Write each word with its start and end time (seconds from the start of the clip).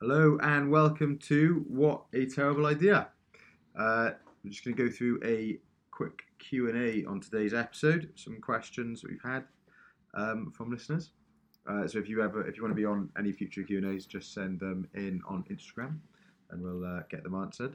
Hello 0.00 0.38
and 0.42 0.70
welcome 0.70 1.18
to 1.24 1.64
What 1.66 2.04
a 2.12 2.24
Terrible 2.24 2.66
Idea. 2.66 3.08
Uh, 3.76 4.10
we're 4.44 4.50
just 4.50 4.64
going 4.64 4.76
to 4.76 4.84
go 4.84 4.88
through 4.88 5.20
a 5.24 5.58
quick 5.90 6.22
Q 6.38 6.68
and 6.68 6.78
A 6.78 7.04
on 7.04 7.18
today's 7.20 7.52
episode. 7.52 8.08
Some 8.14 8.40
questions 8.40 9.02
we've 9.02 9.20
had 9.24 9.42
um, 10.14 10.52
from 10.56 10.70
listeners. 10.70 11.10
Uh, 11.68 11.88
so 11.88 11.98
if 11.98 12.08
you 12.08 12.22
ever, 12.22 12.46
if 12.46 12.56
you 12.56 12.62
want 12.62 12.70
to 12.70 12.80
be 12.80 12.84
on 12.84 13.10
any 13.18 13.32
future 13.32 13.64
Q 13.64 13.78
and 13.78 13.92
A's, 13.92 14.06
just 14.06 14.32
send 14.32 14.60
them 14.60 14.86
in 14.94 15.20
on 15.28 15.42
Instagram, 15.50 15.98
and 16.52 16.62
we'll 16.62 16.84
uh, 16.84 17.00
get 17.10 17.24
them 17.24 17.34
answered. 17.34 17.74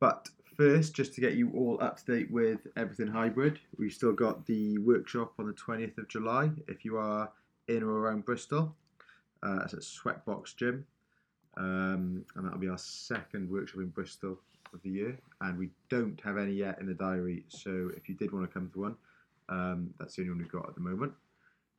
But 0.00 0.30
first, 0.56 0.94
just 0.94 1.12
to 1.16 1.20
get 1.20 1.34
you 1.34 1.50
all 1.54 1.76
up 1.82 1.98
to 1.98 2.16
date 2.16 2.30
with 2.30 2.66
everything 2.78 3.08
hybrid, 3.08 3.60
we've 3.76 3.92
still 3.92 4.14
got 4.14 4.46
the 4.46 4.78
workshop 4.78 5.34
on 5.38 5.48
the 5.48 5.52
20th 5.52 5.98
of 5.98 6.08
July. 6.08 6.48
If 6.66 6.82
you 6.82 6.96
are 6.96 7.30
in 7.68 7.82
or 7.82 7.98
around 7.98 8.24
Bristol, 8.24 8.74
uh, 9.42 9.60
it's 9.64 9.74
at 9.74 9.80
Sweatbox 9.80 10.56
Gym, 10.56 10.86
um, 11.56 12.24
and 12.34 12.44
that'll 12.44 12.58
be 12.58 12.68
our 12.68 12.78
second 12.78 13.50
workshop 13.50 13.80
in 13.80 13.88
Bristol 13.88 14.38
of 14.72 14.82
the 14.82 14.90
year. 14.90 15.18
And 15.40 15.58
we 15.58 15.70
don't 15.88 16.20
have 16.22 16.36
any 16.36 16.52
yet 16.52 16.78
in 16.80 16.86
the 16.86 16.94
diary, 16.94 17.44
so 17.48 17.90
if 17.96 18.08
you 18.08 18.14
did 18.14 18.32
want 18.32 18.48
to 18.48 18.52
come 18.52 18.70
to 18.72 18.80
one, 18.80 18.96
um, 19.48 19.94
that's 19.98 20.16
the 20.16 20.22
only 20.22 20.32
one 20.32 20.38
we've 20.38 20.52
got 20.52 20.68
at 20.68 20.74
the 20.74 20.80
moment. 20.80 21.12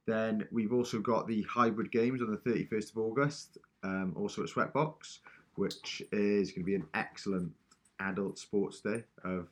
Then 0.05 0.47
we've 0.51 0.73
also 0.73 0.99
got 0.99 1.27
the 1.27 1.43
hybrid 1.43 1.91
games 1.91 2.21
on 2.21 2.31
the 2.31 2.37
31st 2.37 2.91
of 2.91 2.97
August, 2.97 3.57
um, 3.83 4.13
also 4.15 4.41
at 4.41 4.49
Sweatbox, 4.49 5.19
which 5.55 6.01
is 6.11 6.51
going 6.51 6.61
to 6.61 6.65
be 6.65 6.75
an 6.75 6.87
excellent 6.93 7.51
adult 7.99 8.39
sports 8.39 8.79
day 8.79 9.03
of 9.25 9.47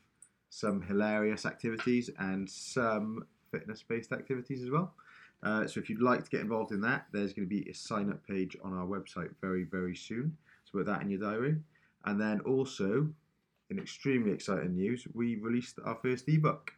some 0.50 0.82
hilarious 0.82 1.46
activities 1.46 2.10
and 2.20 2.50
some 2.50 3.26
fitness 3.52 3.84
based 3.84 4.14
activities 4.14 4.64
as 4.64 4.70
well. 4.70 4.94
Uh, 5.46 5.68
so 5.68 5.80
if 5.80 5.90
you'd 5.90 6.02
like 6.02 6.24
to 6.24 6.30
get 6.30 6.42
involved 6.42 6.72
in 6.72 6.82
that, 6.82 7.06
there's 7.12 7.32
going 7.32 7.48
to 7.48 7.50
be 7.50 7.70
a 7.70 7.74
sign 7.74 8.10
up 8.10 8.26
page 8.28 8.58
on 8.64 8.74
our 8.74 8.86
website 8.86 9.30
very, 9.42 9.64
very 9.64 9.96
soon. 9.96 10.36
So 10.66 10.80
put 10.80 10.88
that 10.88 11.02
in 11.04 11.10
your 11.10 11.20
diary. 11.20 11.58
And 12.06 12.20
then 12.20 12.40
also, 12.42 13.08
in 13.70 13.80
extremely 13.80 14.32
exciting 14.32 14.76
news, 14.76 15.08
we 15.14 15.36
released 15.36 15.80
our 15.86 15.98
first 16.02 16.28
ebook. 16.28 16.74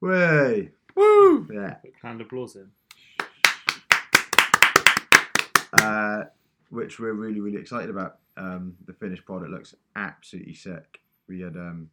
Way! 0.00 0.70
Woo! 0.96 1.46
Yeah. 1.52 1.76
Hand 2.02 2.22
applause 2.22 2.56
in. 2.56 2.70
uh, 5.74 6.24
which 6.70 6.98
we're 6.98 7.12
really, 7.12 7.40
really 7.40 7.58
excited 7.58 7.90
about. 7.90 8.18
Um, 8.36 8.76
the 8.86 8.92
finished 8.92 9.24
product 9.24 9.50
looks 9.50 9.74
absolutely 9.96 10.54
sick. 10.54 11.00
We 11.28 11.40
had 11.40 11.56
um, 11.56 11.90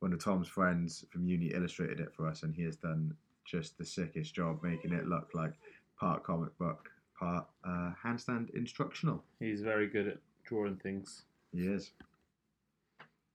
one 0.00 0.12
of 0.12 0.22
Tom's 0.22 0.48
friends 0.48 1.04
from 1.10 1.26
uni 1.26 1.46
illustrated 1.46 2.00
it 2.00 2.12
for 2.14 2.26
us, 2.26 2.42
and 2.42 2.54
he 2.54 2.62
has 2.64 2.76
done 2.76 3.14
just 3.50 3.76
the 3.78 3.84
sickest 3.84 4.34
job 4.34 4.60
making 4.62 4.92
it 4.92 5.06
look 5.06 5.30
like 5.34 5.52
part 5.98 6.22
comic 6.22 6.56
book, 6.58 6.88
part 7.18 7.46
uh, 7.64 7.90
handstand 8.04 8.54
instructional. 8.54 9.22
He's 9.40 9.60
very 9.60 9.88
good 9.88 10.06
at 10.06 10.18
drawing 10.44 10.76
things. 10.76 11.22
He 11.52 11.62
is. 11.62 11.90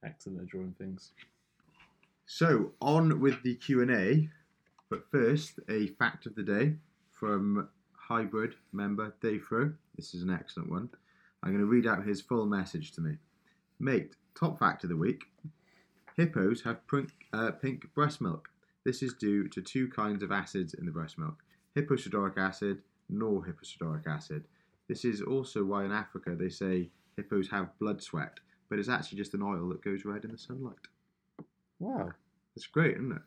Excellent 0.03 0.41
at 0.41 0.47
drawing 0.47 0.75
things. 0.77 1.11
So 2.25 2.71
on 2.81 3.19
with 3.19 3.43
the 3.43 3.55
Q 3.55 3.81
and 3.81 3.91
A, 3.91 4.29
but 4.89 5.03
first 5.11 5.59
a 5.69 5.87
fact 5.99 6.25
of 6.25 6.35
the 6.35 6.43
day 6.43 6.75
from 7.11 7.67
hybrid 7.93 8.55
member 8.71 9.13
Dave 9.21 9.43
Fro. 9.43 9.73
This 9.95 10.13
is 10.13 10.23
an 10.23 10.31
excellent 10.31 10.71
one. 10.71 10.89
I'm 11.43 11.51
going 11.51 11.59
to 11.59 11.67
read 11.67 11.85
out 11.85 12.05
his 12.05 12.21
full 12.21 12.45
message 12.45 12.93
to 12.93 13.01
me. 13.01 13.17
Mate, 13.79 14.15
top 14.39 14.57
fact 14.57 14.83
of 14.83 14.89
the 14.89 14.95
week: 14.95 15.23
hippos 16.15 16.61
have 16.63 16.87
pink, 16.87 17.09
uh, 17.33 17.51
pink 17.51 17.93
breast 17.93 18.21
milk. 18.21 18.49
This 18.85 19.01
is 19.01 19.13
due 19.15 19.47
to 19.49 19.61
two 19.61 19.87
kinds 19.89 20.23
of 20.23 20.31
acids 20.31 20.73
in 20.73 20.85
the 20.85 20.91
breast 20.91 21.17
milk: 21.17 21.43
hipposudoric 21.75 22.37
acid, 22.37 22.81
norhipposudoric 23.11 24.07
acid. 24.07 24.45
This 24.87 25.03
is 25.03 25.21
also 25.21 25.63
why 25.63 25.85
in 25.85 25.91
Africa 25.91 26.35
they 26.37 26.49
say 26.49 26.91
hippos 27.17 27.49
have 27.49 27.77
blood 27.79 28.01
sweat, 28.03 28.39
but 28.69 28.77
it's 28.79 28.89
actually 28.89 29.17
just 29.17 29.33
an 29.33 29.41
oil 29.41 29.67
that 29.69 29.83
goes 29.83 30.05
red 30.05 30.23
in 30.25 30.31
the 30.31 30.37
sunlight. 30.37 30.75
Wow, 31.79 32.11
It's 32.55 32.67
great, 32.67 32.95
isn't 32.95 33.11
it? 33.11 33.21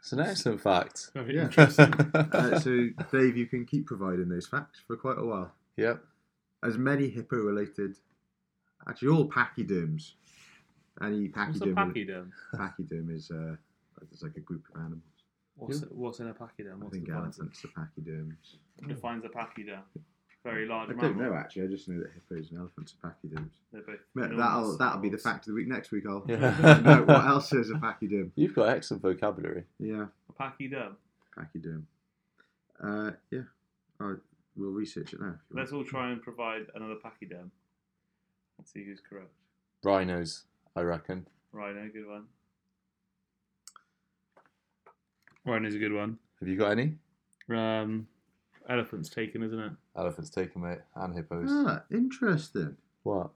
it's 0.00 0.12
an 0.12 0.20
excellent 0.20 0.60
fact. 0.60 1.10
Very 1.14 1.36
Yeah. 1.36 1.44
interesting. 1.44 1.92
Uh, 2.14 2.58
so, 2.60 2.88
Dave, 3.12 3.36
you 3.36 3.46
can 3.46 3.64
keep 3.64 3.86
providing 3.86 4.28
those 4.28 4.46
facts 4.46 4.80
for 4.86 4.96
quite 4.96 5.18
a 5.18 5.24
while. 5.24 5.54
yep. 5.76 6.04
As 6.62 6.76
many 6.78 7.08
hippo-related, 7.08 7.96
actually 8.88 9.08
all 9.08 9.28
pachyderms. 9.28 10.14
Any 11.00 11.28
pachyderm. 11.28 11.52
What's 11.52 11.60
a 11.60 11.66
pachyderm? 11.74 11.92
pachyderm? 11.92 12.32
Pachyderm 12.54 13.10
is 13.14 13.30
uh, 13.30 13.56
it's 14.12 14.22
like 14.22 14.36
a 14.36 14.40
group 14.40 14.64
of 14.74 14.80
animals. 14.80 15.02
What's, 15.56 15.80
what's 15.90 16.20
in 16.20 16.28
a 16.28 16.34
pachyderm? 16.34 16.84
I 16.86 16.90
think 16.90 17.06
defines, 17.06 17.38
elephants 17.38 17.64
are 17.64 17.68
pachyderms. 17.68 18.56
defines 18.86 19.24
a 19.24 19.28
pachyderm? 19.30 19.80
Very 20.44 20.66
large 20.66 20.90
I 20.90 20.92
mammal. 20.92 21.08
don't 21.08 21.18
know 21.18 21.34
actually. 21.34 21.62
I 21.62 21.66
just 21.66 21.88
know 21.88 21.98
that 21.98 22.10
hippos 22.12 22.50
and 22.50 22.60
elephants 22.60 22.94
are 23.02 23.10
pachyderms. 23.10 23.50
They're 23.72 23.82
both 23.82 23.98
Mate, 24.14 24.36
That'll 24.36 24.76
that'll 24.78 25.00
be 25.00 25.08
the 25.08 25.18
fact 25.18 25.46
of 25.46 25.46
the 25.46 25.54
week 25.54 25.66
next 25.66 25.90
week. 25.90 26.04
I'll 26.08 26.24
Yeah. 26.28 26.80
know 26.84 27.02
what 27.04 27.24
else 27.24 27.52
is 27.52 27.70
a 27.70 27.74
pachyderm. 27.74 28.30
You've 28.36 28.54
got 28.54 28.68
excellent 28.68 29.02
vocabulary. 29.02 29.64
Yeah, 29.80 30.06
A 30.28 30.32
pachyderm. 30.34 30.96
pachyderm. 31.36 31.86
Uh, 32.82 33.12
yeah, 33.30 33.40
I, 33.98 34.14
we'll 34.56 34.70
research 34.70 35.14
it 35.14 35.20
now. 35.20 35.28
if 35.28 35.32
you 35.50 35.56
want. 35.56 35.58
Let's 35.64 35.72
all 35.72 35.84
try 35.84 36.10
and 36.12 36.20
provide 36.22 36.66
another 36.74 36.96
pachyderm. 37.02 37.50
Let's 38.58 38.72
see 38.72 38.84
who's 38.84 39.00
correct. 39.00 39.32
Rhinos, 39.82 40.44
I 40.76 40.82
reckon. 40.82 41.26
Rhino, 41.52 41.88
good 41.92 42.06
one. 42.06 42.24
Rhino's 45.46 45.74
a 45.74 45.78
good 45.78 45.92
one. 45.92 46.18
Have 46.40 46.48
you 46.48 46.56
got 46.56 46.72
any? 46.72 46.94
Um, 47.48 48.06
elephant's 48.68 49.08
taken, 49.08 49.42
isn't 49.42 49.58
it? 49.58 49.72
Elephants 49.96 50.30
taken, 50.30 50.62
mate, 50.62 50.78
and 50.96 51.14
hippos. 51.14 51.48
Ah, 51.50 51.82
interesting. 51.90 52.76
What? 53.04 53.30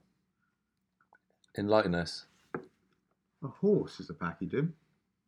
Enlighten 1.57 1.95
us. 1.95 2.25
A 3.43 3.47
horse 3.47 3.99
is 3.99 4.09
a 4.09 4.13
pachyderm. 4.13 4.73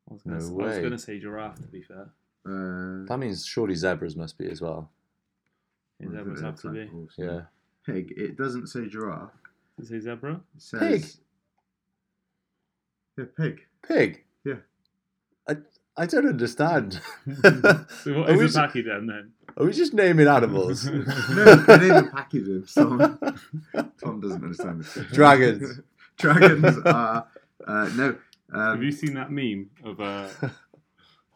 I 0.09 0.13
was 0.13 0.21
gonna, 0.21 0.37
No 0.37 0.43
s- 0.43 0.49
I 0.49 0.53
was 0.53 0.75
way. 0.75 0.79
going 0.81 0.91
to 0.91 0.97
say 0.99 1.19
giraffe, 1.19 1.55
to 1.61 1.67
be 1.67 1.81
fair. 1.81 2.09
Uh, 2.45 3.05
That 3.07 3.17
means 3.19 3.45
surely 3.45 3.75
zebras 3.75 4.15
must 4.15 4.37
be 4.37 4.49
as 4.51 4.61
well. 4.61 4.91
Yeah, 5.99 6.07
what 6.07 6.15
is 6.15 6.19
Zebras 6.19 6.39
it? 6.41 6.45
have 6.45 6.61
to 6.61 6.69
be. 6.69 6.87
horse, 6.87 7.13
Yeah. 7.17 7.41
Pig. 7.85 8.13
It 8.17 8.37
doesn't 8.37 8.67
say 8.67 8.87
giraffe. 8.87 9.31
Does 9.79 9.89
it 9.91 10.01
say 10.01 10.09
zebra? 10.11 10.33
It 10.55 10.61
says, 10.61 10.79
Pig. 10.79 11.05
Yeah, 13.17 13.25
pig. 13.37 13.61
Pig. 13.87 14.23
Yeah. 14.43 14.55
I 15.47 15.57
I 15.95 16.05
don't 16.05 16.27
understand. 16.27 16.99
So 18.03 18.19
what 18.19 18.29
Are 18.29 18.33
is 18.33 18.37
we 18.39 18.45
a 18.45 18.47
s- 18.47 18.55
pachyderm 18.55 19.07
then? 19.07 19.31
Are 19.57 19.65
we 19.65 19.73
just 19.73 19.93
naming 19.93 20.27
animals? 20.39 20.85
No, 20.85 21.01
the 21.03 21.77
name 21.79 21.91
of 21.91 22.11
pachyderms. 22.11 22.73
Tom, 22.73 23.19
Tom 24.03 24.19
doesn't 24.19 24.43
understand 24.43 24.83
this. 24.83 24.97
Dragons. 25.11 25.79
Dragons 26.17 26.77
are 26.85 27.27
uh, 27.67 27.89
no. 27.95 28.15
Have 28.53 28.75
Um, 28.77 28.83
you 28.83 28.91
seen 28.91 29.13
that 29.15 29.31
meme 29.31 29.69
of 29.83 29.99
uh, 29.99 30.27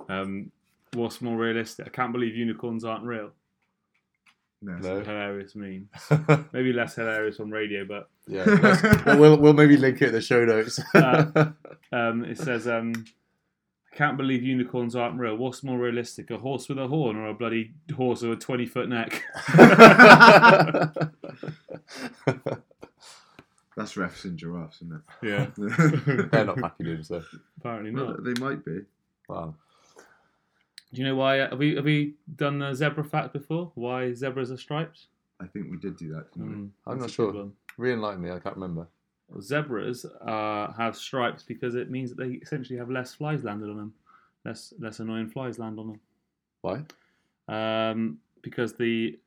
um, 0.09 0.51
what's 0.93 1.21
more 1.21 1.37
realistic? 1.37 1.87
I 1.87 1.89
can't 1.89 2.11
believe 2.11 2.35
unicorns 2.35 2.83
aren't 2.83 3.03
real. 3.05 3.31
no. 4.61 4.73
It's 4.77 4.85
No. 4.85 4.97
a 4.97 5.03
hilarious 5.03 5.55
meme. 5.55 5.89
Maybe 6.53 6.73
less 6.73 6.95
hilarious 6.95 7.39
on 7.39 7.49
radio, 7.51 7.85
but 7.85 8.09
yeah. 8.27 8.43
let's- 8.45 9.05
we'll 9.17 9.37
we'll 9.37 9.53
maybe 9.53 9.77
link 9.77 10.01
it 10.01 10.07
in 10.09 10.13
the 10.13 10.21
show 10.21 10.43
notes. 10.45 10.79
Uh, 10.95 11.51
um, 11.91 12.23
it 12.25 12.37
says, 12.37 12.67
um, 12.67 12.93
"I 12.95 13.03
can't 13.97 14.15
believe 14.17 14.43
unicorns 14.43 14.95
aren't 14.95 15.19
real. 15.19 15.35
What's 15.35 15.63
more 15.63 15.77
realistic, 15.79 16.29
a 16.31 16.37
horse 16.37 16.69
with 16.69 16.77
a 16.77 16.87
horn 16.87 17.15
or 17.17 17.27
a 17.27 17.33
bloody 17.33 17.73
horse 17.95 18.21
with 18.21 18.31
a 18.31 18.35
twenty 18.35 18.65
foot 18.65 18.87
neck?" 18.89 19.23
That's 23.75 23.93
refs 23.93 24.23
and 24.25 24.37
giraffes, 24.37 24.77
isn't 24.81 24.93
it? 24.95 25.01
yeah. 25.27 25.47
They're 26.31 26.45
not 26.45 26.57
pachyderms 26.57 27.09
though. 27.09 27.23
apparently 27.59 27.91
Well, 27.91 28.07
not. 28.07 28.23
they 28.23 28.33
might 28.39 28.65
be. 28.65 28.79
Wow. 29.29 29.53
Do 30.93 31.01
you 31.01 31.07
know 31.07 31.15
why? 31.15 31.41
Uh, 31.41 31.49
have 31.51 31.59
we 31.59 31.75
have 31.75 31.85
we 31.85 32.15
done 32.35 32.57
the 32.59 32.73
zebra 32.73 33.03
fact 33.03 33.33
before? 33.33 33.71
Why 33.75 34.13
zebras 34.13 34.51
are 34.51 34.57
striped? 34.57 35.05
I 35.39 35.45
think 35.45 35.69
we 35.69 35.77
did 35.77 35.95
do 35.97 36.09
that. 36.13 36.31
Didn't 36.33 36.49
we? 36.49 36.55
Mm, 36.55 36.69
I'm 36.87 36.99
that's 36.99 37.11
not 37.11 37.15
sure. 37.15 37.33
one. 37.33 37.51
Re-enlighten 37.77 38.23
me. 38.23 38.31
I 38.31 38.39
can't 38.39 38.55
remember. 38.55 38.87
Well, 39.29 39.41
zebras 39.41 40.05
uh, 40.05 40.71
have 40.73 40.95
stripes 40.95 41.43
because 41.43 41.75
it 41.75 41.91
means 41.91 42.09
that 42.11 42.17
they 42.17 42.33
essentially 42.35 42.79
have 42.79 42.89
less 42.89 43.13
flies 43.13 43.43
landed 43.43 43.69
on 43.69 43.77
them, 43.77 43.93
less 44.45 44.73
less 44.79 44.99
annoying 44.99 45.29
flies 45.29 45.59
land 45.59 45.79
on 45.79 45.87
them. 45.87 45.99
Why? 46.61 46.83
Um, 47.49 48.19
because 48.41 48.73
the 48.73 49.17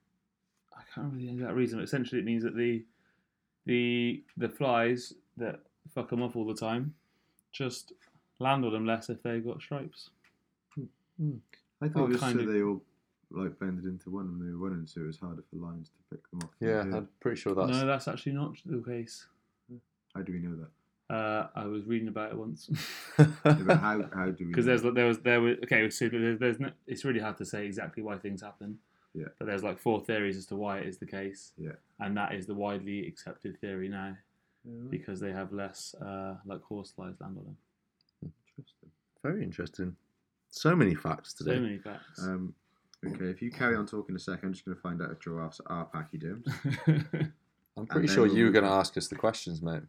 I 0.73 0.82
can't 0.94 1.12
remember 1.12 1.19
the 1.26 1.32
exact 1.32 1.55
reason, 1.55 1.79
but 1.79 1.85
essentially 1.85 2.20
it 2.20 2.25
means 2.25 2.43
that 2.44 2.56
the 2.56 2.82
the 3.67 4.23
the 4.38 4.49
flies 4.49 5.12
that 5.37 5.61
fuck 5.94 6.08
them 6.08 6.23
off 6.23 6.35
all 6.37 6.47
the 6.47 6.55
time 6.55 6.94
just 7.52 7.93
land 8.38 8.64
on 8.64 8.73
them 8.73 8.87
less 8.87 9.11
if 9.11 9.23
they've 9.23 9.44
got 9.44 9.61
stripes. 9.61 10.11
I 11.82 11.88
thought 11.88 11.93
Oh, 12.02 12.05
it 12.06 12.08
was 12.11 12.20
kind 12.20 12.38
so 12.38 12.47
of. 12.47 12.52
they 12.52 12.62
all 12.62 12.81
like 13.31 13.58
blended 13.58 13.85
into 13.85 14.11
one 14.11 14.26
and 14.26 14.41
they 14.41 14.52
were 14.52 14.69
running, 14.69 14.87
so 14.87 15.02
it 15.02 15.06
was 15.06 15.19
harder 15.19 15.43
for 15.50 15.56
lions 15.56 15.91
to 15.91 16.17
pick 16.17 16.31
them 16.31 16.41
off. 16.43 16.50
Yeah, 16.61 16.97
I'm 16.97 17.08
pretty 17.20 17.41
sure 17.41 17.55
that's. 17.55 17.69
No, 17.70 17.87
that's 17.87 18.08
actually 18.08 18.32
not 18.32 18.55
the 18.64 18.82
case. 18.82 19.26
How 20.15 20.23
do 20.23 20.33
we 20.33 20.39
know 20.39 20.57
that? 20.57 21.15
Uh, 21.15 21.49
I 21.57 21.65
was 21.67 21.87
reading 21.87 22.09
about 22.09 22.31
it 22.31 22.39
once. 22.39 22.71
Yeah, 23.19 23.27
how 23.45 24.05
how 24.15 24.27
do 24.27 24.45
we? 24.45 24.47
because 24.47 24.67
know? 24.67 24.77
there's 24.77 24.95
there 24.95 25.07
was 25.07 25.19
there 25.21 25.41
was 25.41 25.57
okay 25.65 25.91
so 25.91 26.09
there's, 26.09 26.39
there's 26.39 26.61
no, 26.61 26.71
it's 26.87 27.05
really 27.05 27.19
hard 27.21 27.37
to 27.39 27.45
say 27.45 27.67
exactly 27.67 28.03
why 28.03 28.17
things 28.17 28.43
happen 28.43 28.79
Yeah. 29.15 29.27
But 29.39 29.47
there's 29.47 29.65
like 29.65 29.79
four 29.81 30.01
theories 30.05 30.37
as 30.37 30.47
to 30.47 30.57
why 30.57 30.79
it 30.79 30.87
is 30.87 30.99
the 30.99 31.07
case. 31.07 31.53
Yeah. 31.59 31.73
And 31.99 32.17
that 32.17 32.33
is 32.35 32.47
the 32.47 32.55
widely 32.55 33.07
accepted 33.09 33.61
theory 33.61 33.89
now 33.89 34.17
Yeah, 34.65 34.89
because 34.89 35.19
they 35.19 35.33
have 35.33 35.53
less 35.53 35.95
uh, 36.01 36.35
like 36.47 36.62
horse 36.62 36.93
flies 36.93 37.15
land 37.21 37.37
on 37.39 37.45
them. 37.45 37.57
interesting. 38.57 38.91
Very 39.23 39.43
interesting. 39.43 39.97
So 40.51 40.77
many 40.77 40.95
facts 40.95 41.33
today. 41.35 41.55
So 41.57 41.61
many 41.61 41.79
facts. 41.79 42.23
Um, 42.23 42.55
okay, 43.05 43.27
if 43.27 43.43
you 43.43 43.51
carry 43.51 43.77
on 43.77 43.87
talking 43.87 44.15
a 44.15 44.19
second, 44.19 44.47
I'm 44.49 44.53
just 44.53 44.65
going 44.65 44.77
to 44.77 44.81
find 44.83 45.03
out 45.03 45.11
if 45.11 45.19
giraffes 45.21 45.61
are 45.67 45.87
pachyderms. 45.87 46.47
I'm 47.77 47.87
pretty 47.87 48.07
then 48.07 48.15
sure 48.15 48.27
we'll 48.27 48.37
you 48.37 48.45
were 48.45 48.51
going 48.51 48.65
to 48.65 48.71
ask 48.71 48.97
us 48.97 49.09
the 49.09 49.17
questions, 49.17 49.61
mate. 49.62 49.83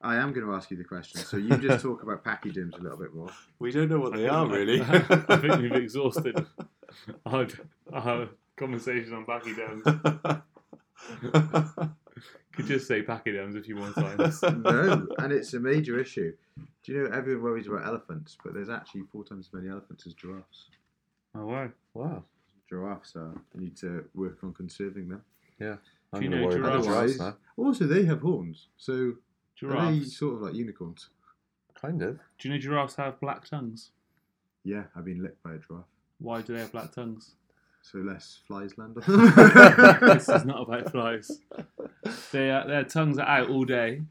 I 0.00 0.16
am 0.16 0.32
going 0.32 0.46
to 0.46 0.54
ask 0.54 0.70
you 0.70 0.76
the 0.76 0.84
question, 0.84 1.20
so 1.20 1.36
you 1.36 1.56
just 1.58 1.82
talk 1.82 2.02
about 2.04 2.22
pachyderms 2.24 2.74
a 2.78 2.80
little 2.80 2.98
bit 2.98 3.12
more. 3.14 3.30
We 3.58 3.72
don't 3.72 3.88
know 3.88 3.98
what 3.98 4.12
they 4.14 4.28
are 4.28 4.46
really. 4.58 4.80
I 4.80 4.98
think 5.36 5.60
we've 5.60 5.72
exhausted 5.84 6.46
our, 7.26 7.46
our 7.92 8.28
conversation 8.56 9.14
on 9.14 9.26
pachyderms. 9.26 9.82
Could 12.52 12.66
just 12.66 12.86
say 12.88 13.02
pachyderms 13.02 13.56
a 13.56 13.62
few 13.62 13.76
more 13.76 13.90
times. 13.90 14.42
no, 14.42 15.06
and 15.18 15.32
it's 15.32 15.54
a 15.54 15.60
major 15.60 15.98
issue. 15.98 16.32
Do 16.84 16.92
you 16.92 17.02
know 17.04 17.10
everyone 17.16 17.42
worries 17.44 17.66
about 17.68 17.86
elephants, 17.86 18.36
but 18.42 18.54
there's 18.54 18.68
actually 18.68 19.02
four 19.12 19.24
times 19.24 19.48
as 19.48 19.52
many 19.52 19.68
elephants 19.68 20.06
as 20.06 20.14
giraffes. 20.14 20.66
Oh 21.34 21.46
wow. 21.46 21.70
wow. 21.94 22.24
Giraffes 22.68 23.14
are. 23.16 23.32
You 23.54 23.60
need 23.60 23.76
to 23.78 24.04
work 24.14 24.38
on 24.42 24.52
conserving 24.54 25.08
them. 25.08 25.22
Yeah. 25.60 25.76
I'm 26.12 26.20
Do 26.20 26.24
you 26.26 26.30
going 26.30 26.30
to 26.30 26.38
know 26.40 26.46
worry 26.46 26.60
about 26.60 26.82
the 26.82 26.88
giraffes- 26.88 27.16
giraffes 27.18 27.38
now. 27.58 27.64
Also, 27.64 27.84
they 27.86 28.04
have 28.06 28.20
horns, 28.22 28.68
so 28.76 29.14
are 29.62 29.90
they 29.90 29.98
Giraffes. 29.98 30.16
sort 30.16 30.34
of 30.36 30.40
like 30.42 30.54
unicorns? 30.54 31.08
Kind 31.80 32.02
of. 32.02 32.18
Do 32.38 32.48
you 32.48 32.54
know 32.54 32.60
giraffes 32.60 32.96
have 32.96 33.20
black 33.20 33.48
tongues? 33.48 33.90
Yeah, 34.64 34.84
I've 34.96 35.04
been 35.04 35.22
licked 35.22 35.42
by 35.42 35.54
a 35.54 35.58
giraffe, 35.58 35.84
Why 36.18 36.42
do 36.42 36.54
they 36.54 36.60
have 36.60 36.72
black 36.72 36.92
tongues? 36.92 37.32
so 37.80 37.98
less 37.98 38.40
flies 38.46 38.76
land 38.76 38.96
on 39.06 39.16
them. 39.16 39.96
this 40.02 40.28
is 40.28 40.44
not 40.44 40.62
about 40.62 40.90
flies. 40.90 41.40
They 42.32 42.50
are, 42.50 42.66
their 42.66 42.84
tongues 42.84 43.18
are 43.18 43.26
out 43.26 43.48
all 43.48 43.64
day, 43.64 44.02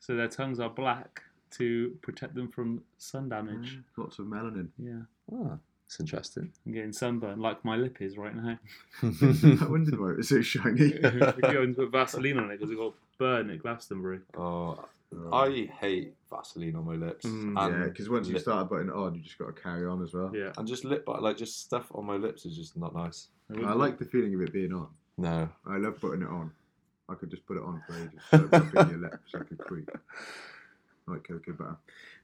so 0.00 0.14
their 0.14 0.28
tongues 0.28 0.60
are 0.60 0.68
black 0.68 1.22
to 1.52 1.96
protect 2.02 2.34
them 2.34 2.48
from 2.48 2.82
sun 2.98 3.28
damage. 3.30 3.78
Lots 3.96 4.18
of 4.18 4.26
melanin. 4.26 4.68
Yeah, 4.78 5.02
Ah, 5.32 5.56
it's 5.86 6.00
interesting. 6.00 6.52
I'm 6.66 6.72
getting 6.72 6.92
sunburned 6.92 7.40
like 7.40 7.64
my 7.64 7.76
lip 7.76 7.98
is 8.02 8.18
right 8.18 8.34
now. 8.34 8.58
I 9.02 9.66
wondered 9.68 9.98
why 9.98 10.10
it 10.10 10.16
was 10.18 10.28
so 10.28 10.42
shiny. 10.42 10.98
We're 11.02 11.10
going 11.40 11.74
to 11.74 11.82
put 11.82 11.92
Vaseline 11.92 12.38
on 12.38 12.50
it 12.50 12.58
because 12.58 12.72
it 12.72 12.76
got 12.76 12.92
burned 13.18 13.50
at 13.50 13.60
Glastonbury. 13.62 14.20
oh. 14.36 14.84
I 15.32 15.68
hate 15.80 16.14
Vaseline 16.28 16.74
on 16.74 16.84
my 16.84 16.94
lips. 16.96 17.24
Mm, 17.24 17.54
and 17.56 17.78
yeah, 17.78 17.84
because 17.86 18.10
once 18.10 18.26
you 18.26 18.32
lip- 18.34 18.42
start 18.42 18.68
putting 18.68 18.88
it 18.88 18.94
on, 18.94 19.14
you 19.14 19.20
just 19.22 19.38
got 19.38 19.54
to 19.54 19.62
carry 19.62 19.86
on 19.86 20.02
as 20.02 20.12
well. 20.12 20.32
Yeah, 20.34 20.50
And 20.58 20.66
just 20.66 20.84
lip, 20.84 21.04
but 21.06 21.22
like 21.22 21.36
just 21.36 21.60
stuff 21.60 21.86
on 21.94 22.04
my 22.04 22.16
lips 22.16 22.44
is 22.44 22.56
just 22.56 22.76
not 22.76 22.96
nice. 22.96 23.28
I 23.64 23.74
like 23.74 23.96
the 24.00 24.06
feeling 24.06 24.34
of 24.34 24.40
it 24.40 24.52
being 24.52 24.72
on. 24.72 24.88
No. 25.16 25.48
I 25.68 25.76
love 25.76 26.00
putting 26.00 26.22
it 26.22 26.28
on. 26.28 26.50
I 27.08 27.14
could 27.14 27.30
just 27.30 27.46
put 27.46 27.56
it 27.58 27.62
on 27.62 27.80
for 27.86 27.94
ages. 27.96 28.20
So 28.28 28.38
rubbing 28.74 28.90
your 28.90 29.08
lips 29.08 29.18
like 29.34 29.50
a 29.52 29.54
creep. 29.54 29.88
Like 31.06 31.22
cocoa 31.28 31.52
butter. 31.52 31.76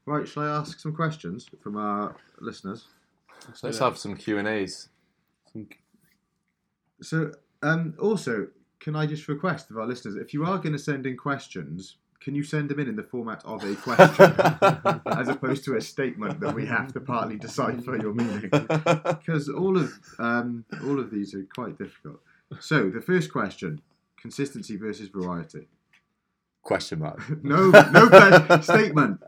Right, 0.07 0.27
shall 0.27 0.43
I 0.43 0.49
ask 0.59 0.81
some 0.81 0.93
questions 0.95 1.49
from 1.63 1.77
our 1.77 2.17
listeners? 2.41 2.87
Let's 3.63 3.79
have 3.79 3.99
some 3.99 4.17
Q 4.17 4.39
and 4.39 4.49
A's. 4.49 4.89
some. 5.53 5.69
So, 7.03 7.33
um, 7.63 7.95
also, 8.01 8.49
can 8.81 8.97
I 8.97 9.07
just 9.07 9.29
request 9.29 9.71
of 9.71 9.77
our 9.77 9.87
listeners, 9.87 10.17
if 10.17 10.33
you 10.35 10.45
are 10.45 10.59
going 10.59 10.73
to 10.73 10.79
send 10.79 11.07
in 11.07 11.17
questions, 11.17 11.97
can 12.21 12.35
you 12.35 12.43
send 12.43 12.69
them 12.69 12.79
in 12.81 12.89
in 12.89 12.97
the 12.97 13.03
format 13.03 13.43
of 13.45 13.63
a 13.65 13.75
question, 13.77 14.35
as 15.19 15.29
opposed 15.29 15.65
to 15.65 15.77
a 15.77 15.81
statement 15.81 16.41
that 16.41 16.55
we 16.55 16.67
have 16.67 16.93
to 16.93 17.01
partly 17.01 17.37
decipher 17.37 17.97
your 17.97 18.15
meaning? 18.15 18.51
Because 18.51 19.49
all 19.49 19.77
of 19.79 19.93
um, 20.19 20.65
all 20.85 20.99
of 20.99 21.11
these 21.11 21.35
are 21.35 21.47
quite 21.55 21.79
difficult. 21.79 22.21
So, 22.59 22.91
the 22.91 23.01
first 23.01 23.33
question: 23.33 23.81
consistency 24.21 24.77
versus 24.77 25.09
variety. 25.09 25.69
Question 26.63 26.99
mark. 27.01 27.23
No, 27.43 27.71
no 27.71 28.61
statement. 28.61 29.21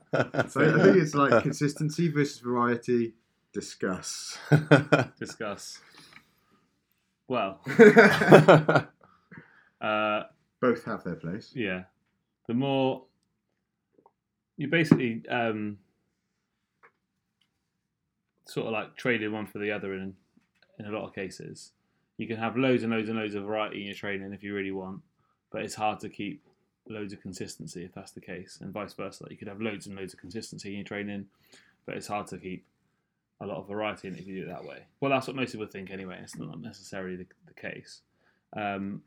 So 0.50 0.60
I 0.60 0.82
think 0.82 0.96
it's 0.96 1.14
like 1.14 1.42
consistency 1.42 2.08
versus 2.08 2.40
variety. 2.40 3.14
Discuss. 3.54 4.38
discuss. 5.18 5.78
Well, 7.28 7.60
uh, 9.82 10.24
Both 10.60 10.84
have 10.84 11.04
their 11.04 11.16
place. 11.16 11.52
yeah, 11.54 11.84
the 12.46 12.54
more 12.54 13.04
you 14.56 14.68
basically 14.68 15.22
um, 15.28 15.78
sort 18.46 18.66
of 18.66 18.72
like 18.72 18.96
trading 18.96 19.32
one 19.32 19.46
for 19.46 19.58
the 19.58 19.70
other 19.70 19.94
in 19.94 20.14
in 20.78 20.86
a 20.86 20.90
lot 20.90 21.04
of 21.06 21.14
cases. 21.14 21.72
You 22.18 22.26
can 22.26 22.36
have 22.36 22.56
loads 22.56 22.82
and 22.82 22.92
loads 22.92 23.08
and 23.08 23.18
loads 23.18 23.34
of 23.34 23.44
variety 23.44 23.80
in 23.80 23.86
your 23.86 23.94
training 23.94 24.32
if 24.32 24.42
you 24.42 24.54
really 24.54 24.70
want, 24.70 25.00
but 25.50 25.62
it's 25.62 25.74
hard 25.74 26.00
to 26.00 26.08
keep 26.08 26.42
loads 26.88 27.12
of 27.12 27.20
consistency 27.20 27.84
if 27.84 27.92
that's 27.94 28.12
the 28.12 28.20
case, 28.20 28.58
and 28.60 28.72
vice 28.72 28.92
versa. 28.94 29.26
You 29.30 29.36
could 29.36 29.48
have 29.48 29.60
loads 29.60 29.86
and 29.86 29.96
loads 29.96 30.12
of 30.14 30.20
consistency 30.20 30.70
in 30.70 30.76
your 30.76 30.84
training, 30.84 31.26
but 31.86 31.96
it's 31.96 32.06
hard 32.06 32.26
to 32.28 32.38
keep 32.38 32.64
a 33.40 33.46
lot 33.46 33.56
of 33.58 33.68
variety 33.68 34.08
in 34.08 34.14
it 34.14 34.20
if 34.20 34.26
you 34.26 34.36
do 34.44 34.48
it 34.48 34.52
that 34.52 34.64
way. 34.64 34.84
Well, 35.00 35.10
that's 35.10 35.26
what 35.26 35.36
most 35.36 35.52
people 35.52 35.66
think 35.66 35.90
anyway. 35.90 36.18
It's 36.22 36.36
not 36.36 36.60
necessarily 36.60 37.16
the, 37.16 37.26
the 37.46 37.54
case. 37.54 38.02
Um, 38.56 39.02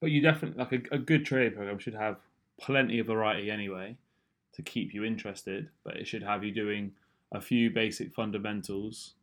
but 0.00 0.10
you 0.10 0.20
definitely 0.20 0.58
like 0.58 0.72
a, 0.72 0.96
a 0.96 0.98
good 0.98 1.24
training 1.24 1.54
program 1.54 1.78
should 1.78 1.94
have 1.94 2.16
plenty 2.60 2.98
of 2.98 3.06
variety 3.06 3.50
anyway 3.50 3.96
to 4.52 4.62
keep 4.62 4.94
you 4.94 5.04
interested. 5.04 5.68
But 5.84 5.96
it 5.96 6.06
should 6.06 6.22
have 6.22 6.44
you 6.44 6.52
doing 6.52 6.92
a 7.32 7.40
few 7.40 7.70
basic 7.70 8.14
fundamentals 8.14 9.14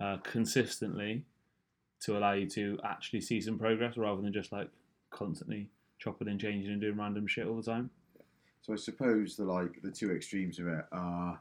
uh, 0.00 0.18
consistently 0.22 1.24
to 2.00 2.18
allow 2.18 2.32
you 2.32 2.48
to 2.50 2.78
actually 2.84 3.20
see 3.20 3.40
some 3.40 3.58
progress 3.58 3.96
rather 3.96 4.20
than 4.20 4.32
just 4.32 4.52
like 4.52 4.68
constantly 5.10 5.68
chopping 5.98 6.28
and 6.28 6.40
changing 6.40 6.70
and 6.70 6.80
doing 6.80 6.96
random 6.96 7.26
shit 7.26 7.46
all 7.46 7.56
the 7.56 7.62
time. 7.62 7.90
So 8.60 8.72
I 8.72 8.76
suppose 8.76 9.36
the 9.36 9.44
like 9.44 9.80
the 9.82 9.90
two 9.90 10.12
extremes 10.12 10.58
of 10.58 10.66
it 10.66 10.84
are, 10.92 11.40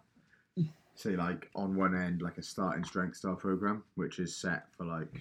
say, 0.93 1.15
like 1.15 1.49
on 1.55 1.75
one 1.75 1.95
end, 1.95 2.21
like 2.21 2.37
a 2.37 2.43
starting 2.43 2.83
strength 2.83 3.17
style 3.17 3.35
program, 3.35 3.83
which 3.95 4.19
is 4.19 4.35
set 4.35 4.67
for 4.77 4.85
like, 4.85 5.13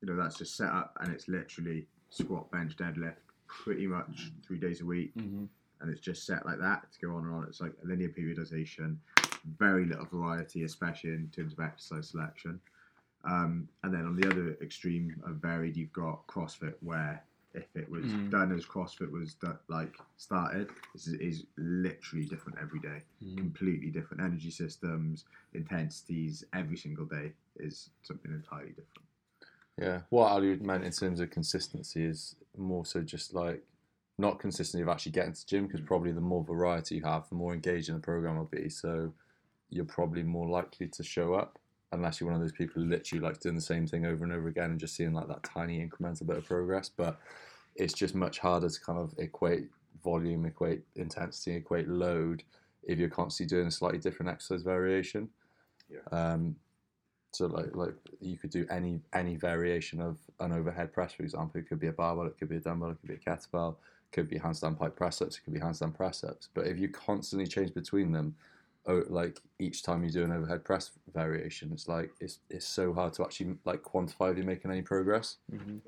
you 0.00 0.08
know, 0.08 0.16
that's 0.16 0.38
just 0.38 0.56
set 0.56 0.70
up 0.70 0.96
and 1.00 1.12
it's 1.12 1.28
literally 1.28 1.86
squat, 2.14 2.50
bench, 2.50 2.76
deadlift, 2.76 3.16
pretty 3.46 3.86
much 3.86 4.30
three 4.46 4.58
days 4.58 4.80
a 4.80 4.84
week, 4.84 5.12
Mm-hmm. 5.16 5.44
and 5.80 5.90
it's 5.90 6.00
just 6.00 6.24
set 6.26 6.46
like 6.46 6.58
that 6.60 6.86
to 6.92 7.06
go 7.06 7.16
on 7.16 7.24
and 7.24 7.34
on. 7.34 7.44
It's 7.44 7.60
like 7.60 7.72
a 7.82 7.86
linear 7.86 8.08
periodization, 8.08 8.96
very 9.58 9.84
little 9.84 10.06
variety, 10.06 10.62
especially 10.62 11.10
in 11.10 11.28
terms 11.34 11.52
of 11.52 11.60
exercise 11.60 12.08
selection. 12.08 12.60
Um, 13.24 13.68
and 13.82 13.92
then 13.92 14.04
on 14.06 14.16
the 14.16 14.26
other 14.30 14.56
extreme 14.62 15.20
of 15.26 15.36
varied, 15.36 15.76
you've 15.76 15.92
got 15.92 16.26
CrossFit, 16.26 16.74
where 16.80 17.22
if 17.54 17.66
it 17.74 17.88
was 17.88 18.04
Mm. 18.04 18.30
done 18.30 18.52
as 18.52 18.64
CrossFit 18.64 19.10
was 19.10 19.34
do- 19.34 19.58
like 19.68 19.96
started, 20.16 20.70
this 20.92 21.06
is, 21.06 21.14
is 21.14 21.46
literally 21.56 22.26
different 22.26 22.58
every 22.60 22.80
day. 22.80 23.02
Completely 23.36 23.90
different 23.90 24.22
energy 24.22 24.50
systems, 24.50 25.24
intensities. 25.54 26.44
Every 26.52 26.76
single 26.76 27.04
day 27.06 27.32
is 27.56 27.90
something 28.02 28.32
entirely 28.32 28.70
different. 28.70 29.03
Yeah, 29.80 30.00
what 30.10 30.30
Ali 30.30 30.56
meant 30.56 30.84
in 30.84 30.92
terms 30.92 31.20
of 31.20 31.30
consistency 31.30 32.04
is 32.04 32.36
more 32.56 32.86
so 32.86 33.00
just 33.02 33.34
like 33.34 33.62
not 34.18 34.38
consistency 34.38 34.82
of 34.82 34.88
actually 34.88 35.12
getting 35.12 35.32
to 35.32 35.40
the 35.40 35.46
gym 35.46 35.66
because 35.66 35.80
probably 35.80 36.12
the 36.12 36.20
more 36.20 36.44
variety 36.44 36.96
you 36.96 37.02
have, 37.02 37.28
the 37.28 37.34
more 37.34 37.52
engaging 37.52 37.96
the 37.96 38.00
program 38.00 38.36
will 38.36 38.44
be. 38.44 38.68
So 38.68 39.12
you're 39.70 39.84
probably 39.84 40.22
more 40.22 40.48
likely 40.48 40.86
to 40.86 41.02
show 41.02 41.34
up 41.34 41.58
unless 41.90 42.20
you're 42.20 42.28
one 42.30 42.36
of 42.36 42.40
those 42.40 42.52
people 42.52 42.82
who 42.82 42.88
literally 42.88 43.24
likes 43.24 43.38
doing 43.38 43.54
the 43.54 43.60
same 43.60 43.86
thing 43.86 44.06
over 44.06 44.24
and 44.24 44.32
over 44.32 44.48
again 44.48 44.70
and 44.70 44.80
just 44.80 44.94
seeing 44.94 45.12
like 45.12 45.28
that 45.28 45.42
tiny 45.42 45.84
incremental 45.84 46.26
bit 46.26 46.38
of 46.38 46.44
progress. 46.44 46.88
But 46.88 47.18
it's 47.74 47.94
just 47.94 48.14
much 48.14 48.38
harder 48.38 48.68
to 48.68 48.80
kind 48.80 48.98
of 48.98 49.12
equate 49.18 49.68
volume, 50.02 50.46
equate 50.46 50.82
intensity, 50.94 51.56
equate 51.56 51.88
load 51.88 52.44
if 52.84 52.98
you're 52.98 53.08
constantly 53.08 53.56
doing 53.56 53.66
a 53.66 53.70
slightly 53.70 53.98
different 53.98 54.30
exercise 54.30 54.62
variation. 54.62 55.28
Yeah. 55.88 56.16
Um, 56.16 56.56
so 57.34 57.46
like 57.46 57.74
like 57.74 57.94
you 58.20 58.36
could 58.36 58.50
do 58.50 58.66
any 58.70 59.00
any 59.12 59.36
variation 59.36 60.00
of 60.00 60.18
an 60.40 60.52
overhead 60.52 60.92
press, 60.92 61.12
for 61.12 61.22
example. 61.22 61.60
It 61.60 61.68
could 61.68 61.80
be 61.80 61.88
a 61.88 61.92
barbell, 61.92 62.26
it 62.26 62.38
could 62.38 62.48
be 62.48 62.56
a 62.56 62.60
dumbbell, 62.60 62.90
it 62.90 62.98
could 63.00 63.08
be 63.08 63.14
a 63.14 63.30
kettlebell, 63.30 63.72
it 63.72 64.12
could 64.12 64.28
be 64.28 64.38
handstand 64.38 64.78
pike 64.78 64.96
press 64.96 65.20
ups, 65.20 65.36
it 65.36 65.44
could 65.44 65.54
be 65.54 65.60
handstand 65.60 65.94
press 65.94 66.24
ups. 66.24 66.48
But 66.54 66.66
if 66.66 66.78
you 66.78 66.88
constantly 66.88 67.46
change 67.46 67.74
between 67.74 68.12
them, 68.12 68.34
oh, 68.86 69.02
like 69.08 69.40
each 69.58 69.82
time 69.82 70.04
you 70.04 70.10
do 70.10 70.24
an 70.24 70.32
overhead 70.32 70.64
press 70.64 70.90
variation, 71.12 71.70
it's 71.72 71.88
like 71.88 72.12
it's 72.20 72.38
it's 72.50 72.66
so 72.66 72.92
hard 72.92 73.12
to 73.14 73.24
actually 73.24 73.56
like 73.64 73.82
quantify 73.82 74.30
if 74.30 74.36
you're 74.36 74.46
making 74.46 74.70
any 74.70 74.82
progress. 74.82 75.36
Mm-hmm. 75.52 75.78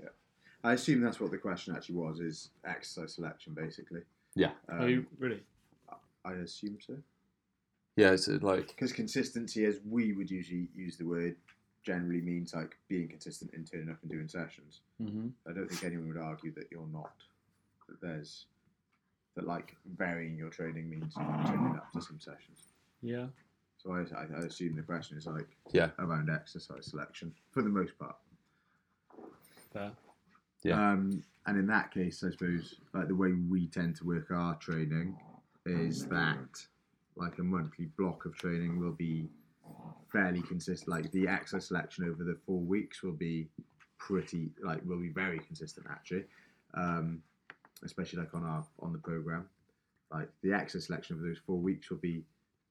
I 0.64 0.72
assume 0.72 1.00
that's 1.00 1.20
what 1.20 1.30
the 1.30 1.38
question 1.38 1.76
actually 1.76 1.96
was: 1.96 2.20
is 2.20 2.50
exercise 2.64 3.14
selection, 3.14 3.54
basically. 3.54 4.00
Yeah. 4.34 4.50
Um, 4.68 4.80
Are 4.80 4.88
you 4.88 5.06
really? 5.18 5.42
I 6.24 6.32
assume 6.32 6.78
so. 6.84 6.94
Yeah, 7.96 8.10
it's 8.12 8.28
like 8.28 8.68
Because 8.68 8.92
consistency, 8.92 9.64
as 9.64 9.80
we 9.88 10.12
would 10.12 10.30
usually 10.30 10.68
use 10.74 10.96
the 10.96 11.04
word, 11.06 11.36
generally 11.82 12.20
means 12.20 12.52
like 12.54 12.76
being 12.88 13.08
consistent 13.08 13.54
in 13.54 13.64
turning 13.64 13.88
up 13.90 13.96
and 14.02 14.10
doing 14.10 14.28
sessions. 14.28 14.80
Mm-hmm. 15.02 15.28
I 15.48 15.52
don't 15.54 15.68
think 15.70 15.84
anyone 15.84 16.08
would 16.08 16.18
argue 16.22 16.52
that 16.54 16.66
you're 16.70 16.86
not. 16.92 17.12
That 17.88 18.00
there's 18.02 18.46
that 19.34 19.46
like 19.46 19.76
varying 19.96 20.36
your 20.36 20.50
training 20.50 20.90
means 20.90 21.14
turning 21.14 21.76
up 21.76 21.90
to 21.92 22.00
some 22.02 22.18
sessions. 22.20 22.72
Yeah. 23.02 23.26
So 23.78 23.92
I, 23.92 24.00
I, 24.18 24.26
I 24.34 24.46
assume 24.46 24.76
the 24.76 24.82
question 24.82 25.16
is 25.16 25.26
like 25.26 25.46
Yeah. 25.72 25.90
around 25.98 26.28
exercise 26.30 26.86
selection 26.86 27.32
for 27.50 27.62
the 27.62 27.68
most 27.68 27.98
part. 27.98 28.16
fair. 29.72 29.92
Yeah. 30.62 30.90
Um, 30.92 31.22
and 31.46 31.58
in 31.58 31.66
that 31.68 31.92
case, 31.92 32.24
I 32.26 32.30
suppose 32.30 32.76
like 32.92 33.08
the 33.08 33.14
way 33.14 33.32
we 33.32 33.68
tend 33.68 33.96
to 33.96 34.04
work 34.04 34.30
our 34.30 34.56
training 34.56 35.16
is 35.66 36.06
that 36.06 36.66
like 37.16 37.38
a 37.38 37.42
monthly 37.42 37.86
block 37.96 38.26
of 38.26 38.36
training 38.36 38.78
will 38.78 38.92
be 38.92 39.28
fairly 40.12 40.42
consistent. 40.42 40.88
Like 40.88 41.10
the 41.12 41.28
exercise 41.28 41.68
selection 41.68 42.04
over 42.04 42.24
the 42.24 42.36
four 42.46 42.60
weeks 42.60 43.02
will 43.02 43.12
be 43.12 43.48
pretty 43.98 44.50
like 44.62 44.80
will 44.84 45.00
be 45.00 45.08
very 45.08 45.38
consistent 45.38 45.86
actually, 45.90 46.24
um, 46.74 47.22
especially 47.84 48.20
like 48.20 48.34
on 48.34 48.44
our 48.44 48.64
on 48.80 48.92
the 48.92 48.98
program. 48.98 49.48
Like 50.12 50.28
the 50.42 50.52
exercise 50.52 50.86
selection 50.86 51.16
of 51.16 51.22
those 51.22 51.38
four 51.46 51.58
weeks 51.58 51.90
will 51.90 51.98
be 51.98 52.24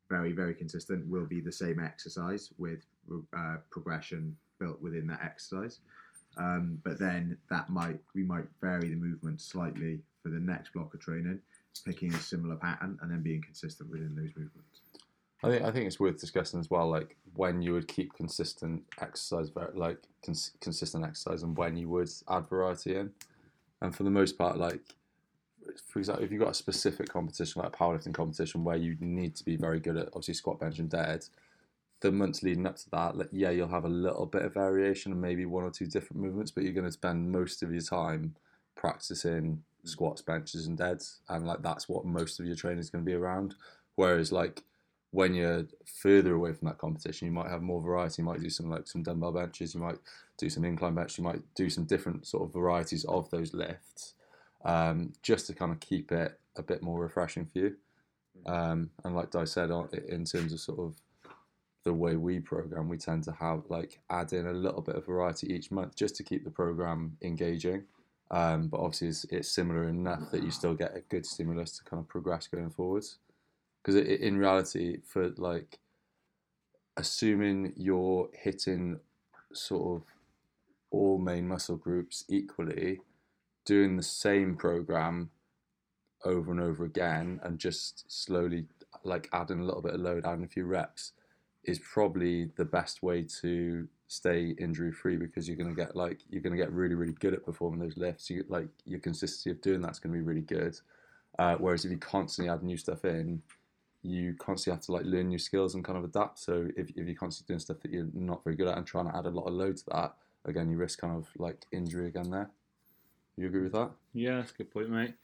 very 0.09 0.31
very 0.31 0.53
consistent. 0.53 1.07
Will 1.07 1.25
be 1.25 1.41
the 1.41 1.51
same 1.51 1.79
exercise 1.79 2.49
with 2.57 2.85
uh, 3.35 3.57
progression 3.69 4.35
built 4.59 4.81
within 4.81 5.07
that 5.07 5.21
exercise. 5.23 5.79
Um, 6.37 6.79
but 6.83 6.99
then 6.99 7.37
that 7.49 7.69
might 7.69 7.99
we 8.13 8.23
might 8.23 8.45
vary 8.61 8.89
the 8.89 8.95
movement 8.95 9.41
slightly 9.41 10.01
for 10.21 10.29
the 10.29 10.39
next 10.39 10.73
block 10.73 10.93
of 10.93 10.99
training, 10.99 11.39
picking 11.79 12.13
a 12.13 12.19
similar 12.19 12.55
pattern 12.55 12.97
and 13.01 13.11
then 13.11 13.21
being 13.21 13.41
consistent 13.41 13.89
within 13.89 14.15
those 14.15 14.31
movements. 14.35 14.81
I 15.43 15.49
think 15.49 15.63
I 15.63 15.71
think 15.71 15.85
it's 15.85 15.99
worth 15.99 16.19
discussing 16.19 16.59
as 16.59 16.69
well, 16.69 16.89
like 16.89 17.17
when 17.35 17.61
you 17.61 17.73
would 17.73 17.87
keep 17.87 18.13
consistent 18.13 18.83
exercise, 19.01 19.51
like 19.73 19.99
cons- 20.23 20.51
consistent 20.61 21.03
exercise, 21.03 21.43
and 21.43 21.57
when 21.57 21.75
you 21.75 21.89
would 21.89 22.09
add 22.29 22.47
variety 22.47 22.95
in. 22.95 23.11
And 23.81 23.95
for 23.95 24.03
the 24.03 24.09
most 24.09 24.37
part, 24.37 24.57
like 24.57 24.81
for 25.87 25.99
example, 25.99 26.23
if 26.23 26.31
you've 26.31 26.41
got 26.41 26.51
a 26.51 26.55
specific 26.55 27.09
competition 27.09 27.61
like 27.61 27.73
a 27.73 27.77
powerlifting 27.77 28.13
competition 28.13 28.63
where 28.63 28.75
you 28.75 28.95
need 28.99 29.35
to 29.35 29.43
be 29.43 29.55
very 29.55 29.79
good 29.79 29.97
at 29.97 30.07
obviously 30.07 30.33
squat, 30.33 30.59
bench, 30.59 30.79
and 30.79 30.89
dead, 30.89 31.25
the 32.01 32.11
months 32.11 32.43
leading 32.43 32.67
up 32.67 32.75
to 32.77 32.89
that, 32.91 33.17
like, 33.17 33.29
yeah, 33.31 33.49
you'll 33.49 33.67
have 33.67 33.85
a 33.85 33.89
little 33.89 34.25
bit 34.25 34.43
of 34.43 34.53
variation 34.53 35.11
and 35.11 35.21
maybe 35.21 35.45
one 35.45 35.63
or 35.63 35.71
two 35.71 35.85
different 35.85 36.21
movements, 36.21 36.51
but 36.51 36.63
you're 36.63 36.73
going 36.73 36.85
to 36.85 36.91
spend 36.91 37.31
most 37.31 37.63
of 37.63 37.71
your 37.71 37.81
time 37.81 38.35
practicing 38.75 39.63
squats, 39.85 40.21
benches, 40.21 40.67
and 40.67 40.77
deads, 40.77 41.21
and 41.29 41.45
like 41.45 41.61
that's 41.61 41.87
what 41.87 42.05
most 42.05 42.39
of 42.39 42.45
your 42.45 42.55
training 42.55 42.79
is 42.79 42.89
going 42.89 43.03
to 43.03 43.09
be 43.09 43.15
around. 43.15 43.55
Whereas 43.95 44.31
like 44.31 44.63
when 45.11 45.33
you're 45.33 45.65
further 45.85 46.33
away 46.35 46.51
from 46.51 46.67
that 46.67 46.77
competition, 46.77 47.27
you 47.27 47.33
might 47.33 47.49
have 47.49 47.61
more 47.61 47.81
variety. 47.81 48.21
You 48.21 48.25
might 48.25 48.41
do 48.41 48.49
some 48.49 48.69
like 48.69 48.87
some 48.87 49.03
dumbbell 49.03 49.31
benches, 49.31 49.73
you 49.73 49.79
might 49.79 49.99
do 50.37 50.49
some 50.49 50.65
incline 50.65 50.95
bench, 50.95 51.17
you 51.17 51.23
might 51.23 51.41
do 51.55 51.69
some 51.69 51.85
different 51.85 52.27
sort 52.27 52.43
of 52.43 52.53
varieties 52.53 53.05
of 53.05 53.29
those 53.29 53.53
lifts, 53.53 54.15
um, 54.65 55.13
just 55.23 55.47
to 55.47 55.53
kind 55.53 55.71
of 55.71 55.79
keep 55.79 56.11
it 56.11 56.37
a 56.57 56.63
bit 56.63 56.83
more 56.83 56.99
refreshing 56.99 57.45
for 57.45 57.59
you. 57.59 57.75
Um, 58.45 58.89
and 59.03 59.15
like 59.15 59.33
I 59.35 59.45
said, 59.45 59.69
in 60.09 60.25
terms 60.25 60.51
of 60.51 60.59
sort 60.59 60.79
of 60.79 60.95
the 61.85 61.93
way 61.93 62.15
we 62.15 62.39
program, 62.39 62.89
we 62.89 62.97
tend 62.97 63.23
to 63.23 63.31
have 63.31 63.63
like 63.69 63.99
add 64.09 64.33
in 64.33 64.47
a 64.47 64.53
little 64.53 64.81
bit 64.81 64.95
of 64.95 65.05
variety 65.05 65.53
each 65.53 65.71
month 65.71 65.95
just 65.95 66.15
to 66.17 66.23
keep 66.23 66.43
the 66.43 66.51
program 66.51 67.15
engaging. 67.21 67.83
Um, 68.35 68.67
but 68.67 68.81
obviously, 68.81 69.07
it's, 69.07 69.23
it's, 69.29 69.47
similar 69.47 69.87
enough 69.87 70.29
that 70.31 70.43
you 70.43 70.51
still 70.51 70.73
get 70.73 70.93
a 70.93 70.99
good 70.99 71.25
stimulus 71.25 71.77
to 71.77 71.85
kind 71.85 72.01
of 72.01 72.09
progress 72.09 72.47
going 72.47 72.69
forwards. 72.69 73.17
Because 73.81 73.95
in 73.95 74.37
reality, 74.37 74.97
for 75.05 75.29
like 75.37 75.79
assuming 76.97 77.71
you're 77.77 78.29
hitting 78.33 78.99
sort 79.53 79.95
of 79.95 80.07
all 80.91 81.17
main 81.17 81.47
muscle 81.47 81.77
groups 81.77 82.25
equally, 82.27 82.99
doing 83.63 83.95
the 83.95 84.03
same 84.03 84.57
program 84.57 85.29
over 86.25 86.51
and 86.51 86.59
over 86.59 86.83
again, 86.83 87.39
and 87.41 87.57
just 87.57 88.03
slowly 88.11 88.65
like 89.05 89.29
adding 89.31 89.61
a 89.61 89.63
little 89.63 89.81
bit 89.81 89.93
of 89.93 90.01
load, 90.01 90.25
adding 90.25 90.43
a 90.43 90.49
few 90.49 90.65
reps 90.65 91.13
is 91.63 91.79
probably 91.79 92.51
the 92.57 92.65
best 92.65 93.01
way 93.01 93.23
to 93.23 93.87
stay 94.07 94.55
injury 94.59 94.91
free 94.91 95.17
because 95.17 95.47
you're 95.47 95.57
going 95.57 95.69
to 95.69 95.75
get 95.75 95.95
like 95.95 96.19
you're 96.29 96.41
going 96.41 96.55
to 96.55 96.61
get 96.61 96.71
really 96.71 96.95
really 96.95 97.13
good 97.13 97.33
at 97.33 97.45
performing 97.45 97.79
those 97.79 97.97
lifts. 97.97 98.29
You 98.29 98.45
like 98.47 98.67
your 98.85 98.99
consistency 98.99 99.51
of 99.51 99.61
doing 99.61 99.81
that's 99.81 99.99
going 99.99 100.13
to 100.13 100.19
be 100.19 100.25
really 100.25 100.41
good. 100.41 100.79
Uh, 101.39 101.55
whereas 101.55 101.83
if 101.83 101.91
you 101.91 101.97
constantly 101.97 102.51
add 102.53 102.63
new 102.63 102.77
stuff 102.77 103.03
in 103.03 103.41
you 104.03 104.35
constantly 104.35 104.77
have 104.77 104.85
to 104.85 104.91
like 104.91 105.03
learn 105.03 105.29
new 105.29 105.39
skills 105.39 105.73
and 105.73 105.83
kind 105.83 105.97
of 105.97 106.03
adapt. 106.03 106.37
So 106.37 106.67
if, 106.77 106.91
if 106.91 107.07
you're 107.07 107.15
constantly 107.15 107.53
doing 107.53 107.59
stuff 107.59 107.79
that 107.81 107.91
you're 107.91 108.07
not 108.13 108.43
very 108.43 108.55
good 108.55 108.67
at 108.67 108.77
and 108.77 108.85
trying 108.85 109.09
to 109.09 109.17
add 109.17 109.25
a 109.25 109.29
lot 109.29 109.47
of 109.47 109.53
load 109.53 109.77
to 109.77 109.83
that 109.91 110.13
again 110.45 110.69
you 110.69 110.77
risk 110.77 110.99
kind 111.01 111.15
of 111.15 111.27
like 111.37 111.65
injury 111.71 112.07
again 112.07 112.29
there. 112.29 112.49
You 113.35 113.47
agree 113.47 113.63
with 113.63 113.73
that? 113.73 113.91
Yeah 114.13 114.37
that's 114.37 114.51
a 114.51 114.55
good 114.55 114.71
point 114.71 114.89
mate. 114.89 115.15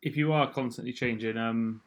If 0.00 0.16
you 0.16 0.32
are 0.32 0.50
constantly 0.50 0.92
changing 0.92 1.36
um 1.36 1.82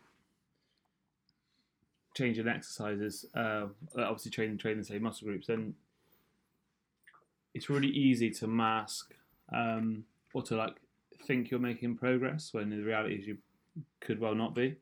changing 2.16 2.48
exercises, 2.48 3.26
uh, 3.36 3.66
obviously 3.98 4.32
training 4.32 4.58
training 4.58 4.80
the 4.80 4.86
same 4.86 5.04
muscle 5.04 5.28
groups, 5.28 5.48
then 5.48 5.76
it's 7.56 7.70
really 7.70 7.88
easy 7.88 8.30
to 8.30 8.48
mask 8.48 9.14
um, 9.52 10.04
or 10.34 10.44
to 10.44 10.56
like 10.56 10.76
think 11.26 11.50
you're 11.50 11.60
making 11.60 11.96
progress 11.96 12.50
when 12.52 12.70
the 12.70 12.78
reality 12.78 13.16
is 13.16 13.26
you 13.26 13.38
could 14.02 14.20
well 14.20 14.36
not 14.36 14.54
be. 14.54 14.76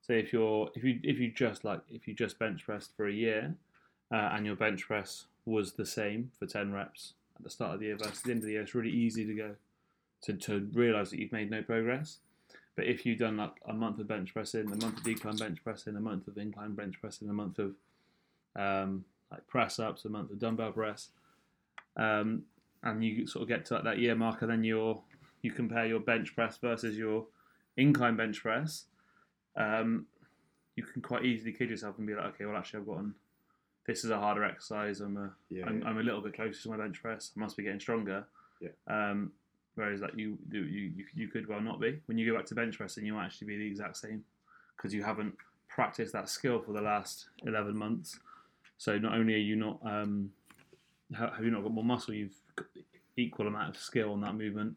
So 0.00 0.12
if 0.12 0.32
you're 0.32 0.70
if 0.74 0.84
you 0.84 1.00
if 1.02 1.18
you 1.18 1.30
just 1.30 1.64
like 1.64 1.80
if 1.90 2.06
you 2.06 2.14
just 2.14 2.38
bench 2.38 2.64
pressed 2.64 2.96
for 2.96 3.08
a 3.08 3.12
year 3.12 3.54
uh, 4.12 4.30
and 4.32 4.46
your 4.46 4.54
bench 4.54 4.86
press 4.86 5.26
was 5.44 5.72
the 5.72 5.84
same 5.84 6.30
for 6.38 6.46
ten 6.46 6.72
reps 6.72 7.14
at 7.36 7.42
the 7.42 7.50
start 7.50 7.74
of 7.74 7.80
the 7.80 7.86
year 7.86 7.96
versus 7.96 8.22
the 8.22 8.30
end 8.30 8.40
of 8.40 8.46
the 8.46 8.52
year, 8.52 8.62
it's 8.62 8.74
really 8.74 8.90
easy 8.90 9.26
to 9.26 9.34
go 9.34 9.54
to 10.22 10.32
to 10.34 10.68
realise 10.72 11.10
that 11.10 11.18
you've 11.18 11.32
made 11.32 11.50
no 11.50 11.62
progress. 11.62 12.18
But 12.76 12.86
if 12.86 13.04
you've 13.04 13.18
done 13.18 13.36
like 13.36 13.54
a 13.66 13.72
month 13.72 13.98
of 13.98 14.06
bench 14.06 14.32
pressing, 14.32 14.66
a 14.66 14.76
month 14.76 14.98
of 14.98 15.02
decline 15.02 15.36
bench 15.36 15.58
pressing, 15.64 15.96
a 15.96 16.00
month 16.00 16.28
of 16.28 16.38
incline 16.38 16.74
bench 16.74 16.96
pressing, 17.00 17.28
a 17.28 17.32
month 17.32 17.58
of 17.58 17.74
um, 18.56 19.04
like 19.30 19.46
press 19.48 19.78
ups, 19.78 20.04
a 20.04 20.08
month 20.08 20.30
of 20.30 20.38
dumbbell 20.38 20.72
press, 20.72 21.08
um, 21.96 22.42
and 22.82 23.04
you 23.04 23.26
sort 23.26 23.42
of 23.42 23.48
get 23.48 23.64
to 23.66 23.74
like 23.74 23.84
that 23.84 23.98
year 23.98 24.14
marker, 24.14 24.46
then 24.46 24.64
you're 24.64 25.00
you 25.42 25.52
compare 25.52 25.86
your 25.86 26.00
bench 26.00 26.34
press 26.34 26.56
versus 26.58 26.96
your 26.96 27.26
incline 27.76 28.16
bench 28.16 28.42
press. 28.42 28.84
Um, 29.56 30.06
you 30.76 30.82
can 30.82 31.02
quite 31.02 31.24
easily 31.24 31.52
kid 31.52 31.70
yourself 31.70 31.98
and 31.98 32.06
be 32.06 32.14
like, 32.14 32.26
okay, 32.26 32.46
well 32.46 32.56
actually 32.56 32.80
I've 32.80 32.86
gotten 32.86 33.14
this 33.86 34.04
is 34.04 34.10
a 34.10 34.18
harder 34.18 34.44
exercise. 34.44 35.00
I'm 35.00 35.16
a 35.16 35.30
Yeah, 35.50 35.66
am 35.66 35.80
yeah. 35.80 35.88
I'm 35.88 35.98
a 35.98 36.02
little 36.02 36.20
bit 36.20 36.34
closer 36.34 36.60
to 36.62 36.70
my 36.70 36.76
bench 36.76 37.00
press. 37.02 37.32
I 37.36 37.40
must 37.40 37.56
be 37.56 37.62
getting 37.62 37.80
stronger. 37.80 38.26
Yeah. 38.60 38.70
Um, 38.86 39.32
whereas 39.74 40.00
like 40.00 40.16
you, 40.16 40.38
you 40.50 40.62
you 40.62 41.04
you 41.14 41.28
could 41.28 41.48
well 41.48 41.60
not 41.60 41.80
be. 41.80 42.00
When 42.06 42.16
you 42.18 42.30
go 42.30 42.36
back 42.36 42.46
to 42.46 42.54
bench 42.54 42.78
pressing, 42.78 43.04
you 43.04 43.14
might 43.14 43.26
actually 43.26 43.48
be 43.48 43.58
the 43.58 43.66
exact 43.66 43.96
same 43.96 44.24
because 44.76 44.94
you 44.94 45.02
haven't 45.02 45.34
practiced 45.68 46.12
that 46.12 46.28
skill 46.28 46.60
for 46.60 46.72
the 46.72 46.80
last 46.80 47.26
eleven 47.46 47.76
months. 47.76 48.18
So 48.78 48.98
not 48.98 49.14
only 49.14 49.34
are 49.34 49.38
you 49.38 49.56
not 49.56 49.78
um, 49.84 50.32
have 51.12 51.44
you 51.44 51.50
not 51.50 51.62
got 51.62 51.72
more 51.72 51.84
muscle, 51.84 52.14
you've 52.14 52.34
got 52.56 52.66
equal 53.16 53.46
amount 53.46 53.76
of 53.76 53.80
skill 53.80 54.12
on 54.12 54.20
that 54.22 54.34
movement, 54.34 54.74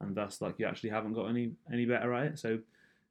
and 0.00 0.14
thus 0.14 0.40
like 0.40 0.58
you 0.58 0.66
actually 0.66 0.90
haven't 0.90 1.14
got 1.14 1.26
any 1.26 1.52
any 1.72 1.86
better 1.86 2.12
at 2.14 2.26
it. 2.26 2.38
So 2.38 2.58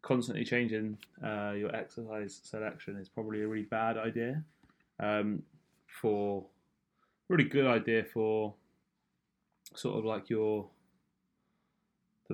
constantly 0.01 0.43
changing 0.43 0.97
uh, 1.23 1.53
your 1.55 1.73
exercise 1.75 2.39
selection 2.43 2.97
is 2.97 3.09
probably 3.09 3.41
a 3.41 3.47
really 3.47 3.63
bad 3.63 3.97
idea. 3.97 4.43
Um, 4.99 5.43
for 5.87 6.45
really 7.29 7.43
good 7.45 7.65
idea 7.65 8.03
for 8.03 8.53
sort 9.75 9.97
of 9.97 10.05
like 10.05 10.29
your 10.29 10.67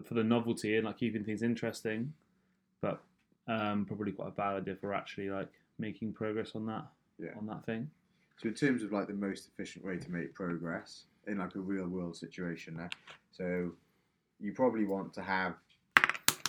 for 0.05 0.13
the 0.13 0.23
novelty 0.23 0.77
and 0.77 0.85
like 0.85 0.97
keeping 0.97 1.23
things 1.23 1.41
interesting, 1.41 2.13
but 2.81 3.01
um, 3.47 3.85
probably 3.85 4.11
quite 4.11 4.29
a 4.29 4.31
bad 4.31 4.55
idea 4.57 4.75
for 4.75 4.93
actually 4.93 5.29
like 5.29 5.49
making 5.77 6.13
progress 6.13 6.51
on 6.55 6.65
that 6.67 6.85
Yeah. 7.17 7.31
on 7.37 7.47
that 7.47 7.65
thing. 7.65 7.89
So 8.41 8.47
in 8.47 8.53
terms 8.53 8.83
of 8.83 8.93
like 8.93 9.07
the 9.07 9.13
most 9.13 9.49
efficient 9.49 9.85
way 9.85 9.97
to 9.97 10.11
make 10.11 10.33
progress 10.33 11.03
in 11.27 11.39
like 11.39 11.55
a 11.55 11.59
real 11.59 11.87
world 11.87 12.15
situation 12.15 12.77
now, 12.77 12.89
so 13.31 13.71
you 14.39 14.53
probably 14.53 14.85
want 14.85 15.13
to 15.13 15.21
have 15.21 15.55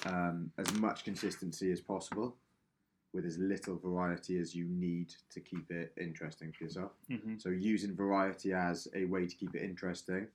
um, 0.06 0.52
as 0.56 0.73
much 0.75 1.04
consistency 1.04 1.73
as 1.73 1.80
possible 1.80 2.37
with 3.12 3.26
as 3.26 3.38
little 3.38 3.76
variety 3.76 4.38
as 4.38 4.54
you 4.54 4.66
need 4.66 5.12
to 5.32 5.40
keep 5.40 5.68
it 5.73 5.92
interesting 6.00 6.52
for 6.56 6.62
yourself. 6.62 6.92
Mm-hmm. 7.11 7.38
So 7.38 7.49
using 7.49 7.97
variety 7.97 8.52
as 8.52 8.87
a 8.94 9.04
way 9.06 9.26
to 9.26 9.35
keep 9.35 9.56
it 9.56 9.62
interesting 9.62 10.28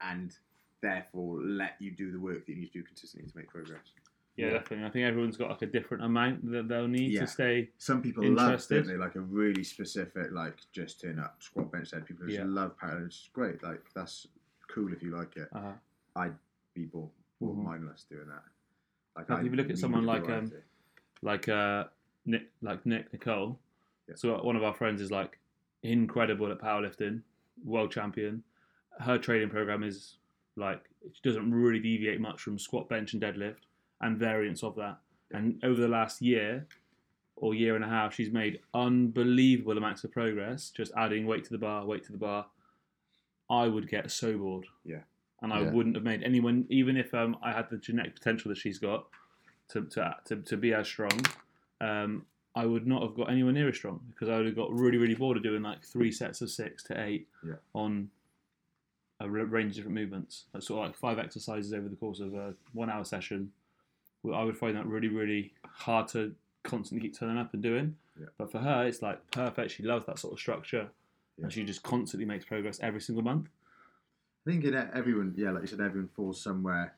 and 0.00 0.36
therefore 0.82 1.40
let 1.40 1.76
you 1.78 1.92
do 1.92 2.10
the 2.10 2.18
work 2.18 2.46
that 2.46 2.52
you 2.52 2.58
need 2.58 2.72
to 2.72 2.80
do 2.80 2.82
consistently 2.82 3.30
to 3.30 3.36
make 3.36 3.48
progress. 3.48 3.92
Yeah, 4.36 4.46
Yeah. 4.46 4.52
definitely. 4.54 4.84
I 4.86 4.90
think 4.90 5.04
everyone's 5.06 5.36
got 5.36 5.48
like 5.50 5.62
a 5.62 5.66
different 5.66 6.04
amount 6.04 6.50
that 6.50 6.68
they'll 6.68 6.88
need 6.88 7.12
Yeah. 7.12 7.20
to 7.20 7.26
stay. 7.26 7.70
Some 7.78 8.02
people 8.02 8.22
love 8.24 8.46
Interested. 8.48 8.84
don't 8.84 8.86
they 8.88 8.96
like 8.98 9.14
a 9.14 9.20
really 9.20 9.64
specific 9.64 10.30
like 10.32 10.58
just 10.72 11.00
turn 11.00 11.18
up 11.18 11.42
squat 11.42 11.72
bench 11.72 11.90
dead. 11.90 12.04
People 12.06 12.26
just 12.26 12.38
Yeah. 12.38 12.44
love 12.46 12.76
pattern. 12.78 13.06
It's 13.06 13.28
great. 13.32 13.62
Like 13.62 13.82
that's 13.94 14.26
cool 14.68 14.92
if 14.92 15.02
you 15.02 15.10
like 15.16 15.36
it. 15.36 15.48
Uh, 15.52 15.72
I'd 16.16 16.34
be 16.74 16.84
bored, 16.84 17.10
bored 17.40 17.56
Mhm. 17.58 17.64
mindless 17.64 18.04
doing 18.04 18.28
that. 18.28 18.44
Like 19.16 19.30
Like, 19.30 19.44
if 19.46 19.50
you 19.50 19.56
look 19.56 19.70
at 19.70 19.78
someone 19.78 20.04
like, 20.04 20.28
um, 20.28 20.52
like 21.22 21.48
uh, 21.48 21.88
Nick, 22.26 22.50
like 22.60 22.84
Nick 22.84 23.10
Nicole. 23.12 23.58
So 24.14 24.40
one 24.42 24.56
of 24.56 24.62
our 24.62 24.74
friends 24.74 25.00
is 25.00 25.10
like 25.10 25.38
incredible 25.82 26.50
at 26.52 26.58
powerlifting, 26.58 27.22
world 27.64 27.90
champion. 27.90 28.44
Her 29.00 29.16
training 29.18 29.48
program 29.48 29.82
is 29.82 30.18
like 30.56 30.90
she 31.12 31.20
doesn't 31.22 31.50
really 31.52 31.78
deviate 31.80 32.20
much 32.20 32.40
from 32.42 32.58
squat, 32.58 32.88
bench, 32.88 33.14
and 33.14 33.22
deadlift, 33.22 33.65
and 34.00 34.18
variants 34.18 34.62
of 34.62 34.74
that. 34.76 34.98
And 35.32 35.58
over 35.64 35.80
the 35.80 35.88
last 35.88 36.22
year 36.22 36.66
or 37.36 37.54
year 37.54 37.74
and 37.76 37.84
a 37.84 37.88
half, 37.88 38.14
she's 38.14 38.30
made 38.30 38.60
unbelievable 38.74 39.76
amounts 39.76 40.04
of 40.04 40.12
progress. 40.12 40.70
Just 40.70 40.92
adding 40.96 41.26
weight 41.26 41.44
to 41.44 41.50
the 41.50 41.58
bar, 41.58 41.84
weight 41.84 42.04
to 42.04 42.12
the 42.12 42.18
bar. 42.18 42.46
I 43.50 43.68
would 43.68 43.88
get 43.88 44.10
so 44.10 44.36
bored. 44.38 44.66
Yeah. 44.84 45.00
and 45.42 45.52
I 45.52 45.60
Yeah. 45.60 45.70
wouldn't 45.70 45.94
have 45.96 46.02
made 46.04 46.22
anyone, 46.22 46.64
even 46.70 46.96
if 46.96 47.12
um, 47.12 47.36
I 47.42 47.52
had 47.52 47.68
the 47.68 47.76
genetic 47.76 48.14
potential 48.14 48.48
that 48.48 48.56
she's 48.56 48.78
got 48.78 49.06
to 49.68 49.84
to 49.84 50.16
to, 50.24 50.36
to 50.36 50.56
be 50.56 50.72
as 50.72 50.88
strong. 50.88 51.10
Um, 51.80 52.24
I 52.54 52.64
would 52.64 52.86
not 52.86 53.02
have 53.02 53.14
got 53.14 53.28
anywhere 53.30 53.52
near 53.52 53.68
as 53.68 53.76
strong 53.76 54.00
because 54.08 54.30
I 54.30 54.38
would 54.38 54.46
have 54.46 54.56
got 54.56 54.72
really, 54.72 54.96
really 54.96 55.14
bored 55.14 55.36
of 55.36 55.42
doing 55.42 55.60
like 55.62 55.84
three 55.84 56.10
sets 56.10 56.40
of 56.40 56.50
six 56.50 56.82
to 56.84 56.98
eight 56.98 57.28
Yeah. 57.46 57.56
on 57.74 58.10
a 59.20 59.28
range 59.28 59.72
of 59.72 59.76
different 59.76 59.94
movements. 59.96 60.44
That's 60.54 60.66
sort 60.68 60.80
of 60.80 60.86
like 60.90 60.96
five 60.96 61.18
exercises 61.22 61.74
over 61.74 61.88
the 61.90 61.96
course 61.96 62.20
of 62.20 62.32
a 62.32 62.54
one 62.72 62.88
hour 62.88 63.04
session. 63.04 63.52
I 64.34 64.44
would 64.44 64.56
find 64.56 64.76
that 64.76 64.86
really, 64.86 65.08
really 65.08 65.52
hard 65.64 66.08
to 66.08 66.34
constantly 66.64 67.06
keep 67.08 67.18
turning 67.18 67.38
up 67.38 67.52
and 67.54 67.62
doing. 67.62 67.96
Yeah. 68.18 68.26
But 68.38 68.50
for 68.50 68.58
her, 68.58 68.86
it's 68.86 69.02
like 69.02 69.30
perfect. 69.30 69.72
She 69.72 69.82
loves 69.82 70.06
that 70.06 70.18
sort 70.18 70.32
of 70.32 70.38
structure, 70.40 70.88
Yeah. 71.36 71.44
and 71.44 71.52
she 71.52 71.64
just 71.64 71.82
constantly 71.82 72.24
makes 72.26 72.44
progress 72.44 72.80
every 72.80 73.00
single 73.00 73.22
month. 73.22 73.48
I 74.46 74.50
think 74.50 74.64
in 74.64 74.74
everyone, 74.74 75.34
yeah, 75.36 75.50
like 75.50 75.62
you 75.62 75.66
said, 75.68 75.80
everyone 75.80 76.08
falls 76.08 76.40
somewhere 76.40 76.94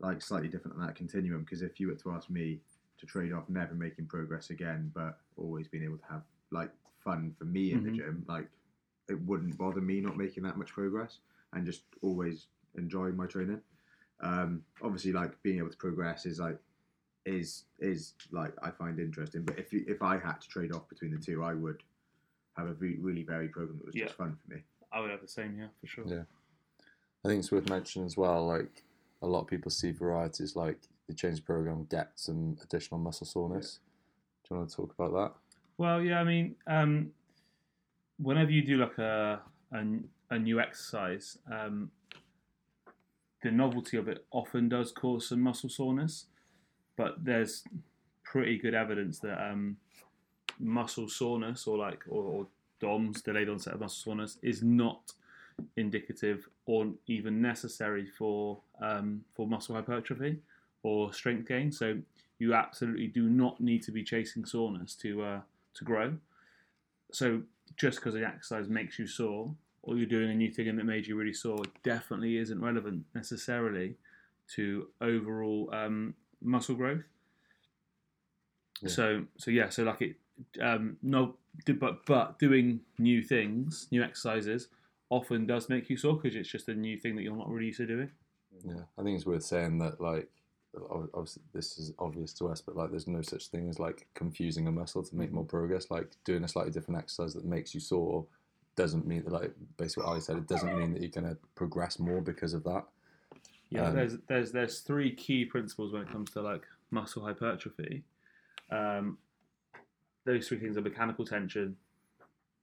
like 0.00 0.22
slightly 0.22 0.48
different 0.48 0.78
on 0.78 0.86
that 0.86 0.94
continuum. 0.96 1.42
Because 1.42 1.60
if 1.62 1.78
you 1.78 1.88
were 1.88 1.94
to 1.94 2.12
ask 2.12 2.30
me 2.30 2.58
to 2.98 3.06
trade 3.06 3.32
off 3.32 3.48
never 3.48 3.74
making 3.74 4.06
progress 4.06 4.48
again, 4.50 4.90
but 4.94 5.18
always 5.36 5.68
being 5.68 5.84
able 5.84 5.98
to 5.98 6.04
have 6.10 6.22
like 6.50 6.70
fun 7.04 7.34
for 7.38 7.44
me 7.44 7.72
in 7.72 7.80
Mhm. 7.80 7.84
the 7.84 7.90
gym, 7.92 8.24
like 8.28 8.48
it 9.08 9.20
wouldn't 9.22 9.56
bother 9.58 9.80
me 9.80 10.00
not 10.00 10.16
making 10.16 10.42
that 10.44 10.56
much 10.56 10.72
progress 10.72 11.18
and 11.52 11.66
just 11.66 11.84
always 12.00 12.46
enjoying 12.76 13.16
my 13.16 13.26
training. 13.26 13.60
Um, 14.22 14.62
obviously, 14.82 15.12
like 15.12 15.40
being 15.42 15.58
able 15.58 15.70
to 15.70 15.76
progress 15.76 16.26
is 16.26 16.38
like 16.40 16.58
is 17.26 17.64
is 17.78 18.14
like 18.30 18.52
I 18.62 18.70
find 18.70 18.98
interesting. 18.98 19.42
But 19.42 19.58
if 19.58 19.72
you, 19.72 19.84
if 19.86 20.02
I 20.02 20.18
had 20.18 20.40
to 20.40 20.48
trade 20.48 20.72
off 20.74 20.88
between 20.88 21.12
the 21.12 21.18
two, 21.18 21.42
I 21.42 21.54
would 21.54 21.82
have 22.56 22.68
a 22.68 22.72
re- 22.74 22.98
really 23.00 23.22
varied 23.22 23.52
program 23.52 23.78
that 23.78 23.86
was 23.86 23.94
Yeah. 23.94 24.04
just 24.06 24.16
fun 24.16 24.36
for 24.46 24.54
me. 24.54 24.62
I 24.92 25.00
would 25.00 25.10
have 25.10 25.20
the 25.22 25.28
same 25.28 25.54
here 25.56 25.70
for 25.80 25.86
sure. 25.86 26.04
Yeah. 26.06 26.22
I 27.24 27.28
think 27.28 27.40
it's 27.40 27.52
worth 27.52 27.68
mentioning 27.68 28.06
as 28.06 28.16
well. 28.16 28.46
Like 28.46 28.82
a 29.22 29.26
lot 29.26 29.40
of 29.42 29.46
people 29.46 29.70
see 29.70 29.92
varieties 29.92 30.56
like 30.56 30.78
the 31.06 31.14
change 31.14 31.44
program 31.44 31.86
get 31.90 32.12
some 32.16 32.56
additional 32.62 32.98
muscle 32.98 33.26
soreness. 33.26 33.78
Do 34.44 34.54
you 34.54 34.58
want 34.58 34.70
to 34.70 34.76
talk 34.76 34.94
about 34.98 35.12
that? 35.12 35.32
Well, 35.78 36.02
yeah, 36.02 36.20
I 36.20 36.24
mean, 36.24 36.56
um, 36.66 37.12
whenever 38.18 38.50
you 38.50 38.62
do 38.62 38.76
like 38.78 38.98
a 38.98 39.40
a, 39.72 39.84
a 40.30 40.38
new 40.38 40.58
exercise, 40.60 41.38
um, 41.50 41.90
the 43.42 43.50
novelty 43.50 43.96
of 43.96 44.08
it 44.08 44.24
often 44.30 44.68
does 44.68 44.92
cause 44.92 45.28
some 45.28 45.40
muscle 45.40 45.70
soreness, 45.70 46.26
but 46.96 47.24
there's 47.24 47.64
pretty 48.22 48.58
good 48.58 48.74
evidence 48.74 49.18
that 49.20 49.42
um, 49.42 49.76
muscle 50.58 51.08
soreness 51.08 51.66
or 51.66 51.78
like 51.78 52.04
or, 52.08 52.22
or 52.22 52.46
DOMS, 52.80 53.22
delayed 53.22 53.48
onset 53.48 53.74
of 53.74 53.80
muscle 53.80 54.12
soreness, 54.12 54.38
is 54.42 54.62
not 54.62 55.12
indicative 55.76 56.48
or 56.66 56.86
even 57.06 57.42
necessary 57.42 58.06
for 58.06 58.58
um, 58.80 59.22
for 59.34 59.46
muscle 59.46 59.74
hypertrophy 59.74 60.38
or 60.82 61.12
strength 61.12 61.48
gain. 61.48 61.70
So 61.72 61.98
you 62.38 62.54
absolutely 62.54 63.06
do 63.06 63.28
not 63.28 63.60
need 63.60 63.82
to 63.84 63.92
be 63.92 64.02
chasing 64.02 64.44
soreness 64.44 64.94
to 64.96 65.22
uh, 65.22 65.40
to 65.74 65.84
grow. 65.84 66.14
So 67.12 67.42
just 67.76 67.98
because 67.98 68.14
an 68.14 68.24
exercise 68.24 68.68
makes 68.68 68.98
you 68.98 69.06
sore, 69.06 69.54
or 69.82 69.96
you're 69.96 70.06
doing 70.06 70.30
a 70.30 70.34
new 70.34 70.50
thing 70.50 70.68
and 70.68 70.78
that 70.78 70.84
made 70.84 71.06
you 71.06 71.16
really 71.16 71.32
sore, 71.32 71.62
definitely 71.82 72.36
isn't 72.36 72.60
relevant 72.60 73.04
necessarily 73.14 73.96
to 74.54 74.88
overall 75.00 75.70
um, 75.72 76.14
muscle 76.42 76.74
growth. 76.74 77.02
Yeah. 78.82 78.88
So 78.88 79.24
so 79.36 79.50
yeah, 79.50 79.68
so 79.68 79.84
like 79.84 80.02
it 80.02 80.16
um, 80.60 80.96
no, 81.02 81.36
but 81.78 82.04
but 82.06 82.38
doing 82.38 82.80
new 82.98 83.22
things, 83.22 83.88
new 83.90 84.02
exercises, 84.02 84.68
often 85.10 85.46
does 85.46 85.68
make 85.68 85.90
you 85.90 85.96
sore 85.96 86.14
because 86.14 86.36
it's 86.36 86.48
just 86.48 86.68
a 86.68 86.74
new 86.74 86.96
thing 86.96 87.16
that 87.16 87.22
you're 87.22 87.36
not 87.36 87.48
really 87.48 87.66
used 87.66 87.78
to 87.78 87.86
doing. 87.86 88.10
Yeah, 88.64 88.82
I 88.98 89.02
think 89.02 89.16
it's 89.16 89.26
worth 89.26 89.44
saying 89.44 89.78
that 89.78 90.00
like 90.00 90.28
obviously 90.90 91.42
this 91.52 91.78
is 91.78 91.92
obvious 91.98 92.32
to 92.34 92.46
us, 92.48 92.60
but 92.60 92.76
like 92.76 92.90
there's 92.90 93.08
no 93.08 93.22
such 93.22 93.48
thing 93.48 93.68
as 93.68 93.78
like 93.78 94.06
confusing 94.14 94.66
a 94.66 94.72
muscle 94.72 95.02
to 95.02 95.16
make 95.16 95.32
more 95.32 95.44
progress. 95.44 95.90
Like 95.90 96.12
doing 96.24 96.44
a 96.44 96.48
slightly 96.48 96.72
different 96.72 96.98
exercise 96.98 97.34
that 97.34 97.44
makes 97.44 97.74
you 97.74 97.80
sore 97.80 98.26
doesn't 98.80 99.06
mean 99.06 99.22
that 99.24 99.32
like 99.32 99.52
basically 99.76 100.04
what 100.04 100.10
Ali 100.10 100.20
said. 100.22 100.38
It 100.38 100.48
doesn't 100.48 100.76
mean 100.78 100.92
that 100.94 101.02
you're 101.02 101.10
going 101.10 101.28
to 101.28 101.36
progress 101.54 101.98
more 101.98 102.22
because 102.22 102.54
of 102.54 102.64
that. 102.64 102.84
Yeah, 103.68 103.88
Um, 103.88 103.94
there's 103.94 104.16
there's 104.26 104.52
there's 104.52 104.80
three 104.80 105.14
key 105.14 105.44
principles 105.44 105.92
when 105.92 106.02
it 106.02 106.10
comes 106.10 106.30
to 106.30 106.40
like 106.40 106.62
muscle 106.90 107.22
hypertrophy. 107.24 108.02
Um, 108.70 109.18
those 110.24 110.48
three 110.48 110.58
things 110.58 110.76
are 110.78 110.80
mechanical 110.80 111.24
tension, 111.26 111.76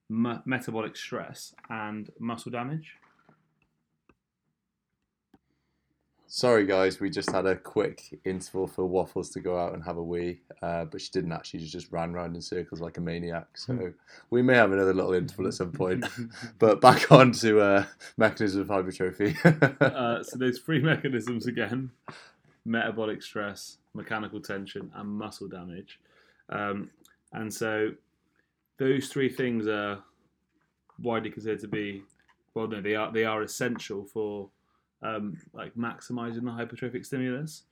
me- 0.09 0.41
metabolic 0.45 0.95
stress, 0.97 1.53
and 1.69 2.09
muscle 2.19 2.51
damage. 2.51 2.95
Sorry 6.29 6.65
guys, 6.65 6.99
we 6.99 7.09
just 7.09 7.31
had 7.31 7.45
a 7.45 7.55
quick 7.55 8.19
interval 8.25 8.67
for 8.67 8.85
Waffles 8.85 9.29
to 9.29 9.39
go 9.39 9.57
out 9.57 9.73
and 9.73 9.81
have 9.85 9.95
a 9.95 10.03
wee, 10.03 10.41
uh, 10.61 10.83
but 10.83 10.99
she 10.99 11.09
didn't 11.09 11.31
actually. 11.31 11.61
She 11.61 11.67
just 11.67 11.89
ran 11.89 12.13
around 12.13 12.35
in 12.35 12.41
circles 12.41 12.81
like 12.81 12.97
a 12.97 13.01
maniac. 13.01 13.47
So 13.57 13.93
we 14.29 14.41
may 14.41 14.55
have 14.55 14.73
another 14.73 14.93
little 14.93 15.13
interval 15.13 15.47
at 15.47 15.53
some 15.53 15.71
point. 15.71 16.05
But 16.59 16.81
back 16.81 17.11
on 17.13 17.31
to 17.33 17.61
uh, 17.61 17.85
mechanism 18.17 18.61
of 18.61 18.67
hypertrophy. 18.67 19.37
uh, 19.81 20.21
so 20.21 20.37
those 20.37 20.59
three 20.59 20.81
mechanisms 20.81 21.47
again: 21.47 21.91
metabolic 22.65 23.21
stress, 23.21 23.77
mechanical 23.93 24.41
tension, 24.41 24.91
and 24.95 25.07
muscle 25.07 25.47
damage. 25.47 25.99
Um, 26.49 26.89
and 27.31 27.53
so 27.53 27.91
those 28.77 29.07
three 29.07 29.29
things 29.29 29.65
are 29.65 29.99
widely 31.01 31.29
considered 31.29 31.61
to 31.61 31.67
be 31.69 32.03
well, 32.53 32.67
no, 32.67 32.81
they 32.81 32.95
are 32.95 33.11
they 33.11 33.23
are 33.23 33.43
essential 33.43 34.03
for 34.03 34.49
um, 35.01 35.37
like 35.53 35.75
maximizing 35.75 36.43
the 36.43 36.51
hypertrophic 36.51 37.05
stimulus. 37.05 37.63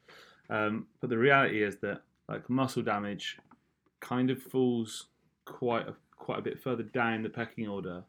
Um, 0.49 0.87
but 1.01 1.09
the 1.09 1.17
reality 1.17 1.63
is 1.63 1.77
that 1.77 2.01
like 2.29 2.49
muscle 2.49 2.83
damage 2.83 3.37
kind 3.99 4.29
of 4.29 4.41
falls 4.41 5.07
quite 5.45 5.87
a, 5.87 5.95
quite 6.17 6.39
a 6.39 6.41
bit 6.41 6.59
further 6.59 6.83
down 6.83 7.23
the 7.23 7.29
pecking 7.29 7.67
order 7.67 8.03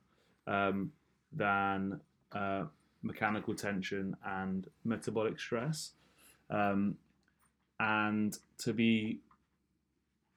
um, 0.46 0.92
than 1.32 2.00
uh, 2.32 2.64
mechanical 3.02 3.54
tension 3.54 4.16
and 4.24 4.68
metabolic 4.84 5.38
stress. 5.38 5.92
Um, 6.50 6.96
and 7.78 8.36
to 8.58 8.72
be 8.72 9.20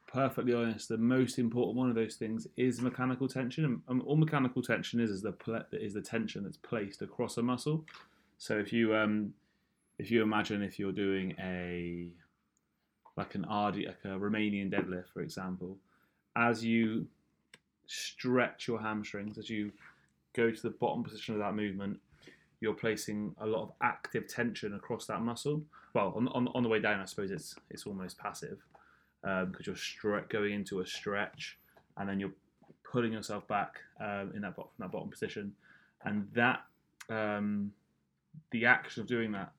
perfectly 0.07 0.53
honest, 0.53 0.89
the 0.89 0.97
most 0.97 1.37
important 1.37 1.77
one 1.77 1.89
of 1.89 1.95
those 1.95 2.15
things 2.15 2.47
is 2.57 2.81
mechanical 2.81 3.27
tension. 3.27 3.81
And- 3.87 4.01
all 4.01 4.17
mechanical 4.17 4.61
tension 4.61 4.99
is 4.99 5.09
is 5.11 5.21
the 5.21 5.31
pla 5.31 5.61
is 5.71 5.93
the 5.93 6.01
tension 6.01 6.43
that's 6.43 6.57
placed 6.57 7.01
across 7.01 7.37
a 7.37 7.43
muscle. 7.43 7.85
So 8.39 8.57
if 8.57 8.73
you 8.73 8.95
um, 8.95 9.33
if 9.99 10.09
you 10.09 10.23
imagine 10.23 10.63
if 10.63 10.79
you're 10.79 10.93
doing 10.93 11.35
a 11.39 12.07
like 13.17 13.35
an 13.35 13.41
RD, 13.41 13.85
like 13.85 13.99
a 14.05 14.17
Romanian 14.17 14.71
deadlift, 14.71 15.09
for 15.13 15.21
example, 15.21 15.77
as 16.37 16.63
you 16.63 17.05
stretch 17.85 18.67
your 18.67 18.79
hamstrings, 18.79 19.37
as 19.37 19.49
you 19.49 19.71
go 20.33 20.49
to 20.49 20.61
the 20.61 20.69
bottom 20.69 21.03
position 21.03 21.33
of 21.33 21.41
that 21.41 21.53
movement, 21.53 21.99
you're 22.61 22.73
placing 22.73 23.35
a 23.41 23.45
lot 23.45 23.63
of 23.63 23.71
active 23.81 24.25
tension 24.27 24.73
across 24.73 25.05
that 25.07 25.21
muscle. 25.21 25.61
Well, 25.93 26.13
on, 26.15 26.29
on, 26.29 26.47
on 26.55 26.63
the 26.63 26.69
way 26.69 26.79
down, 26.79 27.01
I 27.01 27.05
suppose 27.05 27.31
it's 27.31 27.55
it's 27.69 27.85
almost 27.85 28.17
passive 28.17 28.59
because 29.21 29.67
you're 29.67 29.75
stre- 29.75 30.29
going 30.29 30.53
into 30.53 30.79
a 30.79 30.85
stretch 30.85 31.57
and 31.97 32.07
then 32.07 32.21
you're 32.21 32.31
pulling 32.89 33.11
yourself 33.11 33.45
back 33.49 33.79
um, 33.99 34.31
in 34.33 34.41
that 34.43 34.55
from 34.55 34.65
that 34.79 34.93
bottom 34.93 35.09
position, 35.09 35.53
and 36.05 36.25
that 36.33 36.61
um, 37.09 37.73
the 38.51 38.65
action 38.65 39.01
of 39.01 39.07
doing 39.07 39.31
that 39.31 39.51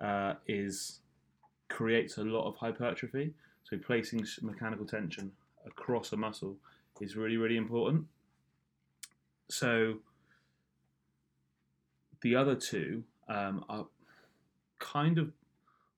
uh, 0.00 0.34
is 0.46 1.00
creates 1.68 2.18
a 2.18 2.22
lot 2.22 2.46
of 2.46 2.56
hypertrophy. 2.56 3.32
So 3.64 3.78
placing 3.78 4.26
mechanical 4.42 4.84
tension 4.84 5.32
across 5.66 6.12
a 6.12 6.16
muscle 6.16 6.56
is 7.00 7.16
really 7.16 7.36
really 7.36 7.56
important. 7.56 8.06
So 9.48 9.96
the 12.22 12.36
other 12.36 12.54
two 12.54 13.04
um, 13.28 13.64
are 13.68 13.86
kind 14.78 15.18
of 15.18 15.32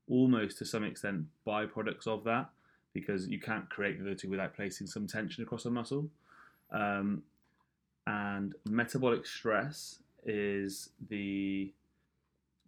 almost 0.09 0.59
to 0.59 0.65
some 0.65 0.85
extent 0.85 1.25
byproducts 1.47 2.07
of 2.07 2.25
that 2.25 2.51
because 2.93 3.27
you 3.29 3.41
can't 3.41 3.69
create 3.71 4.03
the 4.03 4.15
two 4.15 4.31
without 4.31 4.55
placing 4.55 4.87
some 4.87 5.07
tension 5.07 5.43
across 5.43 5.65
a 5.65 5.71
muscle. 5.71 6.09
Um, 6.71 7.23
and 8.07 8.55
metabolic 8.69 9.27
stress 9.27 9.99
is 10.25 10.91
the 11.09 11.73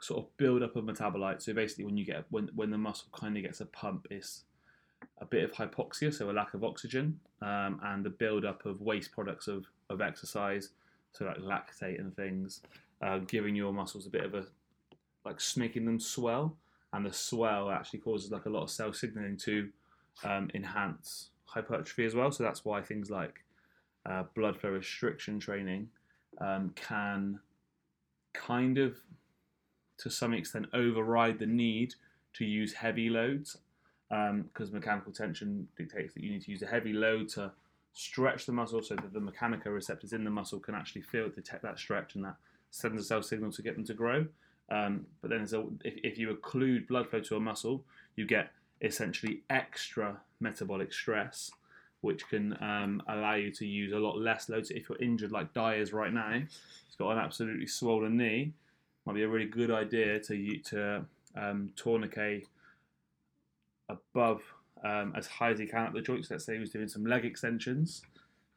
sort 0.01 0.25
of 0.25 0.37
build 0.37 0.63
up 0.63 0.77
of 0.77 0.85
metabolites. 0.85 1.43
So 1.43 1.55
basically, 1.55 1.85
when 1.85 1.97
you 1.97 2.05
get 2.05 2.25
when 2.31 2.51
when 2.55 2.71
the 2.71 2.79
muscle 2.79 3.09
kind 3.13 3.37
of 3.37 3.43
gets 3.43 3.61
a 3.61 3.67
pump, 3.67 4.07
it's 4.11 4.45
a 5.19 5.25
bit 5.25 5.45
of 5.45 5.53
hypoxia, 5.53 6.13
so 6.13 6.31
a 6.31 6.33
lack 6.33 6.55
of 6.55 6.65
oxygen, 6.65 7.19
um, 7.43 7.81
and 7.85 8.05
the 8.05 8.11
build 8.11 8.45
up 8.45 8.65
of 8.67 8.81
waste 8.81 9.13
products 9.13 9.49
of 9.49 9.67
of 9.91 10.01
exercise, 10.01 10.71
so 11.13 11.25
like 11.25 11.39
lactate 11.39 12.01
and 12.01 12.15
things, 12.17 12.63
uh, 13.03 13.19
giving 13.19 13.55
your 13.55 13.73
muscles 13.73 14.07
a 14.07 14.11
bit 14.11 14.25
of 14.25 14.35
a 14.35 14.45
like 15.25 15.41
making 15.57 15.85
them 15.85 15.99
swell, 15.99 16.57
and 16.93 17.05
the 17.05 17.13
swell 17.13 17.71
actually 17.71 17.99
causes 18.01 18.31
like 18.31 18.47
a 18.47 18.51
lot 18.51 18.63
of 18.63 18.71
cell 18.71 18.93
signaling 18.93 19.37
to 19.37 19.69
um, 20.25 20.51
enhance 20.55 21.31
hypertrophy 21.47 22.05
as 22.05 22.15
well. 22.15 22.31
So 22.31 22.45
that's 22.45 22.65
why 22.65 22.83
things 22.83 23.11
like 23.11 23.43
uh, 24.05 24.25
blood 24.35 24.59
flow 24.61 24.71
restriction 24.71 25.41
training 25.41 25.89
um, 26.41 26.73
can 26.77 27.41
kind 28.35 28.79
of 28.79 28.97
to 29.99 30.11
some 30.11 30.33
extent 30.33 30.67
override 30.73 31.39
the 31.39 31.47
need 31.47 31.95
to 32.35 32.45
use 32.45 32.73
heavy 32.75 33.09
loads 33.09 33.59
because 34.09 34.73
mechanical 34.73 35.13
tension 35.13 35.67
dictates 35.77 36.15
that 36.15 36.23
you 36.23 36.31
need 36.31 36.43
to 36.43 36.51
use 36.51 36.63
a 36.63 36.67
heavy 36.67 36.93
load 36.93 37.29
to 37.29 37.51
stretch 37.93 38.47
the 38.47 38.53
muscle 38.53 38.83
so 38.83 38.95
that 38.95 39.13
the 39.13 39.21
mechanoreceptors 39.21 40.13
in 40.13 40.23
the 40.23 40.31
muscle 40.31 40.61
can 40.61 40.75
actually 40.75 41.01
feel 41.01 41.29
detect 41.29 41.63
that 41.63 41.79
stretch 41.79 42.15
and 42.15 42.25
that 42.25 42.37
sends 42.71 43.01
a 43.01 43.05
cell 43.05 43.23
signal 43.23 43.51
to 43.51 43.63
get 43.63 43.75
them 43.75 43.85
to 43.85 43.95
grow. 43.95 44.27
Um, 44.71 45.07
but 45.23 45.31
then, 45.31 45.47
a, 45.53 45.61
if, 45.87 45.95
if 46.03 46.19
you 46.19 46.35
occlude 46.35 46.89
blood 46.89 47.09
flow 47.09 47.21
to 47.21 47.37
a 47.37 47.41
muscle, 47.41 47.85
you 48.17 48.27
get 48.27 48.51
essentially 48.83 49.43
extra 49.49 50.21
metabolic 50.41 50.93
stress, 50.93 51.51
which 52.01 52.29
can 52.29 52.57
um, 52.61 53.03
allow 53.09 53.35
you 53.35 53.51
to 53.53 53.67
use 53.67 53.93
a 53.93 53.99
lot 53.99 54.19
less 54.19 54.49
loads. 54.49 54.71
If 54.71 54.89
you're 54.89 55.01
injured, 55.01 55.33
like 55.33 55.55
Dyer's 55.55 55.93
right 55.93 56.13
now, 56.13 56.33
he's 56.33 56.97
got 56.99 57.13
an 57.13 57.19
absolutely 57.19 57.67
swollen 57.67 58.17
knee. 58.17 58.53
Might 59.07 59.15
be 59.15 59.23
a 59.23 59.29
really 59.29 59.47
good 59.47 59.71
idea 59.71 60.19
to 60.19 60.59
to 60.59 61.05
um, 61.37 61.71
tourniquet 61.77 62.45
above 63.89 64.43
um, 64.85 65.13
as 65.17 65.27
high 65.27 65.51
as 65.51 65.59
he 65.59 65.67
can 65.67 65.87
at 65.87 65.93
the 65.93 66.01
joints. 66.01 66.31
Let's 66.31 66.45
say 66.45 66.55
he 66.55 66.61
was 66.61 66.71
doing 66.71 66.89
some 66.89 67.07
leg 67.07 67.25
extensions 67.25 68.03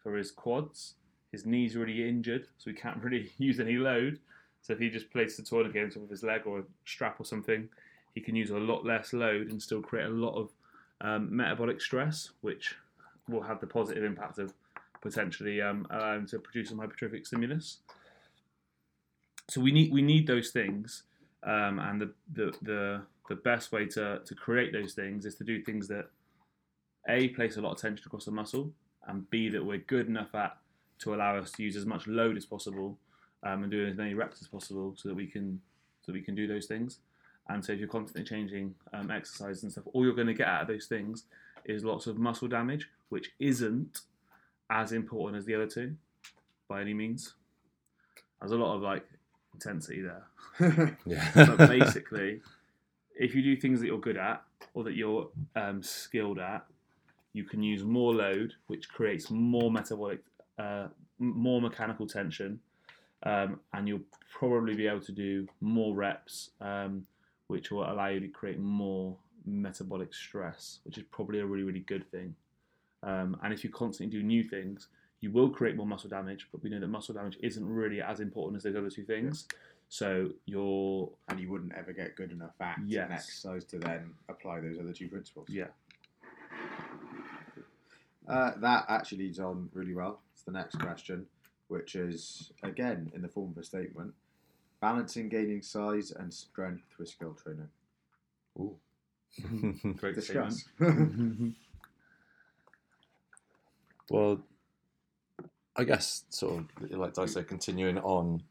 for 0.01 0.15
his 0.15 0.31
quads. 0.31 0.95
His 1.31 1.45
knee's 1.45 1.75
are 1.75 1.79
really 1.81 2.07
injured, 2.07 2.47
so 2.57 2.69
he 2.71 2.75
can't 2.75 2.97
really 3.03 3.31
use 3.37 3.59
any 3.59 3.75
load. 3.75 4.19
So 4.61 4.73
if 4.73 4.79
he 4.79 4.89
just 4.89 5.11
places 5.11 5.37
the 5.37 5.43
tourniquet 5.43 5.83
on 5.83 5.89
top 5.89 6.03
of 6.03 6.09
his 6.09 6.23
leg 6.23 6.41
or 6.45 6.59
a 6.59 6.63
strap 6.85 7.19
or 7.19 7.25
something, 7.25 7.69
he 8.13 8.21
can 8.21 8.35
use 8.35 8.49
a 8.49 8.57
lot 8.57 8.85
less 8.85 9.13
load 9.13 9.49
and 9.49 9.61
still 9.61 9.81
create 9.81 10.07
a 10.07 10.09
lot 10.09 10.35
of 10.35 10.49
um, 11.01 11.33
metabolic 11.33 11.79
stress, 11.79 12.31
which 12.41 12.75
will 13.29 13.41
have 13.41 13.61
the 13.61 13.67
positive 13.67 14.03
impact 14.03 14.39
of 14.39 14.53
potentially 15.01 15.61
um, 15.61 15.87
allowing 15.91 16.25
to 16.25 16.39
produce 16.39 16.69
some 16.69 16.79
hypertrophic 16.79 17.25
stimulus. 17.25 17.77
So 19.49 19.59
we 19.61 19.71
need 19.71 19.91
we 19.91 20.01
need 20.01 20.27
those 20.27 20.51
things, 20.51 21.03
um, 21.43 21.79
and 21.79 21.99
the, 21.99 22.13
the 22.33 22.53
the 22.61 23.01
the 23.29 23.35
best 23.35 23.71
way 23.71 23.85
to 23.87 24.19
to 24.23 24.35
create 24.35 24.71
those 24.71 24.93
things 24.93 25.25
is 25.25 25.35
to 25.35 25.43
do 25.43 25.63
things 25.63 25.87
that 25.87 26.09
a 27.07 27.29
place 27.29 27.57
a 27.57 27.61
lot 27.61 27.71
of 27.71 27.81
tension 27.81 28.03
across 28.05 28.25
the 28.25 28.31
muscle, 28.31 28.71
and 29.07 29.27
b 29.31 29.49
that 29.49 29.65
we're 29.65 29.79
good 29.79 30.07
enough 30.07 30.33
at 30.35 30.57
to 30.99 31.15
allow 31.15 31.35
us 31.35 31.51
to 31.53 31.63
use 31.63 31.75
as 31.75 31.85
much 31.85 32.05
load 32.07 32.37
as 32.37 32.45
possible 32.45 32.97
um, 33.43 33.63
and 33.63 33.71
do 33.71 33.87
as 33.87 33.97
many 33.97 34.13
reps 34.13 34.41
as 34.41 34.47
possible, 34.47 34.93
so 34.95 35.09
that 35.09 35.15
we 35.15 35.25
can 35.25 35.59
so 36.05 36.13
we 36.13 36.21
can 36.21 36.35
do 36.35 36.47
those 36.47 36.67
things. 36.67 36.99
And 37.47 37.65
so 37.65 37.73
if 37.73 37.79
you're 37.79 37.87
constantly 37.89 38.23
changing 38.23 38.75
um, 38.93 39.09
exercise 39.09 39.63
and 39.63 39.71
stuff, 39.71 39.85
all 39.93 40.05
you're 40.05 40.13
going 40.13 40.27
to 40.27 40.35
get 40.35 40.47
out 40.47 40.61
of 40.61 40.67
those 40.67 40.85
things 40.85 41.23
is 41.65 41.83
lots 41.83 42.05
of 42.05 42.19
muscle 42.19 42.47
damage, 42.47 42.87
which 43.09 43.31
isn't 43.39 44.01
as 44.69 44.91
important 44.91 45.39
as 45.39 45.45
the 45.45 45.55
other 45.55 45.65
two 45.65 45.95
by 46.67 46.81
any 46.81 46.93
means. 46.93 47.33
There's 48.39 48.51
a 48.51 48.55
lot 48.55 48.75
of 48.75 48.83
like 48.83 49.05
intensity 49.53 50.01
there. 50.01 50.97
Yeah. 51.05 51.31
but 51.35 51.57
basically, 51.69 52.41
if 53.15 53.35
you 53.35 53.41
do 53.41 53.55
things 53.55 53.79
that 53.79 53.87
you're 53.87 53.99
good 53.99 54.17
at 54.17 54.41
or 54.73 54.83
that 54.83 54.95
you're 54.95 55.29
um, 55.55 55.83
skilled 55.83 56.39
at, 56.39 56.65
you 57.33 57.43
can 57.43 57.61
use 57.61 57.83
more 57.83 58.13
load, 58.13 58.53
which 58.67 58.89
creates 58.89 59.29
more 59.29 59.71
metabolic, 59.71 60.21
uh, 60.57 60.87
more 61.19 61.61
mechanical 61.61 62.07
tension, 62.07 62.59
um, 63.23 63.59
and 63.73 63.87
you'll 63.87 64.01
probably 64.33 64.75
be 64.75 64.87
able 64.87 65.01
to 65.01 65.11
do 65.11 65.47
more 65.61 65.93
reps, 65.93 66.51
um, 66.61 67.05
which 67.47 67.71
will 67.71 67.89
allow 67.89 68.07
you 68.07 68.19
to 68.19 68.27
create 68.27 68.59
more 68.59 69.15
metabolic 69.45 70.13
stress, 70.13 70.79
which 70.83 70.97
is 70.97 71.03
probably 71.11 71.39
a 71.39 71.45
really, 71.45 71.63
really 71.63 71.79
good 71.81 72.09
thing. 72.11 72.35
Um, 73.03 73.37
and 73.43 73.53
if 73.53 73.63
you 73.63 73.69
constantly 73.69 74.17
do 74.17 74.23
new 74.23 74.43
things, 74.43 74.87
you 75.21 75.31
will 75.31 75.49
create 75.49 75.75
more 75.75 75.85
muscle 75.85 76.09
damage, 76.09 76.47
but 76.51 76.63
we 76.63 76.69
know 76.69 76.79
that 76.79 76.87
muscle 76.87 77.13
damage 77.13 77.37
isn't 77.41 77.67
really 77.67 78.01
as 78.01 78.19
important 78.19 78.57
as 78.57 78.63
those 78.63 78.75
other 78.75 78.89
two 78.89 79.03
things. 79.03 79.47
So 79.89 80.29
you're 80.45 81.09
and 81.29 81.39
you 81.39 81.49
wouldn't 81.49 81.73
ever 81.75 81.91
get 81.93 82.15
good 82.15 82.31
enough 82.31 82.53
at 82.61 82.77
Yes. 82.85 83.07
an 83.07 83.11
exercise 83.13 83.65
to 83.65 83.79
then 83.79 84.13
apply 84.29 84.59
those 84.61 84.77
other 84.79 84.93
two 84.93 85.07
principles. 85.09 85.49
yeah. 85.49 85.67
Uh, 88.27 88.51
that 88.59 88.85
actually 88.89 89.17
leads 89.19 89.39
on 89.39 89.69
really 89.73 89.93
well 89.95 90.19
to 90.37 90.45
the 90.45 90.51
next 90.51 90.75
question, 90.79 91.25
which 91.67 91.95
is 91.95 92.51
again 92.61 93.11
in 93.15 93.21
the 93.23 93.27
form 93.27 93.49
of 93.51 93.57
a 93.57 93.63
statement: 93.63 94.13
balancing 94.81 95.27
gaining 95.29 95.63
size 95.63 96.11
and 96.11 96.31
strength 96.31 96.83
with 96.99 97.09
skill 97.09 97.33
training. 97.33 97.69
Ooh. 98.59 98.75
Great 99.97 100.15
Discuss. 100.15 100.65
statement. 100.77 101.55
Well, 104.11 104.41
I 105.79 105.85
guess 105.85 106.25
sort 106.29 106.59
of 106.59 106.91
like 106.91 107.17
I 107.17 107.25
said, 107.25 107.47
continuing 107.47 107.99
on 107.99 108.43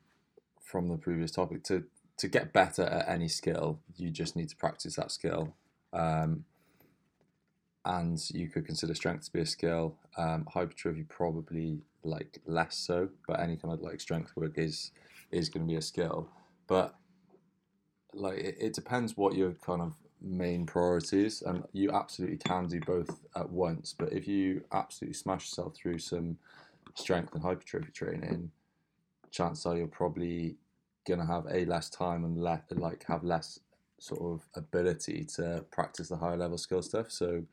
from 0.62 0.88
the 0.88 0.96
previous 0.96 1.30
topic, 1.30 1.62
to 1.64 1.84
to 2.16 2.26
get 2.26 2.54
better 2.54 2.84
at 2.84 3.06
any 3.06 3.28
skill, 3.28 3.80
you 3.96 4.10
just 4.10 4.34
need 4.34 4.48
to 4.48 4.56
practice 4.56 4.96
that 4.96 5.12
skill. 5.12 5.54
Um, 5.92 6.46
and 7.84 8.18
you 8.30 8.48
could 8.48 8.64
consider 8.64 8.94
strength 8.94 9.26
to 9.26 9.32
be 9.32 9.40
a 9.40 9.46
skill. 9.46 9.96
Um, 10.16 10.46
hypertrophy 10.50 11.04
probably 11.04 11.82
like 12.02 12.40
less 12.46 12.76
so, 12.76 13.10
but 13.26 13.40
any 13.40 13.56
kind 13.56 13.74
of 13.74 13.82
like 13.82 14.00
strength 14.00 14.32
work 14.34 14.56
is 14.56 14.90
is 15.30 15.50
going 15.50 15.66
to 15.66 15.70
be 15.70 15.76
a 15.76 15.82
skill. 15.82 16.30
But 16.66 16.94
like 18.14 18.38
it, 18.38 18.56
it 18.58 18.72
depends 18.72 19.18
what 19.18 19.34
your 19.34 19.52
kind 19.52 19.82
of 19.82 19.92
main 20.22 20.64
priorities, 20.64 21.42
and 21.42 21.62
you 21.74 21.90
absolutely 21.90 22.38
can 22.38 22.68
do 22.68 22.80
both 22.80 23.20
at 23.36 23.50
once. 23.50 23.94
But 23.98 24.14
if 24.14 24.26
you 24.26 24.64
absolutely 24.72 25.14
smash 25.14 25.42
yourself 25.42 25.76
through 25.76 25.98
some 25.98 26.38
strength 26.98 27.34
and 27.34 27.42
hypertrophy 27.42 27.92
training, 27.92 28.50
chances 29.30 29.66
are 29.66 29.76
you're 29.76 29.86
probably 29.86 30.56
gonna 31.06 31.26
have 31.26 31.46
a 31.50 31.64
less 31.64 31.88
time 31.88 32.24
and 32.24 32.42
le- 32.42 32.62
like 32.72 33.04
have 33.04 33.24
less 33.24 33.60
sort 33.98 34.20
of 34.20 34.46
ability 34.54 35.24
to 35.24 35.64
practice 35.70 36.08
the 36.08 36.16
higher 36.16 36.36
level 36.36 36.58
skill 36.58 36.82
stuff. 36.82 37.10
So 37.10 37.44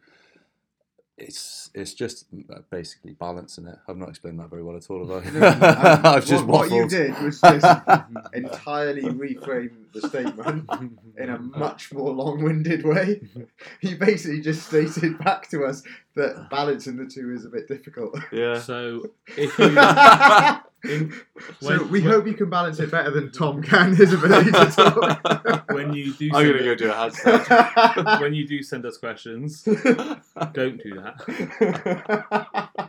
it's 1.17 1.69
it's 1.73 1.93
just 1.93 2.25
basically 2.69 3.13
balancing 3.13 3.67
it. 3.67 3.77
I've 3.87 3.97
not 3.97 4.09
explained 4.09 4.39
that 4.39 4.49
very 4.49 4.63
well 4.63 4.75
at 4.75 4.89
all, 4.89 5.07
have 5.07 5.33
No, 5.33 5.47
I? 5.47 5.49
um, 5.49 6.01
I've 6.05 6.25
just 6.25 6.45
what, 6.45 6.69
what 6.69 6.71
you 6.71 6.87
did 6.89 7.17
was 7.21 7.39
just 7.39 7.65
entirely 8.33 9.03
reframe 9.03 9.71
the 9.93 10.01
statement 10.09 10.69
in 11.17 11.29
a 11.29 11.39
much 11.39 11.93
more 11.93 12.11
long-winded 12.11 12.83
way. 12.85 13.21
He 13.79 13.93
basically 13.95 14.41
just 14.41 14.67
stated 14.67 15.17
back 15.19 15.49
to 15.51 15.63
us 15.65 15.83
that 16.15 16.47
balancing 16.51 16.97
the 16.97 17.05
two 17.05 17.31
is 17.33 17.45
a 17.45 17.49
bit 17.49 17.67
difficult. 17.67 18.17
Yeah. 18.31 18.59
So 18.59 19.09
if 19.37 19.57
you 19.59 20.91
in, 20.91 21.13
so 21.59 21.83
we 21.85 22.01
when- 22.01 22.11
hope 22.11 22.27
you 22.27 22.33
can 22.35 22.49
balance 22.49 22.79
it 22.79 22.91
better 22.91 23.09
than 23.11 23.31
Tom 23.31 23.61
can 23.63 23.95
his 23.95 24.13
ability 24.13 24.51
to 24.51 24.65
talk. 24.67 25.69
when 25.71 25.93
you 25.93 26.13
do 26.13 26.29
I'm 26.33 26.45
send 26.45 26.53
gonna 26.59 26.63
go 26.63 26.71
us- 26.73 26.77
do 26.79 26.89
a 26.91 26.93
handstand. 26.93 28.21
when 28.21 28.33
you 28.33 28.47
do 28.47 28.61
send 28.61 28.85
us 28.85 28.97
questions, 28.97 29.63
don't 29.63 30.81
do 30.81 30.93
that. 31.01 32.81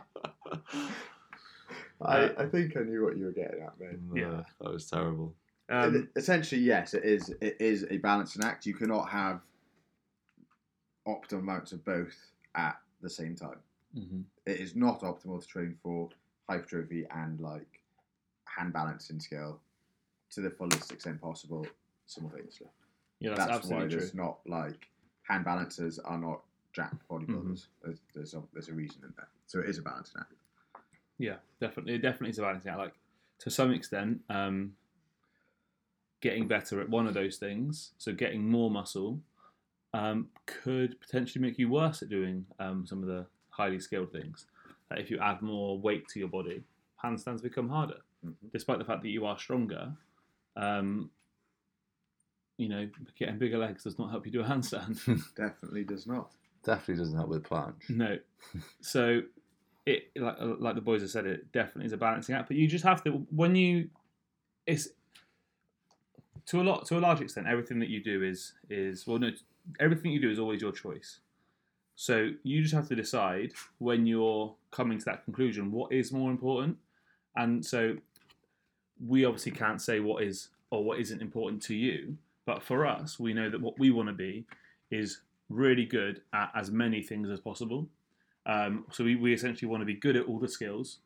I, 1.99 2.29
I 2.37 2.45
think 2.45 2.77
I 2.77 2.81
knew 2.81 3.03
what 3.03 3.17
you 3.17 3.25
were 3.25 3.31
getting 3.31 3.61
at, 3.63 3.79
mate. 3.79 3.97
Yeah. 4.13 4.43
that 4.61 4.71
was 4.71 4.87
terrible. 4.89 5.33
Um, 5.69 6.07
Essentially, 6.15 6.61
yes, 6.61 6.93
it 6.93 7.03
is. 7.03 7.33
It 7.41 7.57
is 7.59 7.85
a 7.89 7.97
balancing 7.97 8.43
act. 8.43 8.65
You 8.67 8.75
cannot 8.75 9.09
have 9.09 9.41
optimal 11.07 11.39
amounts 11.39 11.71
of 11.71 11.83
both 11.83 12.15
at 12.55 12.77
the 13.07 13.13
same 13.13 13.35
time. 13.35 13.59
mhm. 13.95 14.23
It 14.45 14.59
is 14.59 14.75
not 14.75 15.01
optimal 15.01 15.41
to 15.41 15.47
train 15.47 15.77
for 15.81 16.09
hypertrophy 16.49 17.05
and 17.09 17.39
like 17.39 17.81
hand 18.45 18.73
balancing 18.73 19.19
skill 19.19 19.59
to 20.31 20.41
the 20.41 20.49
fullest 20.49 20.91
extent 20.91 21.21
possible 21.21 21.65
simultaneously. 22.05 22.67
Yeah, 23.19 23.29
that's, 23.29 23.39
That's, 23.39 23.49
why 23.49 23.55
absolutely 23.55 23.89
true. 23.89 23.99
there's 23.99 24.13
not 24.13 24.39
like 24.45 24.87
hand 25.23 25.45
balancers 25.45 25.99
are 25.99 26.17
not 26.17 26.41
jacked 26.73 27.07
bodybuilders. 27.09 27.61
Mm-hmm. 27.61 27.83
There's, 27.83 27.99
there's 28.13 28.33
a, 28.33 28.43
there's 28.53 28.69
a 28.69 28.73
reason 28.73 28.99
in 29.03 29.13
there. 29.17 29.29
So 29.47 29.59
it 29.59 29.69
is 29.69 29.77
a 29.79 29.81
balancing 29.81 30.21
act. 30.21 30.33
Yeah, 31.17 31.37
definitely, 31.59 31.95
it 31.95 32.01
definitely 32.01 32.29
is 32.31 32.39
a 32.39 32.43
balancing 32.43 32.71
act. 32.71 32.79
Like 32.79 32.93
to 33.39 33.49
some 33.49 33.71
extent, 33.71 34.21
um, 34.29 34.73
getting 36.21 36.47
better 36.47 36.81
at 36.81 36.89
one 36.89 37.07
of 37.07 37.13
those 37.13 37.37
things, 37.37 37.91
so 37.97 38.13
getting 38.13 38.47
more 38.49 38.69
muscle, 38.69 39.19
um, 39.97 40.29
could 40.45 40.99
potentially 41.01 41.41
make 41.41 41.57
you 41.57 41.69
worse 41.69 42.01
at 42.03 42.09
doing 42.09 42.45
um, 42.59 42.85
some 42.85 43.01
of 43.01 43.07
the 43.07 43.25
highly 43.49 43.79
skilled 43.79 44.11
things. 44.11 44.45
Like 44.91 44.99
if 44.99 45.09
you 45.11 45.19
add 45.19 45.41
more 45.41 45.79
weight 45.79 46.07
to 46.09 46.19
your 46.19 46.29
body, 46.29 46.63
handstands 47.03 47.41
become 47.41 47.69
harder, 47.69 47.99
Mhm. 48.25 48.35
despite 48.51 48.79
the 48.79 48.85
fact 48.85 49.01
that 49.03 49.09
you 49.09 49.25
are 49.25 49.37
stronger. 49.37 49.95
Um, 50.55 51.11
you 52.57 52.69
know, 52.69 52.89
getting 53.17 53.37
bigger 53.37 53.57
legs 53.57 53.83
does 53.83 53.99
not 53.99 54.09
help 54.09 54.25
you 54.25 54.31
do 54.31 54.41
a 54.41 54.43
handstand. 54.43 54.97
Definitely 55.35 55.83
does 55.83 56.07
not. 56.07 56.31
Definitely 56.63 56.95
doesn't 57.03 57.15
help 57.17 57.29
with 57.29 57.43
planche. 57.43 57.89
No. 57.89 58.17
So 58.81 59.21
it 59.85 60.11
like 60.15 60.35
like 60.39 60.75
the 60.75 60.81
boys 60.81 61.01
have 61.01 61.09
said, 61.11 61.25
it 61.25 61.51
definitely 61.51 61.85
is 61.85 61.93
a 61.93 61.97
balancing 61.97 62.35
act. 62.35 62.47
But 62.47 62.57
you 62.57 62.67
just 62.67 62.83
have 62.83 63.03
to 63.03 63.11
when 63.31 63.55
you 63.55 63.89
it's 64.65 64.89
to 66.47 66.61
a 66.61 66.63
lot 66.63 66.85
to 66.87 66.97
a 66.97 66.99
large 66.99 67.21
extent 67.21 67.47
everything 67.47 67.79
that 67.79 67.89
you 67.89 68.01
do 68.03 68.23
is 68.23 68.53
is 68.69 69.05
well 69.05 69.19
no 69.19 69.31
everything 69.79 70.11
you 70.11 70.21
do 70.21 70.29
is 70.29 70.39
always 70.39 70.61
your 70.61 70.71
choice. 70.71 71.19
So 71.95 72.29
you 72.43 72.61
just 72.61 72.73
have 72.73 72.87
to 72.89 72.95
decide 72.95 73.53
when 73.79 74.05
you're 74.05 74.53
coming 74.71 74.99
to 74.99 75.05
that 75.05 75.23
conclusion 75.25 75.71
what 75.71 75.91
is 75.91 76.11
more 76.11 76.29
important. 76.29 76.77
And 77.35 77.65
so 77.65 77.97
we 79.05 79.25
obviously 79.25 79.51
can't 79.51 79.81
say 79.81 79.99
what 79.99 80.23
is 80.23 80.49
or 80.69 80.83
what 80.83 80.99
isn't 80.99 81.21
important 81.21 81.61
to 81.63 81.75
you, 81.75 82.17
But 82.47 82.63
for 82.63 82.85
us, 82.85 83.19
we 83.19 83.33
know 83.33 83.49
that 83.49 83.61
what 83.61 83.77
we 83.77 83.91
want 83.91 84.07
to 84.07 84.13
be 84.13 84.45
is 84.89 85.19
really 85.49 85.85
good 85.85 86.21
at 86.33 86.49
as 86.55 86.71
many 86.71 87.03
things 87.03 87.29
as 87.29 87.41
possible. 87.41 87.89
Um, 88.45 88.85
so 88.89 89.03
we, 89.03 89.17
we 89.17 89.33
essentially 89.33 89.69
want 89.69 89.81
to 89.81 89.85
be 89.85 89.93
good 89.93 90.15
at 90.15 90.25
all 90.25 90.39
the 90.39 90.47
skills. 90.47 90.99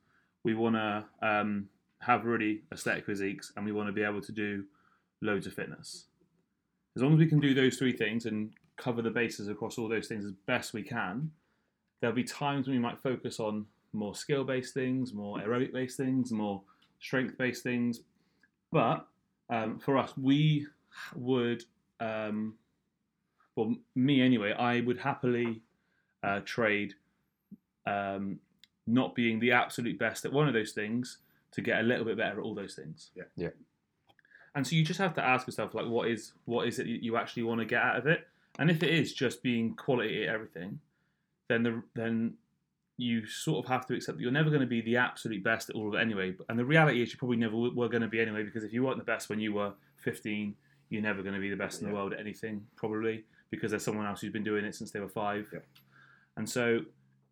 We 0.43 0.53
want 0.53 0.75
to 0.75 1.03
um, 1.23 1.67
have 1.99 2.25
really 2.25 2.61
aesthetic 2.71 3.07
physiques, 3.07 3.51
and 3.57 3.65
we 3.65 3.71
want 3.71 3.87
to 3.87 3.93
be 3.93 4.03
able 4.03 4.21
to 4.21 4.31
do 4.31 4.65
loads 5.19 5.47
of 5.47 5.53
fitness. 5.53 6.05
As 6.95 7.01
long 7.01 7.13
as 7.13 7.19
we 7.19 7.27
can 7.27 7.39
do 7.39 7.53
those 7.53 7.77
three 7.77 7.93
things 7.93 8.25
and 8.25 8.51
cover 8.77 9.01
the 9.01 9.09
bases 9.09 9.47
across 9.47 9.77
all 9.77 9.87
those 9.87 10.07
things 10.07 10.25
as 10.25 10.33
best 10.45 10.73
we 10.73 10.83
can, 10.83 11.31
there'll 11.99 12.15
be 12.15 12.23
times 12.23 12.67
when 12.67 12.75
we 12.75 12.81
might 12.81 12.99
focus 12.99 13.39
on 13.39 13.65
more 13.93 14.15
skill 14.15 14.43
based 14.43 14.73
things, 14.73 15.13
more 15.13 15.37
aerobic 15.39 15.71
based 15.71 15.97
things, 15.97 16.31
more 16.31 16.61
strength 16.99 17.37
based 17.37 17.63
things. 17.63 18.01
But 18.71 19.05
um, 19.49 19.79
for 19.79 19.97
us, 19.97 20.13
we 20.17 20.67
would, 21.15 21.63
um, 21.99 22.55
well, 23.55 23.75
me 23.95 24.21
anyway, 24.21 24.53
I 24.53 24.81
would 24.81 24.97
happily 24.97 25.61
uh, 26.23 26.41
trade 26.45 26.95
um, 27.85 28.39
not 28.87 29.15
being 29.15 29.39
the 29.39 29.51
absolute 29.51 29.99
best 29.99 30.25
at 30.25 30.33
one 30.33 30.47
of 30.47 30.53
those 30.53 30.71
things 30.71 31.19
to 31.51 31.61
get 31.61 31.79
a 31.79 31.83
little 31.83 32.05
bit 32.05 32.17
better 32.17 32.39
at 32.39 32.43
all 32.43 32.55
those 32.55 32.75
things. 32.75 33.11
Yeah. 33.15 33.23
Yeah. 33.35 33.49
And 34.55 34.67
so 34.67 34.75
you 34.75 34.83
just 34.83 34.99
have 34.99 35.13
to 35.15 35.23
ask 35.23 35.47
yourself, 35.47 35.73
like, 35.73 35.85
what 35.87 36.07
is 36.09 36.33
what 36.45 36.67
is 36.67 36.79
it 36.79 36.87
you 36.87 37.15
actually 37.17 37.43
want 37.43 37.59
to 37.59 37.65
get 37.65 37.81
out 37.81 37.97
of 37.97 38.07
it? 38.07 38.27
And 38.59 38.69
if 38.69 38.83
it 38.83 38.93
is 38.93 39.13
just 39.13 39.41
being 39.41 39.75
quality 39.75 40.23
at 40.23 40.33
everything, 40.33 40.79
then 41.47 41.63
the 41.63 41.83
then 41.95 42.35
you 42.97 43.25
sort 43.25 43.65
of 43.65 43.69
have 43.71 43.85
to 43.87 43.95
accept 43.95 44.17
that 44.17 44.21
you're 44.21 44.31
never 44.31 44.49
going 44.49 44.61
to 44.61 44.67
be 44.67 44.81
the 44.81 44.97
absolute 44.97 45.43
best 45.43 45.69
at 45.69 45.75
all 45.75 45.87
of 45.87 45.93
it 45.95 46.01
anyway. 46.01 46.35
And 46.49 46.59
the 46.59 46.65
reality 46.65 47.01
is, 47.01 47.11
you 47.11 47.17
probably 47.17 47.37
never 47.37 47.55
were 47.55 47.89
going 47.89 48.01
to 48.01 48.07
be 48.07 48.19
anyway, 48.19 48.43
because 48.43 48.63
if 48.63 48.73
you 48.73 48.83
weren't 48.83 48.99
the 48.99 49.03
best 49.03 49.29
when 49.29 49.39
you 49.39 49.53
were 49.53 49.73
15, 49.97 50.53
you're 50.89 51.01
never 51.01 51.23
going 51.23 51.33
to 51.33 51.41
be 51.41 51.49
the 51.49 51.55
best 51.55 51.81
in 51.81 51.87
the 51.87 51.93
Yeah. 51.93 51.97
world 51.97 52.13
at 52.13 52.19
anything, 52.19 52.67
probably, 52.75 53.23
because 53.49 53.71
there's 53.71 53.83
someone 53.83 54.05
else 54.05 54.21
who's 54.21 54.31
been 54.33 54.43
doing 54.43 54.65
it 54.65 54.75
since 54.75 54.91
they 54.91 54.99
were 54.99 55.09
five. 55.09 55.47
Yeah. 55.51 55.59
And 56.37 56.47
so 56.47 56.81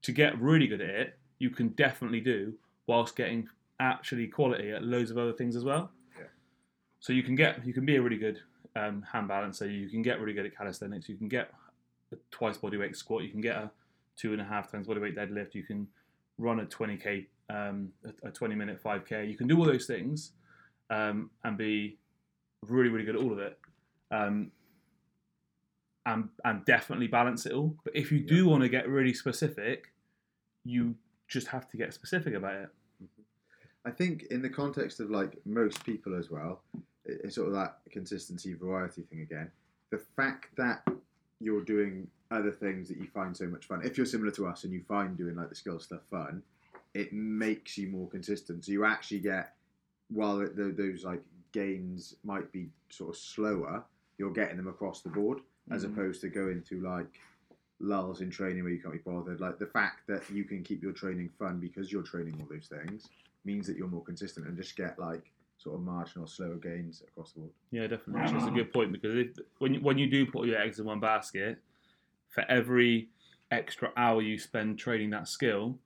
to 0.04 0.12
get 0.12 0.40
really 0.40 0.66
good 0.66 0.82
at 0.82 0.90
it, 0.90 1.20
you 1.38 1.50
can 1.52 1.68
definitely 1.70 2.22
do 2.22 2.54
whilst 2.88 3.16
getting 3.16 3.48
actually 3.80 4.28
quality 4.28 4.72
at 4.72 4.84
loads 4.84 5.12
of 5.12 5.18
other 5.20 5.34
things 5.34 5.56
as 5.56 5.64
well. 5.64 5.92
Yeah. 7.00 7.06
So 7.06 7.14
you 7.14 7.24
can 7.24 7.36
get 7.36 7.66
you 7.66 7.74
can 7.74 7.86
be 7.86 7.96
a 7.96 8.02
really 8.02 8.18
good 8.18 8.40
um, 8.76 9.02
hand 9.02 9.28
balancer. 9.28 9.70
You 9.70 9.90
can 9.90 10.02
get 10.02 10.20
really 10.20 10.34
good 10.34 10.46
at 10.46 10.56
calisthenics. 10.56 11.10
You 11.10 11.16
can 11.16 11.28
get 11.28 11.52
a 12.12 12.18
twice 12.32 12.58
body 12.58 12.78
weight 12.78 12.96
squat. 12.96 13.24
You 13.24 13.30
can 13.30 13.42
get 13.42 13.56
a 13.56 13.72
two 14.16 14.34
and 14.34 14.42
a 14.42 14.46
half 14.46 14.72
times 14.72 14.88
body 14.88 15.00
weight 15.00 15.16
deadlift. 15.16 15.56
You 15.56 15.64
can 15.64 15.88
run 16.38 16.60
a 16.60 16.66
20k, 16.66 17.26
um, 17.50 17.90
a, 18.06 18.30
a 18.30 18.32
20 18.32 18.56
minute 18.56 18.82
5k. 18.82 19.30
You 19.30 19.36
can 19.36 19.48
do 19.48 19.58
all 19.58 19.66
those 19.66 19.86
things 19.86 20.32
um, 20.90 21.30
and 21.44 21.58
be 21.58 21.98
really 22.68 22.90
really 22.90 23.06
good 23.06 23.16
at 23.16 23.22
all 23.22 23.32
of 23.32 23.40
it. 23.40 23.58
Um, 24.12 24.52
and, 26.06 26.30
and 26.44 26.66
definitely 26.66 27.08
balance 27.08 27.46
it 27.46 27.52
all. 27.52 27.76
But 27.84 27.96
if 27.96 28.12
you 28.12 28.20
do 28.20 28.48
want 28.48 28.64
to 28.64 28.70
get 28.70 28.88
really 28.90 29.14
specific, 29.14 29.92
you 30.64 30.96
just 31.28 31.48
have 31.48 31.70
to 31.70 31.78
get 31.78 31.94
specific 31.94 32.34
about 32.34 32.56
it. 32.56 32.70
I 33.86 33.92
think 33.92 34.24
in 34.32 34.42
the 34.42 34.50
context 34.50 35.00
of 35.00 35.10
like 35.10 35.38
most 35.46 35.84
people 35.86 36.18
as 36.18 36.30
well, 36.30 36.64
it's 37.24 37.36
sort 37.36 37.48
of 37.48 37.54
that 37.56 37.80
consistency 37.92 38.54
variety 38.54 39.02
thing 39.04 39.22
again. 39.22 39.52
The 39.90 39.98
fact 39.98 40.56
that 40.58 40.88
you're 41.40 41.64
doing 41.64 42.08
other 42.32 42.52
things 42.52 42.88
that 42.90 42.98
you 42.98 43.08
find 43.08 43.36
so 43.36 43.48
much 43.48 43.66
fun. 43.66 43.82
If 43.84 43.98
you're 43.98 44.06
similar 44.06 44.32
to 44.32 44.48
us 44.48 44.64
and 44.64 44.74
you 44.74 44.84
find 44.88 45.18
doing 45.18 45.36
like 45.36 45.50
the 45.50 45.56
skill 45.56 45.80
stuff 45.80 46.02
fun, 46.12 46.44
it 46.94 47.12
makes 47.14 47.78
you 47.78 47.88
more 47.90 48.08
consistent. 48.10 48.66
So 48.66 48.72
you 48.72 48.86
actually 48.86 49.20
get 49.20 49.56
while 50.10 50.42
it- 50.42 50.56
tho- 50.56 50.72
those 50.72 51.04
like 51.06 51.22
gains 51.52 52.16
might 52.24 52.52
be 52.52 52.70
sort 52.90 53.10
of 53.12 53.18
slower, 53.18 53.84
you're 54.18 54.34
getting 54.34 54.58
them 54.58 54.68
across 54.68 55.02
the 55.02 55.10
board 55.10 55.40
as 55.72 55.86
Mhm. 55.86 55.94
opposed 55.94 56.22
to 56.22 56.30
going 56.30 56.62
through 56.62 56.82
like 56.82 57.20
lulls 57.80 58.22
in 58.22 58.30
training 58.30 58.64
where 58.64 58.74
you 58.74 58.82
can't 58.82 58.94
be 58.94 59.00
bothered. 59.00 59.40
Like 59.40 59.58
the 59.58 59.66
fact 59.68 60.06
that 60.08 60.30
you 60.30 60.44
can 60.44 60.64
keep 60.64 60.84
your 60.84 60.92
training 60.92 61.30
fun 61.40 61.60
because 61.60 61.92
you're 61.92 62.04
training 62.04 62.36
all 62.42 62.48
those 62.48 62.68
things 62.68 63.08
means 63.46 63.66
that 63.68 63.78
you're 63.78 63.88
more 63.88 64.04
consistent 64.04 64.46
and 64.48 64.58
just 64.58 64.76
get 64.76 65.00
like 65.00 65.32
sort 65.62 65.76
of 65.76 65.82
marginal 65.82 66.26
slower 66.26 66.56
gains 66.56 67.04
across 67.08 67.34
the 67.34 67.42
board. 67.42 67.52
Yeah, 67.72 67.88
definitely. 67.88 68.22
Actually, 68.22 68.40
That's 68.40 68.52
a 68.52 68.56
good 68.56 68.74
point 68.74 68.92
because 68.94 69.16
if, 69.16 69.28
when 69.60 69.74
you, 69.74 69.82
when 69.82 69.98
you 69.98 70.10
do 70.10 70.26
put 70.26 70.48
your 70.48 70.60
eggs 70.60 70.80
in 70.80 70.86
one 70.86 71.02
basket, 71.02 71.60
for 72.30 72.46
every 72.50 73.10
extra 73.52 73.92
hour 73.98 74.22
you 74.22 74.38
spend 74.38 74.80
training 74.80 75.10
that 75.10 75.28
skill, 75.28 75.78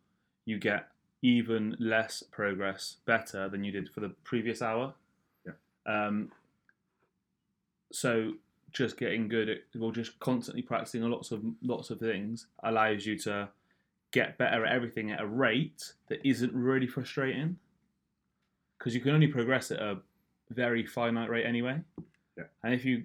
you 0.45 0.59
get 0.59 0.87
even 1.21 1.75
less 1.79 2.21
progress 2.31 2.97
better 3.05 3.49
than 3.49 3.63
you 3.63 3.71
did 3.71 3.89
for 3.89 4.01
the 4.01 4.09
previous 4.23 4.61
hour. 4.61 4.93
Yeah. 5.45 5.53
Um, 5.87 6.31
so 7.91 8.33
just 8.71 8.97
getting 8.97 9.27
good 9.27 9.49
at 9.49 9.57
or 9.79 9.91
just 9.91 10.19
constantly 10.19 10.61
practicing 10.61 11.01
lots 11.03 11.31
of 11.31 11.43
lots 11.61 11.91
of 11.91 11.99
things 11.99 12.47
allows 12.63 13.05
you 13.05 13.17
to 13.19 13.47
get 14.11 14.37
better 14.37 14.65
at 14.65 14.73
everything 14.73 15.11
at 15.11 15.21
a 15.21 15.25
rate 15.25 15.93
that 16.09 16.19
isn't 16.27 16.53
really 16.53 16.87
frustrating 16.87 17.57
because 18.83 18.93
you 18.93 18.99
can 18.99 19.11
only 19.11 19.27
progress 19.27 19.71
at 19.71 19.79
a 19.79 19.97
very 20.49 20.85
finite 20.85 21.29
rate 21.29 21.45
anyway. 21.45 21.79
Yeah. 22.37 22.43
And 22.65 22.73
if 22.73 22.83
you 22.83 23.03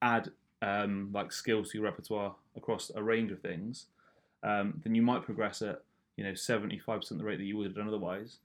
add 0.00 0.30
um, 0.62 1.10
like 1.12 1.32
skills 1.32 1.70
to 1.70 1.78
your 1.78 1.84
repertoire 1.84 2.36
across 2.56 2.92
a 2.94 3.02
range 3.02 3.32
of 3.32 3.40
things, 3.40 3.86
um, 4.44 4.80
then 4.84 4.94
you 4.94 5.02
might 5.02 5.24
progress 5.24 5.60
at 5.60 5.82
you 6.16 6.22
know 6.22 6.34
seventy 6.34 6.78
five 6.78 7.00
percent 7.00 7.18
the 7.18 7.24
rate 7.24 7.38
that 7.38 7.44
you 7.44 7.56
would 7.56 7.66
have 7.66 7.74
done 7.74 7.88
otherwise. 7.88 8.36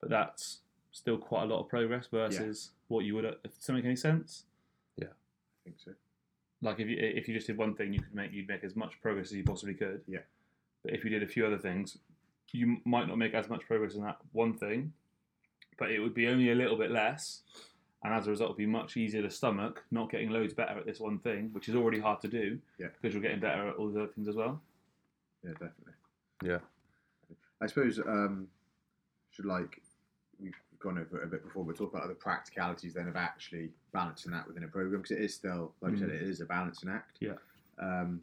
But 0.00 0.08
that's 0.08 0.60
still 0.92 1.18
quite 1.18 1.42
a 1.42 1.46
lot 1.46 1.60
of 1.60 1.68
progress 1.68 2.06
versus 2.10 2.70
what 2.88 3.04
you 3.04 3.14
would. 3.14 3.24
have 3.24 3.34
If 3.44 3.56
does 3.56 3.66
that 3.66 3.74
make 3.74 3.84
any 3.84 3.96
sense? 3.96 4.44
Yeah, 4.96 5.08
I 5.08 5.64
think 5.64 5.76
so. 5.84 5.92
Like 6.62 6.80
if 6.80 6.88
you 6.88 6.96
if 6.98 7.28
you 7.28 7.34
just 7.34 7.48
did 7.48 7.58
one 7.58 7.74
thing, 7.74 7.92
you 7.92 8.00
could 8.00 8.14
make 8.14 8.32
you'd 8.32 8.48
make 8.48 8.64
as 8.64 8.74
much 8.74 8.98
progress 9.02 9.26
as 9.26 9.32
you 9.34 9.44
possibly 9.44 9.74
could. 9.74 10.00
Yeah. 10.06 10.20
But 10.82 10.94
if 10.94 11.04
you 11.04 11.10
did 11.10 11.22
a 11.22 11.26
few 11.26 11.44
other 11.44 11.58
things, 11.58 11.98
you 12.52 12.78
might 12.86 13.08
not 13.08 13.18
make 13.18 13.34
as 13.34 13.50
much 13.50 13.66
progress 13.66 13.94
in 13.94 14.02
that 14.04 14.16
one 14.32 14.56
thing, 14.56 14.92
but 15.78 15.90
it 15.90 16.00
would 16.00 16.14
be 16.14 16.28
only 16.28 16.50
a 16.50 16.54
little 16.54 16.76
bit 16.76 16.90
less, 16.90 17.42
and 18.04 18.14
as 18.14 18.26
a 18.26 18.30
result, 18.30 18.50
it'd 18.50 18.58
be 18.58 18.66
much 18.66 18.96
easier 18.96 19.22
to 19.22 19.30
stomach 19.30 19.82
not 19.90 20.10
getting 20.10 20.30
loads 20.30 20.54
better 20.54 20.78
at 20.78 20.86
this 20.86 21.00
one 21.00 21.18
thing, 21.18 21.50
which 21.52 21.68
is 21.68 21.74
already 21.74 21.98
hard 21.98 22.20
to 22.20 22.28
do. 22.28 22.58
Yeah. 22.78 22.88
Because 23.00 23.14
you're 23.14 23.22
getting 23.22 23.40
better 23.40 23.68
at 23.68 23.76
all 23.76 23.88
the 23.88 24.02
other 24.02 24.12
things 24.12 24.28
as 24.28 24.36
well. 24.36 24.60
Yeah, 25.42 25.52
definitely. 25.52 25.94
Yeah. 26.44 26.58
I 27.60 27.66
suppose 27.66 27.98
um, 27.98 28.46
should 29.30 29.46
like 29.46 29.82
we've 30.40 30.54
gone 30.78 30.98
over 30.98 31.20
it 31.20 31.24
a 31.24 31.26
bit 31.26 31.44
before, 31.44 31.64
but 31.64 31.76
talk 31.76 31.92
about 31.92 32.08
the 32.08 32.14
practicalities 32.14 32.94
then 32.94 33.08
of 33.08 33.16
actually 33.16 33.70
balancing 33.92 34.30
that 34.30 34.46
within 34.46 34.62
a 34.62 34.68
program 34.68 35.02
because 35.02 35.16
it 35.16 35.22
is 35.22 35.34
still, 35.34 35.72
like 35.80 35.92
you 35.92 35.98
said, 35.98 36.10
it 36.10 36.22
is 36.22 36.40
a 36.40 36.44
balancing 36.44 36.88
act. 36.88 37.16
Yeah. 37.20 37.32
Um, 37.80 38.20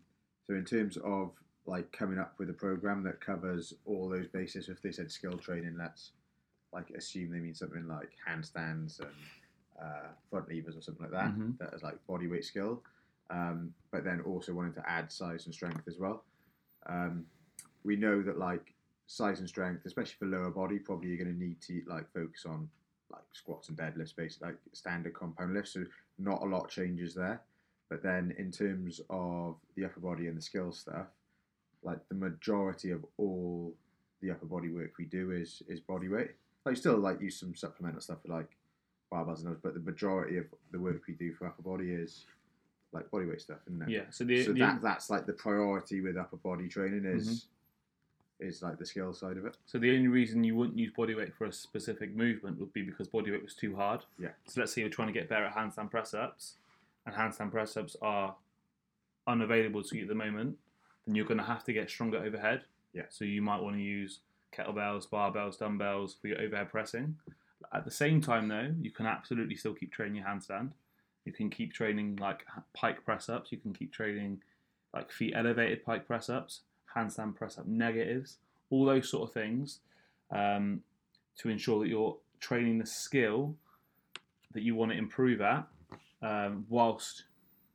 so 0.47 0.53
in 0.53 0.63
terms 0.63 0.97
of 1.03 1.31
like 1.65 1.91
coming 1.91 2.19
up 2.19 2.35
with 2.37 2.49
a 2.49 2.53
program 2.53 3.03
that 3.03 3.19
covers 3.19 3.73
all 3.85 4.07
those 4.07 4.27
bases, 4.27 4.69
if 4.69 4.81
they 4.81 4.91
said 4.91 5.11
skill 5.11 5.37
training, 5.37 5.75
let's 5.77 6.11
like 6.73 6.89
assume 6.91 7.31
they 7.31 7.39
mean 7.39 7.55
something 7.55 7.87
like 7.87 8.11
handstands 8.27 8.99
and 8.99 9.09
uh, 9.81 10.07
front 10.29 10.47
levers 10.49 10.75
or 10.75 10.81
something 10.81 11.03
like 11.03 11.11
that. 11.11 11.33
Mhm. 11.35 11.57
That 11.57 11.73
is 11.73 11.83
like 11.83 12.05
body 12.07 12.27
weight 12.27 12.45
skill. 12.45 12.83
Um, 13.29 13.73
but 13.91 14.03
then 14.03 14.21
also 14.21 14.53
wanting 14.53 14.73
to 14.73 14.89
add 14.89 15.11
size 15.11 15.45
and 15.45 15.53
strength 15.53 15.87
as 15.87 15.97
well. 15.97 16.23
Um, 16.87 17.25
we 17.83 17.95
know 17.95 18.21
that 18.21 18.37
like 18.37 18.73
size 19.07 19.39
and 19.39 19.49
strength, 19.49 19.85
especially 19.85 20.15
for 20.19 20.25
lower 20.25 20.51
body, 20.51 20.79
probably 20.79 21.09
you're 21.09 21.23
going 21.23 21.33
to 21.33 21.39
need 21.43 21.59
to 21.61 21.81
like 21.87 22.11
focus 22.13 22.45
on 22.45 22.69
like 23.11 23.23
squats 23.33 23.69
and 23.69 23.77
deadlifts, 23.77 24.15
basically 24.15 24.49
like 24.49 24.57
standard 24.73 25.13
compound 25.13 25.53
lifts. 25.53 25.71
So 25.73 25.85
not 26.17 26.41
a 26.41 26.45
lot 26.45 26.69
changes 26.69 27.13
there. 27.15 27.41
But 27.89 28.01
then 28.01 28.33
in 28.37 28.51
terms 28.51 29.01
of 29.09 29.57
the 29.75 29.85
upper 29.85 29.99
body 29.99 30.27
and 30.27 30.37
the 30.37 30.41
skill 30.41 30.71
stuff, 30.71 31.07
like 31.83 31.99
the 32.09 32.15
majority 32.15 32.91
of 32.91 33.05
all 33.17 33.73
the 34.21 34.31
upper 34.31 34.47
body 34.47 34.69
work 34.69 34.93
we 34.97 35.05
do 35.05 35.31
is 35.31 35.61
is 35.67 35.79
body 35.79 36.07
weight. 36.09 36.31
Like 36.65 36.73
you 36.73 36.79
still 36.81 36.97
like 36.97 37.21
use 37.21 37.39
some 37.39 37.55
supplemental 37.55 38.01
stuff 38.01 38.21
for 38.21 38.33
like 38.33 38.49
barbells 39.13 39.39
and 39.39 39.47
those, 39.47 39.57
but 39.61 39.73
the 39.73 39.79
majority 39.79 40.37
of 40.37 40.45
the 40.71 40.79
work 40.79 41.01
we 41.07 41.13
do 41.13 41.33
for 41.33 41.47
upper 41.47 41.61
body 41.61 41.91
is 41.91 42.25
like 42.91 43.09
body 43.11 43.25
weight 43.25 43.41
stuff, 43.41 43.59
isn't 43.67 43.83
it? 43.83 43.89
Yeah. 43.89 44.01
So 44.09 44.23
the, 44.23 44.43
so 44.43 44.53
the 44.53 44.59
that 44.59 44.81
that's 44.81 45.09
like 45.09 45.25
the 45.25 45.33
priority 45.33 46.01
with 46.01 46.17
upper 46.17 46.37
body 46.37 46.67
training 46.67 47.05
is 47.05 47.27
mm-hmm. 47.27 48.47
is 48.47 48.63
like 48.63 48.79
the 48.79 48.85
skill 48.85 49.13
side 49.13 49.37
of 49.37 49.45
it. 49.45 49.57
So 49.65 49.77
the 49.77 49.95
only 49.95 50.07
reason 50.07 50.43
you 50.43 50.55
wouldn't 50.55 50.79
use 50.79 50.91
body 50.95 51.13
weight 51.13 51.35
for 51.35 51.45
a 51.45 51.53
specific 51.53 52.15
movement 52.15 52.59
would 52.59 52.73
be 52.73 52.81
because 52.81 53.07
body 53.07 53.31
weight 53.31 53.43
was 53.43 53.53
too 53.53 53.75
hard. 53.75 54.01
Yeah. 54.17 54.29
So 54.45 54.61
let's 54.61 54.73
say 54.73 54.81
you're 54.81 54.89
trying 54.89 55.09
to 55.09 55.13
get 55.13 55.29
better 55.29 55.45
at 55.45 55.55
handstand 55.55 55.91
press 55.91 56.13
ups, 56.13 56.55
and 57.05 57.13
handstand 57.13 57.51
press 57.51 57.77
ups 57.77 57.95
are 58.01 58.35
unavailable 59.27 59.83
to 59.83 59.95
you 59.95 60.03
at 60.03 60.07
the 60.07 60.15
moment, 60.15 60.57
then 61.05 61.15
you're 61.15 61.25
going 61.25 61.39
to 61.39 61.43
have 61.43 61.63
to 61.65 61.73
get 61.73 61.89
stronger 61.89 62.17
overhead. 62.17 62.61
Yeah. 62.93 63.03
So 63.09 63.25
you 63.25 63.41
might 63.41 63.61
want 63.61 63.75
to 63.75 63.81
use 63.81 64.19
kettlebells, 64.55 65.07
barbells, 65.09 65.57
dumbbells 65.57 66.15
for 66.19 66.27
your 66.27 66.41
overhead 66.41 66.69
pressing. 66.69 67.17
At 67.73 67.85
the 67.85 67.91
same 67.91 68.21
time, 68.21 68.47
though, 68.47 68.73
you 68.81 68.91
can 68.91 69.05
absolutely 69.05 69.55
still 69.55 69.73
keep 69.73 69.91
training 69.91 70.15
your 70.15 70.25
handstand. 70.25 70.71
You 71.25 71.33
can 71.33 71.49
keep 71.49 71.73
training 71.73 72.17
like 72.21 72.45
pike 72.73 73.03
press 73.03 73.29
ups. 73.29 73.51
You 73.51 73.57
can 73.57 73.73
keep 73.73 73.91
training 73.91 74.41
like 74.93 75.11
feet 75.11 75.33
elevated 75.35 75.83
pike 75.83 76.07
press 76.07 76.29
ups, 76.29 76.61
handstand 76.95 77.35
press 77.35 77.57
up 77.57 77.65
negatives, 77.65 78.37
all 78.69 78.85
those 78.85 79.09
sort 79.09 79.27
of 79.27 79.33
things 79.33 79.79
um, 80.31 80.81
to 81.37 81.49
ensure 81.49 81.79
that 81.79 81.89
you're 81.89 82.17
training 82.39 82.77
the 82.77 82.85
skill 82.85 83.55
that 84.53 84.63
you 84.63 84.75
want 84.75 84.91
to 84.91 84.97
improve 84.97 85.41
at 85.41 85.67
um, 86.21 86.65
whilst 86.69 87.23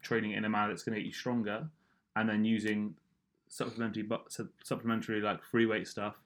training 0.03 0.33
in 0.33 0.45
a 0.45 0.49
manner 0.49 0.69
that's 0.69 0.83
going 0.83 0.95
to 0.95 1.01
get 1.01 1.07
you 1.07 1.13
stronger, 1.13 1.69
and 2.17 2.29
then 2.29 2.45
using 2.45 2.95
supplementary, 3.49 4.03
bu- 4.03 4.17
su- 4.29 4.49
supplementary 4.63 5.21
like 5.21 5.43
free 5.43 5.67
weight 5.67 5.87
stuff 5.87 6.17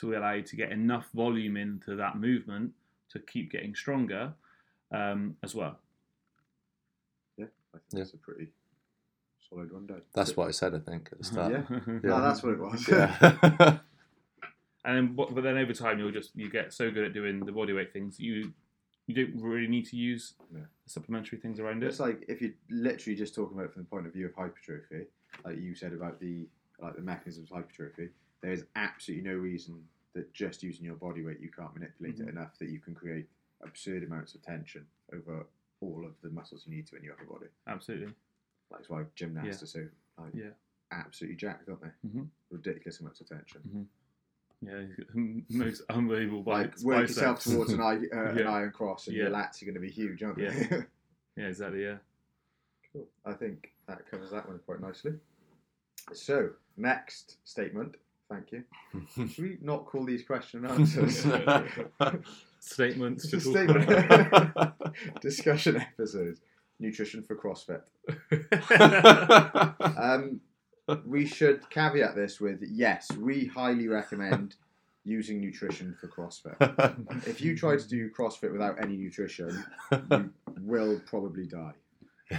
to 0.00 0.14
allow 0.16 0.32
you 0.32 0.42
to 0.42 0.56
get 0.56 0.72
enough 0.72 1.06
volume 1.14 1.56
into 1.56 1.96
that 1.96 2.16
movement 2.18 2.72
to 3.10 3.18
keep 3.18 3.50
getting 3.52 3.74
stronger 3.74 4.32
um, 4.90 5.36
as 5.42 5.54
well. 5.54 5.78
Yeah, 7.36 7.46
I 7.74 7.78
think 7.78 7.82
Yeah. 7.92 7.98
that's 8.00 8.14
a 8.14 8.18
pretty 8.18 8.48
solid 9.48 9.70
rundown. 9.72 10.02
That's 10.14 10.36
what 10.36 10.48
I 10.48 10.50
said, 10.52 10.74
I 10.74 10.78
think, 10.78 11.08
at 11.12 11.18
the 11.18 11.24
start. 11.24 11.52
Yeah. 11.52 11.62
Yeah. 11.86 11.98
No, 12.02 12.20
that's 12.22 12.42
what 12.42 12.52
it 12.54 12.58
was. 12.58 12.88
Yeah. 12.88 13.78
And 14.84 14.96
then, 14.96 15.14
but 15.14 15.32
but 15.32 15.44
then 15.44 15.56
over 15.58 15.72
time, 15.72 16.00
you'll 16.00 16.10
just 16.10 16.34
you 16.34 16.50
get 16.50 16.72
so 16.72 16.90
good 16.90 17.04
at 17.04 17.12
doing 17.12 17.38
the 17.46 17.52
bodyweight 17.52 17.92
things, 17.92 18.18
you 18.18 18.52
you 19.06 19.14
don't 19.14 19.40
really 19.40 19.68
need 19.68 19.86
to 19.90 19.96
use 19.96 20.34
Yeah. 20.52 20.62
supplementary 20.86 21.38
things 21.38 21.60
around 21.60 21.84
it. 21.84 21.86
It's 21.86 22.00
like 22.00 22.24
if 22.26 22.42
you're 22.42 22.50
literally 22.68 23.14
just 23.16 23.32
talking 23.32 23.56
about 23.56 23.66
it 23.66 23.72
from 23.74 23.82
the 23.82 23.88
point 23.88 24.08
of 24.08 24.12
view 24.12 24.26
of 24.26 24.34
hypertrophy, 24.34 25.04
like 25.44 25.60
you 25.60 25.76
said 25.76 25.92
about 25.92 26.18
the 26.18 26.48
like 26.80 26.96
the 26.96 27.00
mechanisms 27.00 27.48
of 27.52 27.58
hypertrophy, 27.58 28.08
there 28.42 28.52
is 28.52 28.64
absolutely 28.76 29.28
no 29.30 29.36
reason 29.36 29.82
that 30.14 30.32
just 30.34 30.62
using 30.62 30.84
your 30.84 30.96
body 30.96 31.22
weight 31.24 31.40
you 31.40 31.50
can't 31.50 31.72
manipulate 31.74 32.16
Mhm. 32.18 32.22
it 32.24 32.28
enough 32.28 32.58
that 32.58 32.68
you 32.68 32.78
can 32.80 32.94
create 32.94 33.28
absurd 33.62 34.02
amounts 34.02 34.34
of 34.34 34.42
tension 34.42 34.86
over 35.12 35.46
all 35.80 36.04
of 36.04 36.20
the 36.20 36.28
muscles 36.30 36.66
you 36.66 36.74
need 36.74 36.86
to 36.88 36.96
in 36.96 37.04
your 37.04 37.14
upper 37.14 37.24
body. 37.24 37.46
Absolutely. 37.66 38.14
That's 38.70 38.88
why 38.90 39.04
gymnasts 39.14 39.60
Yeah. 39.62 39.64
are 39.64 39.66
so 39.86 39.88
like 40.18 40.34
Yeah. 40.34 40.50
absolutely 40.90 41.36
jacked, 41.36 41.68
aren't 41.68 41.80
they? 41.82 42.08
Mhm. 42.08 42.28
Ridiculous 42.50 43.00
amounts 43.00 43.20
of 43.20 43.28
tension. 43.28 43.88
Yeah, 44.60 44.86
most 45.48 45.82
unbelievable 45.88 46.44
Like 46.44 46.78
work 46.80 47.08
yourself 47.08 47.42
towards 47.42 47.72
an, 47.72 47.80
uh, 48.12 48.34
an 48.38 48.46
iron 48.46 48.70
cross, 48.72 49.06
and 49.08 49.16
Yeah. 49.16 49.24
your 49.24 49.32
lats 49.32 49.62
are 49.62 49.64
going 49.64 49.74
to 49.74 49.80
be 49.80 49.90
huge, 49.90 50.22
aren't 50.22 50.38
they? 50.38 50.44
Yeah. 50.44 50.84
yeah, 51.36 51.46
exactly. 51.48 51.82
Yeah. 51.82 51.98
Cool. 52.92 53.08
I 53.24 53.32
think 53.32 53.72
that 53.86 54.06
covers 54.10 54.30
that 54.30 54.46
one 54.46 54.58
quite 54.60 54.80
nicely. 54.80 55.18
So, 56.12 56.54
next 56.76 57.38
statement. 57.48 57.96
Thank 58.32 58.52
you. 58.52 58.64
Should 59.28 59.44
we 59.44 59.58
not 59.60 59.84
call 59.84 60.04
these 60.04 60.24
question 60.24 60.64
and 60.64 60.80
answers? 60.80 61.18
Statements 62.60 63.28
to 63.28 63.40
talk 63.40 63.42
statement. 63.42 63.90
about. 63.90 64.94
Discussion 65.20 65.76
episodes. 65.76 66.40
Nutrition 66.80 67.22
for 67.22 67.36
CrossFit. 67.36 67.82
Um, 69.98 70.40
we 71.06 71.26
should 71.26 71.68
caveat 71.70 72.16
this 72.16 72.40
with 72.40 72.60
yes, 72.62 73.10
we 73.12 73.46
highly 73.46 73.86
recommend 73.86 74.56
using 75.04 75.40
nutrition 75.40 75.96
for 76.00 76.08
CrossFit. 76.08 77.26
If 77.28 77.40
you 77.40 77.56
try 77.56 77.76
to 77.76 77.88
do 77.88 78.10
CrossFit 78.10 78.50
without 78.50 78.82
any 78.82 78.96
nutrition, 78.96 79.64
you 80.10 80.30
will 80.60 81.00
probably 81.06 81.46
die. 81.46 81.74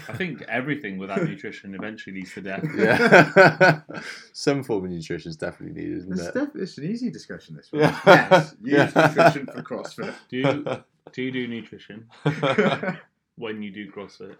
I 0.10 0.14
think 0.14 0.42
everything 0.44 0.98
without 0.98 1.24
nutrition 1.24 1.76
eventually 1.76 2.16
leads 2.18 2.34
to 2.34 2.42
death. 2.42 2.66
yeah. 2.78 3.82
Some 4.34 4.64
form 4.64 4.86
of 4.86 4.92
nutrition 4.92 5.30
is 5.30 5.38
definitely 5.38 5.82
needed, 5.82 5.98
isn't 6.00 6.14
It's, 6.14 6.22
it? 6.28 6.34
def- 6.34 6.56
it's 6.56 6.78
an 6.78 6.86
easy 6.86 7.10
discussion, 7.10 7.56
this 7.56 7.72
one. 7.72 7.82
Yeah. 7.84 8.00
Yes, 8.06 8.56
use 8.62 8.74
Yeah. 8.96 9.08
nutrition 9.08 9.46
for 9.48 9.62
CrossFit. 9.62 10.14
Do 10.30 10.38
you, 10.38 10.84
do 11.12 11.22
you 11.22 11.32
do 11.32 11.48
nutrition 11.48 12.08
when 13.36 13.62
you 13.62 13.72
do 13.72 13.92
CrossFit 13.92 14.36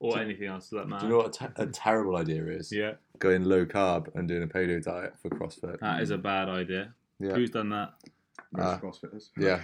or 0.00 0.14
Do- 0.14 0.20
anything 0.20 0.46
else 0.48 0.68
for 0.70 0.76
that 0.76 0.84
Do 0.84 0.88
matter? 0.90 1.06
you 1.06 1.10
know 1.12 1.18
what 1.18 1.36
a, 1.40 1.48
te- 1.48 1.62
a 1.62 1.66
terrible 1.66 2.16
idea 2.16 2.44
is? 2.46 2.72
yeah, 2.72 2.92
Going 3.18 3.44
low 3.44 3.64
carb 3.66 4.08
and 4.14 4.26
doing 4.28 4.42
a 4.42 4.46
paleo 4.46 4.82
diet 4.82 5.14
for 5.20 5.28
CrossFit. 5.30 5.78
that 5.80 6.00
is 6.00 6.10
a 6.10 6.18
bad 6.18 6.48
idea. 6.48 6.94
Yeah. 7.18 7.34
Who's 7.34 7.50
done 7.50 7.68
that? 7.70 7.94
Uh, 8.58 8.78
CrossFitters. 8.78 9.28
Yeah. 9.36 9.60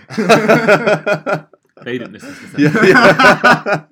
They 1.85 1.99
didn't 1.99 2.13
listen 2.15 2.35
to 2.35 2.47
this. 2.57 2.75
yeah, 2.75 2.85
yeah. 2.87 3.85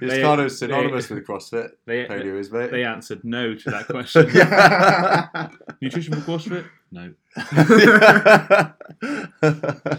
It's 0.00 0.14
They- 0.14 0.22
kind 0.22 0.40
of 0.40 0.50
synonymous 0.52 1.08
with 1.10 1.26
CrossFit. 1.26 1.70
They, 1.86 2.04
Paleo 2.06 2.38
is, 2.38 2.50
mate. 2.50 2.70
they 2.70 2.84
answered 2.84 3.24
no 3.24 3.54
to 3.54 3.70
that 3.70 3.86
question. 3.88 4.26
Nutrition 5.80 6.14
for 6.20 6.38
CrossFit? 6.38 6.64
No. 6.90 7.12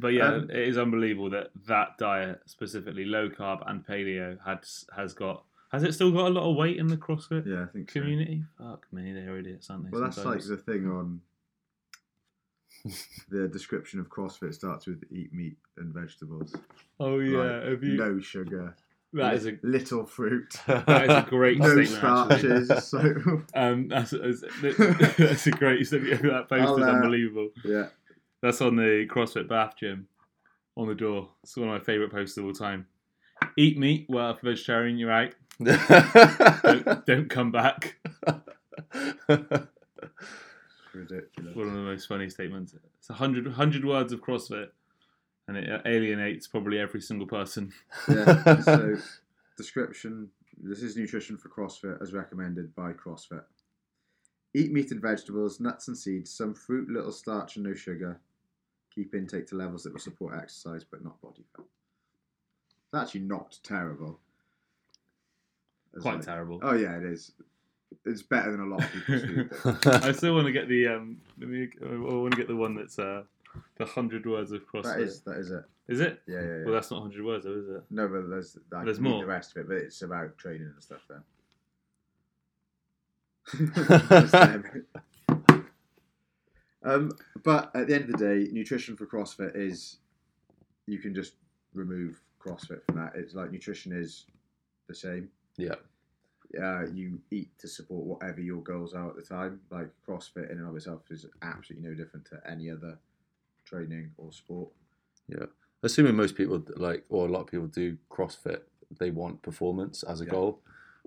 But 0.00 0.08
yeah, 0.12 0.28
Um, 0.34 0.50
it 0.50 0.68
is 0.68 0.78
unbelievable 0.78 1.30
that 1.30 1.48
that 1.66 1.98
diet, 1.98 2.40
specifically 2.46 3.04
low 3.04 3.28
carb 3.30 3.68
and 3.68 3.84
paleo, 3.84 4.38
had 4.44 4.60
has 4.96 5.12
got. 5.12 5.42
Has 5.72 5.82
it 5.82 5.92
still 5.92 6.12
got 6.12 6.26
a 6.26 6.30
lot 6.30 6.48
of 6.48 6.56
weight 6.56 6.76
in 6.78 6.86
the 6.86 6.96
CrossFit 6.96 7.46
yeah, 7.46 7.64
I 7.64 7.66
think 7.66 7.90
so. 7.90 8.00
community? 8.00 8.44
Fuck 8.58 8.86
me, 8.92 9.12
they're 9.12 9.36
idiots, 9.36 9.68
aren't 9.70 9.84
they? 9.84 9.90
Well, 9.90 10.02
that's 10.02 10.24
like 10.24 10.42
the 10.44 10.56
thing 10.56 10.88
on 10.88 11.20
the 13.28 13.48
description 13.48 14.00
of 14.00 14.08
CrossFit 14.08 14.54
starts 14.54 14.86
with 14.86 15.04
eat 15.10 15.32
meat 15.32 15.56
and 15.76 15.92
vegetables. 15.92 16.54
oh 17.00 17.18
yeah, 17.18 17.38
like, 17.38 17.64
have 17.64 17.82
you? 17.84 17.96
No 17.96 18.20
sugar. 18.20 18.74
That 19.14 19.34
is 19.34 19.46
a 19.46 19.58
little 19.62 20.04
fruit. 20.04 20.54
that 20.66 21.04
is 21.04 21.10
a 21.10 21.26
great 21.28 21.58
no 21.58 21.82
statement. 21.82 22.32
Actually. 22.32 22.64
starches. 22.66 22.88
so 22.88 23.42
Um, 23.54 23.88
that's, 23.88 24.10
that's, 24.10 24.44
that's 25.16 25.46
a 25.46 25.50
great 25.50 25.86
statement. 25.86 26.22
That 26.22 26.48
post 26.48 26.62
I'll, 26.62 26.76
is 26.76 26.84
uh, 26.84 26.90
unbelievable. 26.90 27.48
yeah. 27.64 27.86
That's 28.42 28.60
on 28.60 28.76
the 28.76 29.06
CrossFit 29.10 29.48
Bath 29.48 29.76
Gym 29.80 30.08
on 30.76 30.88
the 30.88 30.94
door. 30.94 31.30
It's 31.42 31.56
one 31.56 31.68
of 31.68 31.74
my 31.74 31.84
favourite 31.84 32.12
posts 32.12 32.36
of 32.36 32.44
all 32.44 32.52
time. 32.52 32.86
Eat 33.56 33.78
meat. 33.78 34.06
Well, 34.08 34.32
if 34.32 34.40
vegetarian, 34.40 34.98
you're 34.98 35.10
out. 35.10 35.32
Don't, 35.60 37.06
don't 37.06 37.30
come 37.30 37.50
back. 37.50 37.96
Ridiculous. 40.98 41.54
One 41.56 41.68
of 41.68 41.74
the 41.74 41.80
most 41.80 42.06
funny 42.08 42.28
statements. 42.28 42.74
It's 42.98 43.10
a 43.10 43.14
hundred 43.14 43.46
hundred 43.52 43.84
words 43.84 44.12
of 44.12 44.20
CrossFit, 44.20 44.68
and 45.46 45.56
it 45.56 45.82
alienates 45.86 46.46
probably 46.48 46.78
every 46.78 47.00
single 47.00 47.26
person. 47.26 47.72
yeah. 48.08 48.60
So 48.62 48.96
description. 49.56 50.28
This 50.60 50.82
is 50.82 50.96
nutrition 50.96 51.36
for 51.38 51.48
CrossFit 51.50 52.02
as 52.02 52.12
recommended 52.12 52.74
by 52.74 52.92
CrossFit. 52.92 53.44
Eat 54.54 54.72
meat 54.72 54.90
and 54.90 55.00
vegetables, 55.00 55.60
nuts 55.60 55.86
and 55.88 55.96
seeds, 55.96 56.32
some 56.32 56.52
fruit, 56.54 56.88
little 56.90 57.12
starch 57.12 57.54
and 57.56 57.64
no 57.64 57.74
sugar. 57.74 58.18
Keep 58.92 59.14
intake 59.14 59.46
to 59.48 59.54
levels 59.56 59.84
that 59.84 59.92
will 59.92 60.00
support 60.00 60.34
exercise 60.36 60.84
but 60.90 61.04
not 61.04 61.20
body 61.20 61.44
fat. 61.54 61.64
It's 62.92 63.00
actually 63.02 63.20
not 63.20 63.56
terrible. 63.62 64.18
It's 65.94 66.02
Quite 66.02 66.16
like- 66.16 66.24
terrible. 66.24 66.58
Oh 66.62 66.74
yeah, 66.74 66.96
it 66.96 67.04
is. 67.04 67.32
It's 68.04 68.22
better 68.22 68.50
than 68.52 68.60
a 68.60 68.66
lot 68.66 68.84
of 68.84 68.92
people's 68.92 69.22
food. 69.62 69.86
I 69.86 70.12
still 70.12 70.34
want 70.34 70.46
to 70.46 70.52
get 70.52 70.68
the 70.68 70.88
um. 70.88 71.20
Let 71.38 71.48
me, 71.48 71.68
I 71.82 71.96
want 71.96 72.32
to 72.32 72.36
get 72.36 72.48
the 72.48 72.56
one 72.56 72.74
that's 72.74 72.98
uh 72.98 73.22
the 73.76 73.86
hundred 73.86 74.26
words 74.26 74.52
of 74.52 74.66
CrossFit. 74.66 74.82
that 74.84 75.00
is 75.00 75.20
that 75.22 75.36
is 75.38 75.50
it. 75.50 75.64
Is 75.88 76.00
it? 76.00 76.20
Yeah, 76.26 76.40
yeah, 76.40 76.42
yeah. 76.42 76.64
Well, 76.64 76.74
that's 76.74 76.90
not 76.90 77.00
hundred 77.00 77.24
words, 77.24 77.44
though, 77.44 77.52
is 77.58 77.68
it? 77.68 77.82
no, 77.90 78.08
but 78.08 78.28
there's 78.28 78.58
I 78.74 78.84
There's 78.84 79.00
more. 79.00 79.20
The 79.22 79.26
rest 79.26 79.56
of 79.56 79.62
it, 79.62 79.68
but 79.68 79.78
it's 79.78 80.02
about 80.02 80.36
training 80.36 80.70
and 80.74 80.82
stuff 80.82 81.00
there. 81.08 81.22
um, 86.84 87.10
but 87.42 87.74
at 87.74 87.86
the 87.86 87.94
end 87.94 88.04
of 88.04 88.18
the 88.18 88.18
day, 88.18 88.48
nutrition 88.52 88.96
for 88.96 89.06
CrossFit 89.06 89.56
is 89.56 89.96
you 90.86 90.98
can 90.98 91.14
just 91.14 91.32
remove 91.72 92.20
CrossFit 92.38 92.84
from 92.84 92.96
that. 92.96 93.12
It's 93.14 93.34
like 93.34 93.50
nutrition 93.50 93.92
is 93.92 94.26
the 94.88 94.94
same. 94.94 95.30
yeah. 95.56 95.76
Uh, 96.56 96.86
you 96.94 97.20
eat 97.30 97.50
to 97.58 97.68
support 97.68 98.04
whatever 98.06 98.40
your 98.40 98.62
goals 98.62 98.94
are 98.94 99.08
at 99.10 99.16
the 99.16 99.22
time. 99.22 99.60
Like 99.70 99.88
CrossFit 100.08 100.50
in 100.50 100.58
and 100.58 100.68
of 100.68 100.76
itself 100.76 101.02
is 101.10 101.26
absolutely 101.42 101.88
no 101.88 101.94
different 101.94 102.26
to 102.26 102.40
any 102.50 102.70
other 102.70 102.98
training 103.66 104.12
or 104.16 104.32
sport. 104.32 104.70
Yeah, 105.28 105.46
assuming 105.82 106.16
most 106.16 106.36
people 106.36 106.62
like, 106.76 107.04
or 107.10 107.26
a 107.26 107.30
lot 107.30 107.40
of 107.40 107.46
people 107.48 107.66
do 107.66 107.98
CrossFit, 108.10 108.60
they 108.98 109.10
want 109.10 109.42
performance 109.42 110.02
as 110.02 110.22
a 110.22 110.24
Yeah. 110.24 110.30
goal, 110.30 110.62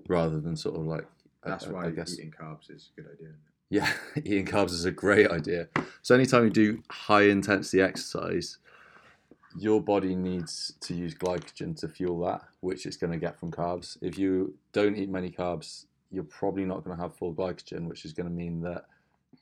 rather 0.06 0.38
than 0.40 0.56
sort 0.56 0.76
of 0.76 0.86
like. 0.86 1.06
That's 1.44 1.66
I, 1.66 1.70
why 1.72 1.86
I 1.86 1.90
guess. 1.90 2.12
eating 2.14 2.30
carbs 2.30 2.70
is 2.70 2.90
a 2.96 3.00
good 3.00 3.10
idea. 3.12 3.32
Yeah, 3.68 3.92
eating 4.16 4.46
carbs 4.46 4.70
is 4.70 4.84
a 4.84 4.92
great 4.92 5.28
idea. 5.28 5.68
So 6.02 6.14
anytime 6.14 6.44
you 6.44 6.50
do 6.50 6.82
high 6.88 7.22
intensity 7.22 7.82
exercise, 7.82 8.58
your 9.56 9.80
body 9.80 10.14
needs 10.14 10.74
to 10.80 10.94
use 10.94 11.14
glycogen 11.14 11.78
to 11.80 11.88
fuel 11.88 12.20
that, 12.26 12.42
which 12.60 12.86
it's 12.86 12.96
going 12.96 13.12
to 13.12 13.18
get 13.18 13.38
from 13.38 13.50
carbs. 13.50 13.96
If 14.00 14.18
you 14.18 14.54
don't 14.72 14.96
eat 14.96 15.08
many 15.08 15.30
carbs, 15.30 15.86
you're 16.10 16.24
probably 16.24 16.64
not 16.64 16.84
going 16.84 16.96
to 16.96 17.02
have 17.02 17.16
full 17.16 17.34
glycogen, 17.34 17.86
which 17.86 18.04
is 18.04 18.12
going 18.12 18.28
to 18.28 18.34
mean 18.34 18.60
that 18.62 18.86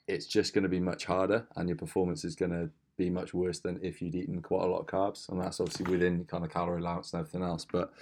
it's 0.06 0.26
just 0.26 0.54
going 0.54 0.62
to 0.62 0.68
be 0.68 0.80
much 0.80 1.04
harder 1.04 1.46
and 1.56 1.68
your 1.68 1.76
performance 1.76 2.24
is 2.24 2.34
going 2.34 2.50
to 2.50 2.68
be 2.96 3.10
much 3.10 3.32
worse 3.32 3.60
than 3.60 3.78
if 3.82 4.02
you'd 4.02 4.14
eaten 4.14 4.42
quite 4.42 4.62
a 4.62 4.66
lot 4.66 4.80
of 4.80 4.86
carbs. 4.86 5.28
And 5.28 5.40
that's 5.40 5.60
obviously 5.60 5.90
within 5.90 6.24
kind 6.24 6.44
of 6.44 6.50
calorie 6.50 6.80
allowance 6.80 7.12
and 7.12 7.20
everything 7.20 7.42
else. 7.42 7.66
But 7.70 7.92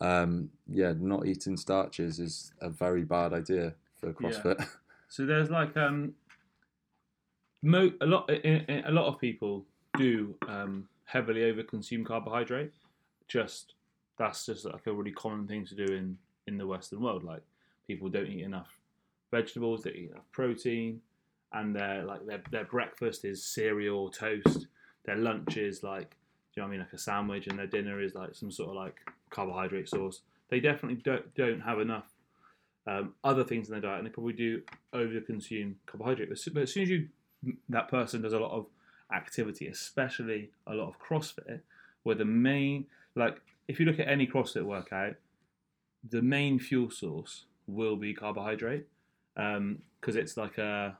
um, 0.00 0.50
yeah, 0.68 0.92
not 0.98 1.26
eating 1.26 1.56
starches 1.56 2.18
is 2.18 2.52
a 2.60 2.70
very 2.70 3.02
bad 3.02 3.32
idea 3.32 3.74
for 4.00 4.12
CrossFit. 4.12 4.66
So 5.06 5.26
there's 5.26 5.48
like 5.48 5.76
um, 5.76 6.14
mo- 7.62 7.92
a 8.00 8.06
lot 8.06 8.28
a 8.28 8.90
lot 8.90 9.06
of 9.06 9.20
people 9.20 9.64
do 9.96 10.34
um, 10.48 10.88
heavily 11.04 11.40
overconsume 11.42 12.04
carbohydrate. 12.04 12.72
Just 13.28 13.74
that's 14.18 14.46
just 14.46 14.64
like 14.64 14.86
a 14.86 14.92
really 14.92 15.12
common 15.12 15.46
thing 15.46 15.66
to 15.66 15.74
do 15.74 15.92
in 15.92 16.18
in 16.46 16.58
the 16.58 16.66
Western 16.66 17.00
world. 17.00 17.24
Like 17.24 17.42
people 17.86 18.08
don't 18.08 18.26
eat 18.26 18.44
enough 18.44 18.78
vegetables, 19.30 19.82
they 19.82 19.90
eat 19.90 20.10
enough 20.10 20.30
protein, 20.32 21.00
and 21.52 21.74
their 21.74 22.04
like 22.04 22.26
their 22.26 22.42
their 22.50 22.64
breakfast 22.64 23.24
is 23.24 23.44
cereal 23.44 23.98
or 23.98 24.10
toast. 24.10 24.66
Their 25.04 25.16
lunch 25.16 25.56
is 25.56 25.82
like 25.82 26.16
you 26.54 26.62
know 26.62 26.68
I 26.68 26.70
mean, 26.70 26.80
like 26.80 26.92
a 26.92 26.98
sandwich, 26.98 27.46
and 27.46 27.58
their 27.58 27.66
dinner 27.66 28.00
is 28.00 28.14
like 28.14 28.34
some 28.34 28.50
sort 28.50 28.70
of 28.70 28.76
like 28.76 28.96
carbohydrate 29.30 29.88
source. 29.88 30.20
They 30.50 30.60
definitely 30.60 31.00
don't 31.02 31.34
don't 31.34 31.60
have 31.60 31.80
enough 31.80 32.06
um, 32.86 33.14
other 33.24 33.44
things 33.44 33.68
in 33.68 33.72
their 33.72 33.80
diet, 33.80 33.98
and 33.98 34.06
they 34.06 34.12
probably 34.12 34.34
do 34.34 34.62
over 34.92 35.20
consume 35.20 35.76
carbohydrate. 35.86 36.28
But 36.52 36.62
as 36.62 36.72
soon 36.72 36.82
as 36.82 36.90
you 36.90 37.08
that 37.68 37.88
person 37.88 38.22
does 38.22 38.32
a 38.32 38.38
lot 38.38 38.52
of 38.52 38.66
activity, 39.12 39.66
especially 39.68 40.50
a 40.66 40.74
lot 40.74 40.88
of 40.88 40.98
CrossFit, 40.98 41.60
where 42.02 42.16
the 42.16 42.24
main 42.24 42.86
like 43.14 43.40
if 43.68 43.80
you 43.80 43.86
look 43.86 43.98
at 43.98 44.08
any 44.08 44.26
CrossFit 44.26 44.64
workout, 44.64 45.14
the 46.10 46.22
main 46.22 46.58
fuel 46.58 46.90
source 46.90 47.44
will 47.66 47.96
be 47.96 48.12
carbohydrate 48.12 48.86
um, 49.36 49.78
because 50.00 50.16
it's 50.16 50.36
like 50.36 50.58
a 50.58 50.96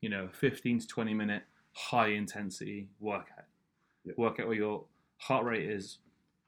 you 0.00 0.08
know 0.10 0.28
15 0.32 0.80
to 0.80 0.86
20 0.86 1.14
minute 1.14 1.42
high 1.72 2.08
intensity 2.08 2.88
workout 3.00 3.44
Yeah. 4.04 4.12
workout 4.16 4.46
where 4.46 4.56
your 4.56 4.84
heart 5.18 5.44
rate 5.44 5.68
is 5.68 5.98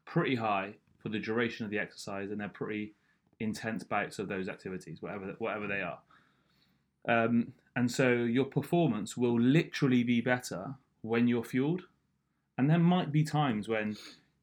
pretty 0.05 0.35
high 0.37 0.75
for 0.99 1.09
the 1.09 1.19
duration 1.19 1.65
of 1.65 1.71
the 1.71 1.79
exercise 1.79 2.31
and 2.31 2.41
they're 2.41 2.49
pretty 2.49 2.95
intense 3.41 3.85
bouts 3.85 4.19
of 4.19 4.29
those 4.29 4.49
activities 4.49 5.01
whatever 5.01 5.35
whatever 5.39 5.67
they 5.67 5.81
are 5.81 5.99
um, 7.09 7.53
and 7.75 7.91
so 7.91 8.11
your 8.13 8.45
performance 8.45 9.17
will 9.17 9.39
literally 9.41 10.05
be 10.05 10.21
better 10.21 10.75
when 11.03 11.27
you're 11.27 11.45
fueled. 11.45 11.83
And 12.57 12.69
there 12.69 12.79
might 12.79 13.13
be 13.13 13.25
times 13.25 13.69
when 13.69 13.97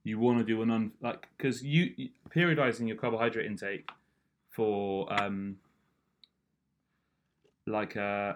you 0.04 0.20
want 0.20 0.38
to 0.40 0.44
do 0.46 0.62
an 0.62 0.72
un 0.72 0.92
like 1.02 1.28
because 1.38 1.64
you 1.64 2.10
periodizing 2.30 2.88
your 2.88 2.96
carbohydrate 2.96 3.46
intake 3.46 3.90
for 4.52 5.12
um 5.22 5.58
like 7.66 7.98
uh 7.98 8.34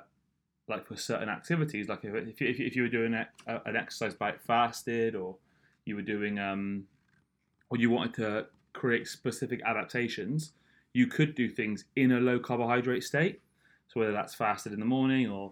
like 0.68 0.88
for 0.88 0.96
certain 0.96 1.30
activities 1.30 1.88
like 1.88 2.04
if 2.04 2.14
if 2.16 2.42
you, 2.42 2.48
if 2.66 2.76
you- 2.76 2.84
were 2.84 2.90
doing 2.90 3.14
a, 3.14 3.28
an 3.66 3.76
exercise 3.76 4.14
bite 4.16 4.42
fasted 4.42 5.16
or 5.16 5.36
you 5.86 5.96
were 5.96 6.02
doing 6.02 6.40
um 6.40 6.86
or 7.70 7.78
you 7.78 7.90
wanted 7.90 8.14
to 8.16 8.46
create 8.74 9.08
specific 9.08 9.62
adaptations 9.66 10.54
you 10.94 11.06
could 11.08 11.36
do 11.36 11.48
things 11.50 11.86
in 11.96 12.12
a 12.12 12.20
low 12.20 12.40
carbohydrate 12.40 13.04
state 13.04 13.42
so 13.90 14.00
whether 14.00 14.14
that's 14.14 14.34
fasted 14.34 14.72
in 14.72 14.80
the 14.80 14.86
morning 14.86 15.30
or 15.30 15.52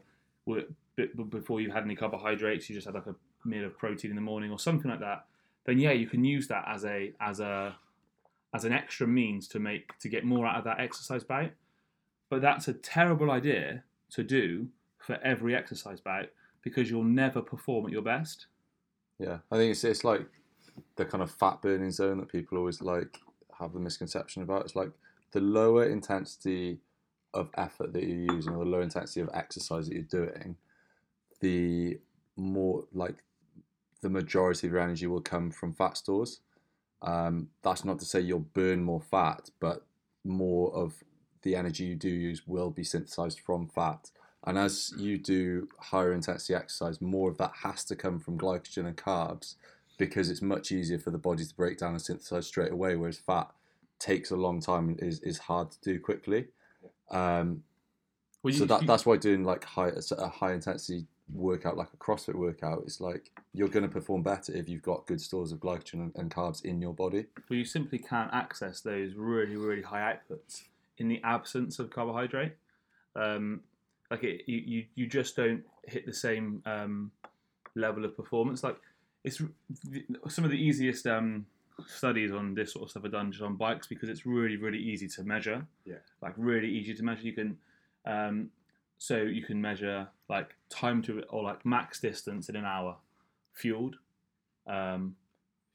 before 1.29 1.59
you 1.59 1.69
had 1.69 1.83
any 1.83 1.95
carbohydrates 1.95 2.69
you 2.69 2.75
just 2.75 2.85
had 2.85 2.95
like 2.95 3.07
a 3.07 3.15
meal 3.45 3.65
of 3.65 3.77
protein 3.77 4.11
in 4.11 4.15
the 4.15 4.21
morning 4.21 4.51
or 4.51 4.59
something 4.59 4.89
like 4.89 4.99
that 4.99 5.25
then 5.65 5.77
yeah 5.77 5.91
you 5.91 6.07
can 6.07 6.23
use 6.23 6.47
that 6.47 6.63
as 6.67 6.85
a 6.85 7.13
as 7.19 7.39
a 7.39 7.75
as 8.53 8.63
an 8.63 8.71
extra 8.71 9.05
means 9.05 9.47
to 9.47 9.59
make 9.59 9.97
to 9.99 10.07
get 10.07 10.23
more 10.23 10.45
out 10.45 10.57
of 10.57 10.63
that 10.63 10.79
exercise 10.79 11.23
bout 11.23 11.51
but 12.29 12.41
that's 12.41 12.67
a 12.67 12.73
terrible 12.73 13.31
idea 13.31 13.83
to 14.09 14.23
do 14.23 14.67
for 14.97 15.19
every 15.23 15.55
exercise 15.55 15.99
bout 15.99 16.27
because 16.61 16.89
you'll 16.89 17.03
never 17.03 17.41
perform 17.41 17.85
at 17.85 17.91
your 17.91 18.01
best 18.01 18.47
Yeah, 19.19 19.39
I 19.51 19.57
think 19.57 19.71
it's 19.71 19.83
it's 19.83 20.03
like 20.03 20.25
the 20.95 21.05
kind 21.05 21.23
of 21.23 21.31
fat 21.31 21.61
burning 21.61 21.91
zone 21.91 22.19
that 22.19 22.29
people 22.29 22.57
always 22.57 22.81
like 22.81 23.19
have 23.59 23.73
the 23.73 23.79
misconception 23.79 24.43
about. 24.43 24.63
It's 24.63 24.75
like 24.75 24.91
the 25.31 25.41
lower 25.41 25.85
intensity 25.89 26.79
of 27.33 27.49
effort 27.57 27.93
that 27.93 28.03
you're 28.03 28.33
using 28.35 28.53
or 28.53 28.63
the 28.63 28.69
low 28.69 28.81
intensity 28.81 29.21
of 29.21 29.29
exercise 29.33 29.87
that 29.87 29.95
you're 29.95 30.03
doing, 30.03 30.55
the 31.41 31.99
more 32.35 32.85
like 32.93 33.23
the 34.01 34.09
majority 34.09 34.67
of 34.67 34.73
your 34.73 34.81
energy 34.81 35.07
will 35.07 35.21
come 35.21 35.51
from 35.51 35.73
fat 35.73 35.97
stores. 35.97 36.41
Um, 37.01 37.49
that's 37.61 37.85
not 37.85 37.99
to 37.99 38.05
say 38.05 38.21
you'll 38.21 38.39
burn 38.39 38.83
more 38.83 39.01
fat, 39.01 39.49
but 39.59 39.85
more 40.23 40.73
of 40.73 41.03
the 41.43 41.55
energy 41.55 41.85
you 41.85 41.95
do 41.95 42.09
use 42.09 42.47
will 42.47 42.69
be 42.69 42.83
synthesized 42.83 43.39
from 43.39 43.67
fat. 43.67 44.11
And 44.45 44.57
as 44.57 44.93
you 44.97 45.17
do 45.17 45.67
higher 45.79 46.13
intensity 46.13 46.55
exercise, 46.55 47.01
more 47.01 47.29
of 47.29 47.37
that 47.37 47.51
has 47.63 47.83
to 47.85 47.95
come 47.95 48.19
from 48.19 48.37
glycogen 48.37 48.87
and 48.87 48.95
carbs 48.95 49.55
because 49.97 50.29
it's 50.29 50.41
much 50.41 50.71
easier 50.71 50.99
for 50.99 51.11
the 51.11 51.17
body 51.17 51.43
to 51.43 51.55
break 51.55 51.79
down 51.79 51.91
and 51.91 52.01
synthesize 52.01 52.47
straight 52.47 52.71
away, 52.71 52.95
whereas 52.95 53.17
fat 53.17 53.49
takes 53.99 54.31
a 54.31 54.35
long 54.35 54.61
time 54.61 54.89
and 54.89 55.01
is, 55.01 55.19
is 55.21 55.39
hard 55.39 55.71
to 55.71 55.81
do 55.81 55.99
quickly. 55.99 56.45
Um, 57.09 57.63
well, 58.43 58.53
so 58.53 58.65
that, 58.65 58.85
that's 58.85 59.05
why 59.05 59.17
doing 59.17 59.43
like 59.43 59.63
high 59.63 59.91
a 60.17 60.27
high 60.27 60.53
intensity 60.53 61.05
workout 61.33 61.75
like 61.75 61.89
a 61.93 61.97
CrossFit 61.97 62.35
workout 62.35 62.83
is 62.85 63.01
like 63.01 63.31
you're 63.53 63.67
going 63.67 63.83
to 63.83 63.89
perform 63.91 64.23
better 64.23 64.53
if 64.53 64.69
you've 64.69 64.81
got 64.81 65.05
good 65.07 65.19
stores 65.19 65.51
of 65.51 65.59
glycogen 65.59 65.93
and, 65.95 66.11
and 66.15 66.33
carbs 66.33 66.63
in 66.63 66.81
your 66.81 66.93
body. 66.93 67.25
well, 67.49 67.57
you 67.57 67.65
simply 67.65 67.97
can't 67.97 68.33
access 68.33 68.79
those 68.81 69.13
really 69.15 69.55
really 69.55 69.81
high 69.81 70.15
outputs 70.15 70.63
in 70.97 71.07
the 71.09 71.21
absence 71.23 71.79
of 71.79 71.89
carbohydrate 71.89 72.53
um, 73.15 73.61
like 74.09 74.23
it, 74.23 74.43
you, 74.45 74.57
you 74.57 74.85
you 74.95 75.07
just 75.07 75.35
don't 75.35 75.63
hit 75.85 76.05
the 76.05 76.13
same 76.13 76.61
um, 76.65 77.11
level 77.75 78.05
of 78.05 78.15
performance 78.15 78.63
like 78.63 78.77
it's 79.23 79.41
some 80.29 80.45
of 80.45 80.51
the 80.51 80.57
easiest 80.57 81.05
um, 81.07 81.45
studies 81.85 82.31
on 82.31 82.53
this 82.55 82.73
sort 82.73 82.83
of 82.83 82.89
stuff 82.89 83.03
are 83.03 83.09
done 83.09 83.31
just 83.31 83.43
on 83.43 83.55
bikes 83.55 83.85
because 83.87 84.09
it's 84.09 84.25
really 84.25 84.57
really 84.57 84.79
easy 84.79 85.07
to 85.07 85.23
measure 85.23 85.65
Yeah. 85.85 85.95
like 86.21 86.33
really 86.37 86.69
easy 86.69 86.93
to 86.95 87.03
measure 87.03 87.21
you 87.23 87.33
can 87.33 87.57
um, 88.05 88.49
so 88.97 89.17
you 89.17 89.43
can 89.43 89.61
measure 89.61 90.07
like 90.29 90.55
time 90.69 91.01
to 91.03 91.21
or 91.29 91.43
like 91.43 91.65
max 91.65 91.99
distance 91.99 92.49
in 92.49 92.55
an 92.55 92.65
hour 92.65 92.95
fueled 93.53 93.97
um, 94.65 95.15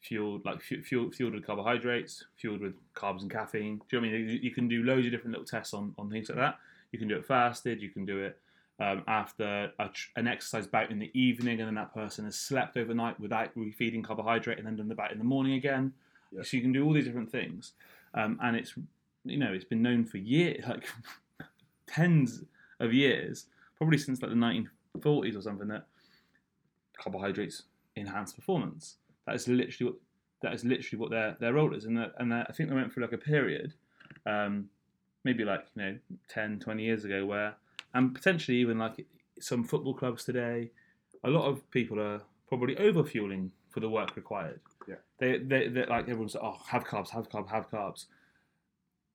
fueled 0.00 0.44
like 0.44 0.60
fu- 0.62 0.82
fueled, 0.82 1.14
fueled 1.14 1.34
with 1.34 1.46
carbohydrates, 1.46 2.24
fueled 2.36 2.60
with 2.60 2.74
carbs 2.94 3.22
and 3.22 3.30
caffeine. 3.30 3.80
Do 3.88 3.96
you 3.96 4.00
know 4.02 4.08
what 4.08 4.14
I 4.14 4.18
mean? 4.18 4.28
You, 4.30 4.38
you 4.42 4.50
can 4.50 4.66
do 4.68 4.82
loads 4.82 5.06
of 5.06 5.12
different 5.12 5.30
little 5.32 5.46
tests 5.46 5.72
on, 5.72 5.94
on 5.96 6.10
things 6.10 6.28
like 6.28 6.38
that. 6.38 6.58
You 6.90 6.98
can 6.98 7.06
do 7.08 7.16
it 7.16 7.24
fasted. 7.24 7.80
You 7.80 7.88
can 7.90 8.04
do 8.04 8.18
it 8.18 8.38
um, 8.82 9.04
after 9.06 9.70
a, 9.78 9.90
an 10.16 10.26
exercise 10.26 10.66
bout 10.66 10.90
in 10.90 10.98
the 10.98 11.10
evening, 11.18 11.60
and 11.60 11.68
then 11.68 11.76
that 11.76 11.94
person 11.94 12.24
has 12.24 12.36
slept 12.36 12.76
overnight 12.76 13.18
without 13.20 13.54
refeeding 13.56 14.02
carbohydrate, 14.02 14.58
and 14.58 14.66
then 14.66 14.76
done 14.76 14.88
the 14.88 14.94
bout 14.94 15.12
in 15.12 15.18
the 15.18 15.24
morning 15.24 15.54
again. 15.54 15.92
Yeah. 16.32 16.42
So 16.42 16.56
you 16.56 16.62
can 16.62 16.72
do 16.72 16.84
all 16.84 16.92
these 16.92 17.04
different 17.04 17.30
things, 17.30 17.72
um, 18.14 18.40
and 18.42 18.56
it's 18.56 18.74
you 19.24 19.38
know 19.38 19.52
it's 19.52 19.64
been 19.64 19.82
known 19.82 20.04
for 20.04 20.18
years, 20.18 20.64
like 20.68 20.84
tens 21.86 22.42
of 22.80 22.92
years, 22.92 23.46
probably 23.76 23.98
since 23.98 24.20
like 24.20 24.32
the 24.32 24.36
1940s 24.36 25.38
or 25.38 25.42
something, 25.42 25.68
that 25.68 25.86
carbohydrates 26.98 27.62
enhance 27.96 28.32
performance. 28.32 28.96
That 29.26 29.36
is 29.36 29.46
literally 29.46 29.92
what 29.92 30.00
that 30.42 30.54
is 30.54 30.64
literally 30.64 31.00
what 31.00 31.10
their 31.10 31.36
their 31.38 31.52
role 31.52 31.72
is, 31.72 31.84
and 31.84 31.96
that, 31.98 32.14
and 32.18 32.32
that, 32.32 32.46
I 32.48 32.52
think 32.52 32.68
they 32.68 32.74
went 32.74 32.92
through 32.92 33.04
like 33.04 33.12
a 33.12 33.18
period, 33.18 33.74
um, 34.26 34.68
maybe 35.22 35.44
like 35.44 35.66
you 35.76 35.82
know 35.82 35.98
10, 36.28 36.58
20 36.58 36.82
years 36.82 37.04
ago, 37.04 37.24
where 37.24 37.54
and 37.94 38.14
potentially 38.14 38.58
even 38.58 38.78
like 38.78 39.06
some 39.40 39.64
football 39.64 39.94
clubs 39.94 40.24
today, 40.24 40.70
a 41.24 41.30
lot 41.30 41.46
of 41.46 41.68
people 41.70 42.00
are 42.00 42.22
probably 42.48 42.76
over 42.78 43.04
fueling 43.04 43.50
for 43.70 43.80
the 43.80 43.88
work 43.88 44.14
required. 44.16 44.60
Yeah. 44.88 44.96
They 45.18 45.38
they 45.38 45.68
like 45.86 46.08
everyone's 46.08 46.34
like, 46.34 46.44
oh 46.44 46.58
have 46.68 46.84
carbs, 46.84 47.10
have 47.10 47.28
carbs, 47.28 47.50
have 47.50 47.70
carbs, 47.70 48.06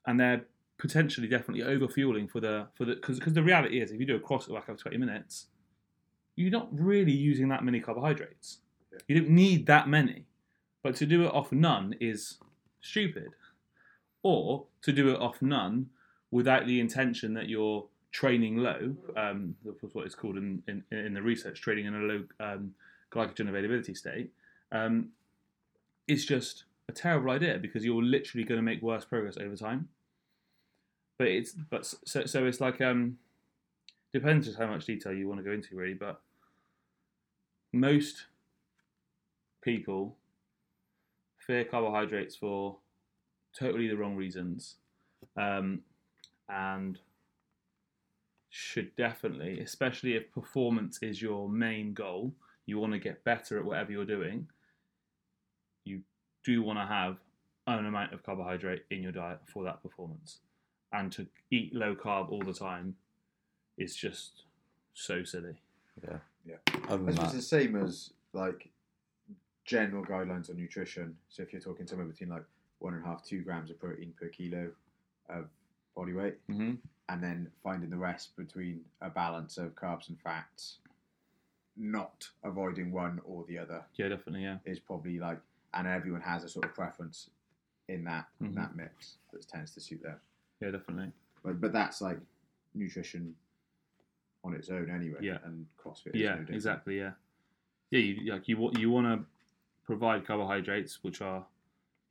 and 0.05 0.19
they're 0.19 0.45
potentially 0.77 1.27
definitely 1.27 1.63
over 1.63 1.87
fueling 1.87 2.27
for 2.27 2.39
the 2.39 2.67
for 2.75 2.85
the 2.85 2.95
because 2.95 3.19
because 3.19 3.33
the 3.33 3.43
reality 3.43 3.81
is 3.81 3.91
if 3.91 3.99
you 3.99 4.05
do 4.05 4.15
a 4.15 4.19
CrossFit 4.19 4.49
workout 4.49 4.75
of 4.75 4.81
twenty 4.81 4.97
minutes, 4.97 5.47
you're 6.35 6.51
not 6.51 6.69
really 6.71 7.11
using 7.11 7.49
that 7.49 7.63
many 7.63 7.79
carbohydrates. 7.79 8.59
Yeah. 8.91 8.99
You 9.07 9.21
don't 9.21 9.31
need 9.31 9.67
that 9.67 9.87
many, 9.87 10.25
but 10.83 10.95
to 10.95 11.05
do 11.05 11.25
it 11.25 11.33
off 11.33 11.51
none 11.51 11.95
is 11.99 12.37
stupid, 12.81 13.35
or 14.23 14.65
to 14.83 14.91
do 14.91 15.09
it 15.09 15.19
off 15.19 15.41
none 15.41 15.87
without 16.31 16.65
the 16.65 16.79
intention 16.79 17.33
that 17.33 17.49
you're 17.49 17.87
training 18.17 18.57
low. 18.57 18.95
Um, 19.15 19.53
that's 19.63 19.93
what 19.93 20.07
it's 20.07 20.15
called 20.15 20.37
in, 20.37 20.63
in, 20.67 20.83
in 20.89 21.13
the 21.13 21.21
research, 21.21 21.61
training 21.61 21.85
in 21.85 21.93
a 21.93 21.99
low 21.99 22.23
um, 22.39 22.73
glycogen 23.13 23.47
availability 23.47 23.93
state. 23.93 24.31
Um, 24.71 25.09
it's 26.07 26.25
just 26.25 26.63
a 26.89 26.91
terrible 26.91 27.29
idea 27.29 27.59
because 27.61 27.85
you're 27.85 28.01
literally 28.01 28.43
going 28.43 28.57
to 28.57 28.63
make 28.63 28.81
worse 28.81 29.05
progress 29.05 29.37
over 29.37 29.55
time. 29.55 29.89
But 31.19 31.27
it's 31.27 31.51
but 31.51 31.85
so 31.85 32.25
so 32.25 32.45
it's 32.45 32.59
like 32.59 32.81
um 32.81 33.17
depends 34.13 34.47
just 34.47 34.57
how 34.57 34.67
much 34.67 34.85
detail 34.85 35.13
you 35.13 35.27
want 35.27 35.39
to 35.39 35.43
go 35.43 35.51
into 35.51 35.75
really, 35.75 35.93
but 35.93 36.19
most 37.71 38.25
people 39.61 40.15
fear 41.37 41.65
carbohydrates 41.65 42.35
for 42.35 42.77
totally 43.57 43.87
the 43.87 43.97
wrong 43.97 44.15
reasons, 44.15 44.75
um, 45.35 45.81
and 46.49 46.99
should 48.57 48.95
definitely, 48.95 49.59
especially 49.59 50.15
if 50.15 50.31
performance 50.31 50.97
is 51.03 51.21
your 51.21 51.47
main 51.47 51.93
goal, 51.93 52.33
you 52.65 52.79
want 52.79 52.91
to 52.91 52.97
get 52.99 53.23
better 53.23 53.59
at 53.59 53.63
whatever 53.63 53.91
you're 53.91 54.03
doing. 54.03 54.47
You 55.85 56.01
do 56.43 56.63
want 56.63 56.79
to 56.79 56.85
have 56.85 57.17
an 57.67 57.85
amount 57.85 58.13
of 58.13 58.23
carbohydrate 58.23 58.83
in 58.89 59.03
your 59.03 59.11
diet 59.11 59.41
for 59.45 59.63
that 59.65 59.83
performance, 59.83 60.39
and 60.91 61.11
to 61.11 61.27
eat 61.51 61.75
low 61.75 61.93
carb 61.93 62.31
all 62.31 62.41
the 62.41 62.53
time 62.53 62.95
is 63.77 63.95
just 63.95 64.45
so 64.95 65.23
silly. 65.23 65.61
Yeah. 66.03 66.17
Yeah. 66.43 66.55
Other 66.89 67.03
I 67.03 67.05
than 67.05 67.15
that, 67.15 67.23
it's 67.25 67.33
the 67.33 67.41
same 67.43 67.75
as 67.75 68.11
like 68.33 68.69
general 69.65 70.03
guidelines 70.03 70.49
on 70.49 70.57
nutrition. 70.57 71.15
So 71.29 71.43
if 71.43 71.53
you're 71.53 71.61
talking 71.61 71.85
somewhere 71.85 72.07
between 72.07 72.29
like 72.29 72.45
one 72.79 72.95
and 72.95 73.05
a 73.05 73.07
half, 73.07 73.23
two 73.23 73.41
grams 73.41 73.69
of 73.69 73.79
protein 73.79 74.13
per 74.19 74.29
kilo 74.29 74.71
of 75.29 75.45
body 75.95 76.13
weight, 76.13 76.37
Mm-hmm. 76.49 76.73
And 77.09 77.23
then 77.23 77.49
finding 77.63 77.89
the 77.89 77.97
rest 77.97 78.35
between 78.35 78.81
a 79.01 79.09
balance 79.09 79.57
of 79.57 79.73
carbs 79.75 80.09
and 80.09 80.19
fats, 80.19 80.77
not 81.77 82.27
avoiding 82.43 82.91
one 82.91 83.21
or 83.23 83.45
the 83.47 83.57
other 83.57 83.83
Yeah, 83.95 84.09
definitely. 84.09 84.43
Yeah. 84.43 84.57
is 84.65 84.79
probably 84.79 85.19
like, 85.19 85.39
and 85.73 85.87
everyone 85.87 86.21
has 86.21 86.43
a 86.43 86.49
sort 86.49 86.65
of 86.65 86.73
preference 86.73 87.29
in 87.87 88.03
that 88.03 88.27
Mhm. 88.41 88.55
that 88.55 88.75
mix 88.75 89.17
that 89.31 89.47
tends 89.47 89.73
to 89.75 89.79
suit 89.79 90.01
them. 90.01 90.19
Yeah, 90.59 90.71
definitely. 90.71 91.13
But 91.43 91.61
but 91.61 91.71
that's 91.71 92.01
like 92.01 92.19
nutrition 92.73 93.35
on 94.43 94.53
its 94.53 94.69
own 94.69 94.89
anyway. 94.89 95.19
Yeah. 95.21 95.39
And 95.43 95.67
CrossFit. 95.77 96.15
Is 96.15 96.21
Yeah, 96.21 96.35
no 96.35 96.45
exactly. 96.53 96.97
Yeah, 96.97 97.13
yeah. 97.91 97.99
You 97.99 98.33
like 98.33 98.47
you 98.49 98.71
you 98.77 98.89
want 98.91 99.07
to 99.07 99.25
provide 99.83 100.25
carbohydrates, 100.25 101.03
which 101.03 101.21
are 101.21 101.45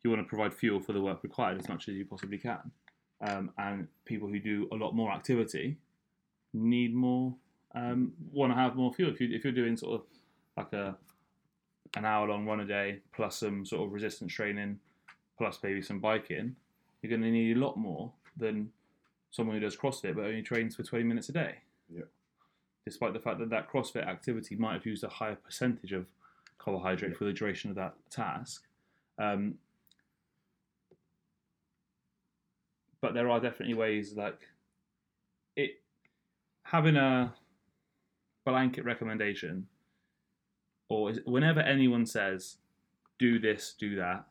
you 0.03 0.11
want 0.11 0.23
to 0.23 0.29
provide 0.29 0.55
fuel 0.55 0.81
for 0.81 0.93
the 0.93 1.01
work 1.01 1.23
required 1.25 1.59
as 1.59 1.69
much 1.69 1.89
as 1.89 1.97
you 1.97 2.07
possibly 2.07 2.39
can. 2.39 2.71
Um, 3.21 3.51
and 3.59 3.89
people 4.05 4.29
who 4.29 4.39
do 4.39 4.69
a 4.73 4.75
lot 4.75 4.95
more 4.95 5.11
activity 5.11 5.77
need 6.53 6.95
more, 6.95 7.35
um, 7.75 8.13
want 8.33 8.53
to 8.53 8.57
have 8.59 8.77
more 8.77 8.93
fuel. 8.93 9.11
If 9.11 9.21
you 9.21 9.29
if 9.35 9.43
you're 9.45 9.53
doing 9.53 9.77
sort 9.77 10.01
of 10.01 10.07
like 10.57 10.73
a 10.73 10.97
an 11.97 12.05
hour 12.05 12.27
long 12.29 12.45
run 12.45 12.61
a 12.61 12.65
day 12.67 13.01
plus 13.15 13.37
some 13.37 13.65
sort 13.65 13.87
of 13.87 13.93
resistance 13.93 14.33
training 14.33 14.79
plus 15.39 15.59
maybe 15.63 15.81
some 15.81 15.99
biking, 15.99 16.55
you're 17.01 17.11
going 17.11 17.23
to 17.23 17.31
need 17.31 17.57
a 17.57 17.61
lot 17.61 17.77
more 17.79 18.13
than 18.37 18.71
someone 19.31 19.57
who 19.57 19.61
does 19.61 19.77
CrossFit 19.77 20.15
but 20.15 20.25
only 20.25 20.43
trains 20.43 20.77
for 20.77 20.83
20 20.83 21.05
minutes 21.05 21.29
a 21.29 21.33
day 21.33 21.57
Yeah. 21.95 22.05
despite 22.85 23.13
the 23.13 23.19
fact 23.21 23.39
that 23.39 23.51
that 23.51 23.71
CrossFit 23.71 24.07
activity 24.07 24.57
might 24.57 24.75
have 24.75 24.87
used 24.87 25.05
a 25.05 25.09
higher 25.09 25.37
percentage 25.37 25.93
of 25.93 26.07
carbohydrate 26.59 27.17
for 27.17 27.25
the 27.25 27.33
duration 27.33 27.71
of 27.71 27.77
that 27.77 27.95
task. 28.11 28.65
Um, 29.19 29.55
but 33.07 33.15
there 33.15 33.31
are 33.31 33.39
definitely 33.39 33.75
ways 33.75 34.15
like 34.17 34.41
it 35.55 35.81
having 36.65 36.97
a 36.97 37.33
blanket 38.45 38.85
recommendation 38.85 39.67
or 40.89 41.11
is, 41.11 41.21
whenever 41.25 41.61
anyone 41.61 42.05
says 42.05 42.57
do 43.19 43.39
this 43.39 43.75
do 43.79 43.95
that 43.95 44.27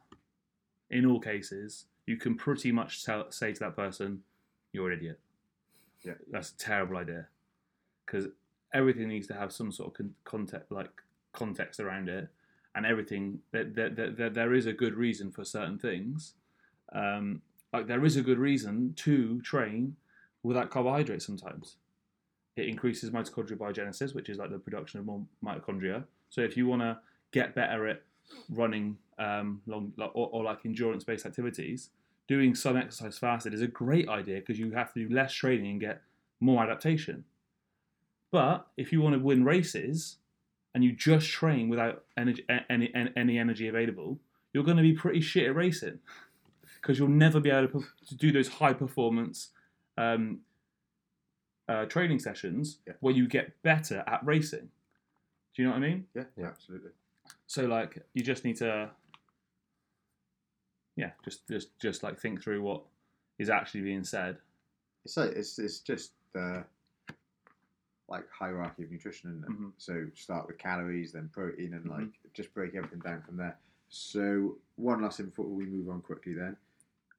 in 0.90 1.06
all 1.06 1.22
cases 1.22 1.86
you 2.06 2.18
can 2.18 2.36
pretty 2.36 2.72
much 2.72 3.06
tell, 3.06 3.32
say 3.32 3.54
to 3.54 3.60
that 3.62 3.76
person 3.78 4.22
you're 4.74 4.92
an 4.92 4.98
idiot 4.98 5.20
Yeah. 6.04 6.14
that's 6.30 6.52
a 6.52 6.58
terrible 6.58 6.98
idea 6.98 7.28
because 8.06 8.28
everything 8.74 9.08
needs 9.08 9.28
to 9.28 9.34
have 9.34 9.54
some 9.54 9.72
sort 9.72 9.88
of 9.90 9.94
con- 9.94 10.16
context, 10.26 10.70
like 10.72 10.92
context 11.32 11.80
around 11.80 12.10
it, 12.10 12.28
and 12.76 12.86
everything. 12.86 13.40
That 13.52 13.74
there, 13.74 13.90
there, 13.90 14.12
there, 14.12 14.30
there 14.30 14.54
is 14.54 14.66
a 14.66 14.74
good 14.74 14.94
reason 14.96 15.32
for 15.32 15.44
certain 15.46 15.80
things. 15.80 16.34
Um, 16.94 17.42
like 17.76 17.88
there 17.88 18.06
is 18.06 18.16
a 18.16 18.22
good 18.22 18.40
reason 18.40 18.94
to 18.98 19.42
train 19.42 19.96
without 20.44 20.70
carbohydrates. 20.70 21.26
Sometimes 21.26 21.76
it 22.56 22.68
increases 22.68 23.12
mitochondrial 23.12 23.58
biogenesis, 23.58 24.16
which 24.16 24.30
is 24.30 24.38
like 24.38 24.50
the 24.50 24.60
production 24.60 25.00
of 25.00 25.06
more 25.06 25.22
mitochondria. 25.44 26.06
So 26.30 26.42
if 26.42 26.56
you 26.56 26.68
want 26.68 26.82
to 26.82 26.98
get 27.32 27.54
better 27.54 27.88
at 27.88 28.02
running 28.50 28.98
um, 29.20 29.62
long 29.68 29.92
or, 29.98 30.30
or 30.32 30.44
like 30.44 30.60
endurance-based 30.66 31.26
activities, 31.26 31.90
doing 32.28 32.56
some 32.56 32.78
exercise 32.78 33.18
fasted 33.18 33.54
is 33.54 33.62
a 33.62 33.68
great 33.68 34.08
idea 34.08 34.40
because 34.40 34.58
you 34.58 34.72
have 34.72 34.94
to 34.94 35.08
do 35.08 35.14
less 35.14 35.34
training 35.34 35.72
and 35.72 35.82
get 35.82 36.02
more 36.40 36.64
adaptation. 36.64 37.26
But 38.32 38.68
if 38.78 38.92
you 38.92 39.02
want 39.02 39.14
to 39.14 39.20
win 39.20 39.44
races 39.44 40.18
and 40.74 40.84
you 40.84 40.92
just 40.92 41.30
train 41.30 41.70
without 41.70 42.04
energy, 42.18 42.46
any, 42.70 42.92
any, 42.96 43.12
any 43.16 43.38
energy 43.38 43.68
available, 43.68 44.20
you're 44.54 44.64
going 44.64 44.78
to 44.78 44.84
be 44.84 44.94
pretty 44.94 45.22
shit 45.22 45.48
at 45.48 45.56
racing 45.56 46.00
because 46.86 47.00
you'll 47.00 47.08
never 47.08 47.40
be 47.40 47.50
able 47.50 47.68
to, 47.68 47.84
to 48.08 48.16
do 48.16 48.32
those 48.32 48.48
high 48.48 48.74
performance 48.74 49.50
um, 49.98 50.42
uh, 51.68 51.86
training 51.86 52.20
sessions 52.20 52.78
Yeah. 52.86 52.94
where 53.00 53.14
you 53.14 53.28
get 53.28 53.60
better 53.64 54.04
at 54.06 54.24
racing. 54.24 54.70
Do 55.56 55.62
you 55.64 55.68
know 55.68 55.72
what 55.72 55.78
I 55.84 55.88
mean? 55.88 56.06
Yeah. 56.14 56.26
Yeah. 56.38 56.46
Absolutely. 56.46 56.92
So 57.48 57.66
like 57.66 57.98
you 58.14 58.22
just 58.24 58.46
need 58.46 58.58
to, 58.58 58.92
yeah, 60.96 61.12
just 61.24 61.48
just 61.48 61.70
just 61.80 62.04
like 62.04 62.20
think 62.20 62.44
through 62.44 62.62
what 62.62 62.84
is 63.40 63.50
actually 63.50 63.82
being 63.82 64.04
said. 64.04 64.38
It's 65.06 65.18
like 65.18 65.32
it's 65.32 65.58
it's 65.58 65.80
just 65.80 66.12
the 66.34 66.64
like 68.08 68.30
hierarchy 68.30 68.84
of 68.84 68.92
nutrition, 68.92 69.44
it? 69.48 69.52
Mhm. 69.52 69.72
So 69.80 70.06
start 70.14 70.46
with 70.46 70.60
calories, 70.60 71.14
then 71.14 71.30
protein, 71.30 71.74
and 71.74 71.90
like 71.90 72.02
Mhm. 72.02 72.14
just 72.36 72.54
break 72.54 72.76
everything 72.76 73.00
down 73.00 73.24
from 73.24 73.38
there. 73.38 73.58
So 73.90 74.60
one 74.76 75.02
last 75.02 75.18
thing 75.18 75.28
before 75.28 75.46
we 75.48 75.66
move 75.66 75.90
on 75.90 76.02
quickly, 76.04 76.34
then 76.34 76.56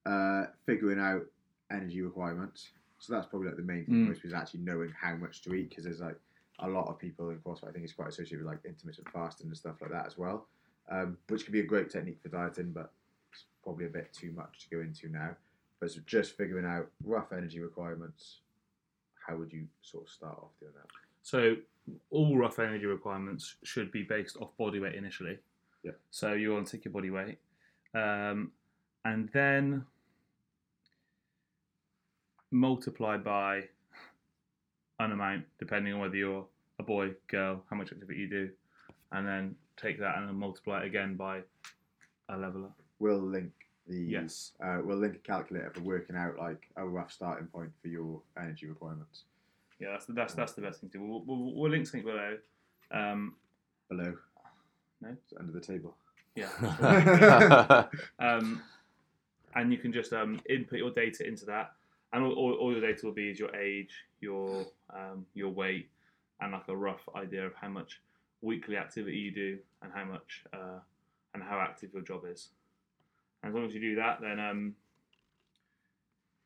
uh, 0.07 0.47
figuring 0.65 0.99
out 1.01 1.23
energy 1.71 2.01
requirements. 2.03 2.69
So 2.99 3.13
that's 3.13 3.27
probably 3.27 3.49
like 3.49 3.57
the 3.57 3.63
main 3.63 3.85
thing 3.85 3.95
Mm. 3.97 4.09
most 4.09 4.25
is 4.25 4.33
actually 4.33 4.61
knowing 4.61 4.91
how 4.99 5.17
much 5.17 5.43
to 5.43 5.55
eat 5.55 5.69
because 5.69 5.85
there's 5.85 6.01
like 6.01 6.19
a 6.61 6.69
lot 6.69 6.89
of 6.89 6.99
people 6.99 7.29
in 7.31 7.39
CrossFit. 7.41 7.69
I 7.69 7.73
think 7.73 7.85
it's 7.85 7.93
quite 7.93 8.09
associated 8.09 8.39
with 8.39 8.47
like 8.47 8.65
intermittent 8.65 9.09
fasting 9.13 9.49
and 9.49 9.57
stuff 9.57 9.77
like 9.83 9.91
that 9.91 10.07
as 10.07 10.17
well, 10.17 10.47
um, 10.91 11.19
which 11.29 11.45
can 11.45 11.53
be 11.53 11.61
a 11.61 11.65
great 11.65 11.91
technique 11.91 12.21
for 12.23 12.29
dieting, 12.29 12.73
but 12.73 12.93
it's 13.33 13.45
probably 13.63 13.87
a 13.87 13.91
bit 13.91 14.13
too 14.15 14.33
much 14.33 14.61
to 14.61 14.77
go 14.77 14.81
into 14.81 15.09
now. 15.09 15.37
But 15.81 15.91
so 15.91 16.01
just 16.07 16.37
figuring 16.39 16.65
out 16.65 16.91
rough 17.05 17.33
energy 17.33 17.61
requirements. 17.61 18.41
How 19.27 19.37
would 19.37 19.53
you 19.53 19.67
sort 19.83 20.05
of 20.05 20.11
start 20.11 20.39
off 20.39 20.59
doing 20.61 20.73
that? 20.75 20.87
So 21.23 21.57
all 22.11 22.39
rough 22.39 22.59
energy 22.59 22.87
requirements 22.87 23.57
should 23.65 23.91
be 23.93 24.03
based 24.05 24.37
off 24.41 24.57
body 24.57 24.79
weight 24.79 24.95
initially. 24.95 25.39
Yeah. 25.83 25.93
So 26.11 26.33
you 26.33 26.53
want 26.55 26.67
to 26.69 26.77
take 26.77 26.85
your 26.87 26.93
body 26.93 27.11
weight, 27.11 27.39
um, 27.95 28.53
and 29.05 29.29
then 29.35 29.85
multiply 32.51 33.17
by 33.17 33.63
an 34.99 35.13
amount 35.13 35.45
depending 35.59 35.93
on 35.93 36.01
whether 36.01 36.17
you're 36.17 36.47
a 36.79 36.83
boy, 36.83 37.13
girl, 37.29 37.63
how 37.71 37.77
much 37.77 37.93
activity 37.93 38.21
you 38.21 38.29
do, 38.29 38.51
and 39.13 39.27
then 39.27 39.55
take 39.77 39.99
that 39.99 40.19
and 40.19 40.29
then 40.29 40.35
multiply 40.37 40.81
it 40.83 40.87
again 40.87 41.17
by 41.17 41.41
a 42.29 42.37
leveler. 42.37 42.71
We'll 42.99 43.21
link 43.21 43.53
the 43.87 43.99
Yes. 43.99 44.53
Uh, 44.63 44.79
we'll 44.83 44.99
link 44.99 45.17
a 45.17 45.19
calculator 45.19 45.71
for 45.71 45.81
working 45.81 46.17
out 46.17 46.39
like 46.39 46.69
a 46.77 46.87
rough 46.87 47.13
starting 47.13 47.47
point 47.47 47.71
for 47.81 47.89
your 47.89 48.21
energy 48.39 48.67
requirements 48.67 49.25
Yeah, 49.79 49.91
that's 49.93 50.07
the 50.07 50.13
that's 50.13 50.35
that's 50.35 50.53
the 50.53 50.63
best 50.63 50.81
thing 50.81 50.91
to 50.91 50.99
do. 50.99 51.05
We'll, 51.05 51.23
we'll, 51.27 51.55
we'll 51.55 51.71
link 51.71 51.87
something 51.87 52.07
below. 52.07 52.37
Um, 52.91 53.35
below. 53.89 54.15
No. 55.01 55.11
It's 55.11 55.35
under 55.39 55.53
the 55.53 55.61
table. 55.61 55.95
yeah. 56.35 56.49
um, 58.19 58.63
and 59.55 59.73
you 59.73 59.79
can 59.79 59.93
just 59.93 60.13
um, 60.13 60.41
input 60.49 60.79
your 60.79 60.91
data 60.91 61.27
into 61.27 61.47
that, 61.47 61.73
and 62.13 62.25
all, 62.25 62.33
all, 62.33 62.53
all 62.55 62.73
your 62.73 62.81
data 62.81 63.05
will 63.05 63.13
be 63.13 63.31
is 63.31 63.39
your 63.39 63.55
age, 63.55 63.91
your 64.21 64.67
um, 64.95 65.27
your 65.35 65.51
weight, 65.51 65.91
and 66.41 66.53
like 66.53 66.69
a 66.69 66.77
rough 66.77 67.09
idea 67.15 67.47
of 67.47 67.55
how 67.55 67.69
much 67.69 68.01
weekly 68.43 68.77
activity 68.77 69.17
you 69.17 69.31
do 69.33 69.59
and 69.83 69.93
how 69.95 70.05
much 70.05 70.45
uh, 70.53 70.79
and 71.35 71.43
how 71.43 71.59
active 71.59 71.93
your 71.93 72.03
job 72.03 72.23
is. 72.31 72.49
And 73.43 73.51
as 73.51 73.55
long 73.55 73.67
as 73.67 73.75
you 73.75 73.81
do 73.81 73.97
that, 73.97 74.21
then 74.21 74.41
um, 74.41 74.75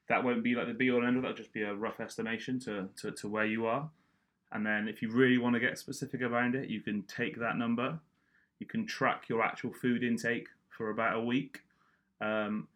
that 0.09 0.25
won't 0.25 0.43
be 0.43 0.55
like 0.55 0.67
the 0.67 0.75
be 0.75 0.91
all 0.91 0.99
and 0.99 1.07
end 1.07 1.17
all. 1.17 1.23
That'll 1.23 1.37
just 1.37 1.53
be 1.53 1.63
a 1.63 1.75
rough 1.75 2.01
estimation 2.01 2.59
to, 2.61 2.89
to, 3.01 3.13
to 3.13 3.29
where 3.29 3.47
you 3.47 3.67
are. 3.67 3.89
And 4.53 4.67
then 4.67 4.89
if 4.89 5.01
you 5.01 5.11
really 5.11 5.39
want 5.39 5.55
to 5.55 5.61
get 5.61 5.79
specific 5.79 6.23
around 6.23 6.57
it, 6.57 6.69
you 6.69 6.81
can 6.81 7.03
take 7.03 7.39
that 7.39 7.57
number 7.57 8.01
you 8.61 8.67
can 8.67 8.87
track 8.87 9.29
your 9.29 9.43
actual 9.43 9.73
food 9.73 10.05
intake 10.05 10.47
for 10.69 10.91
about 10.91 11.17
a 11.17 11.21
week, 11.21 11.63
um, 12.21 12.69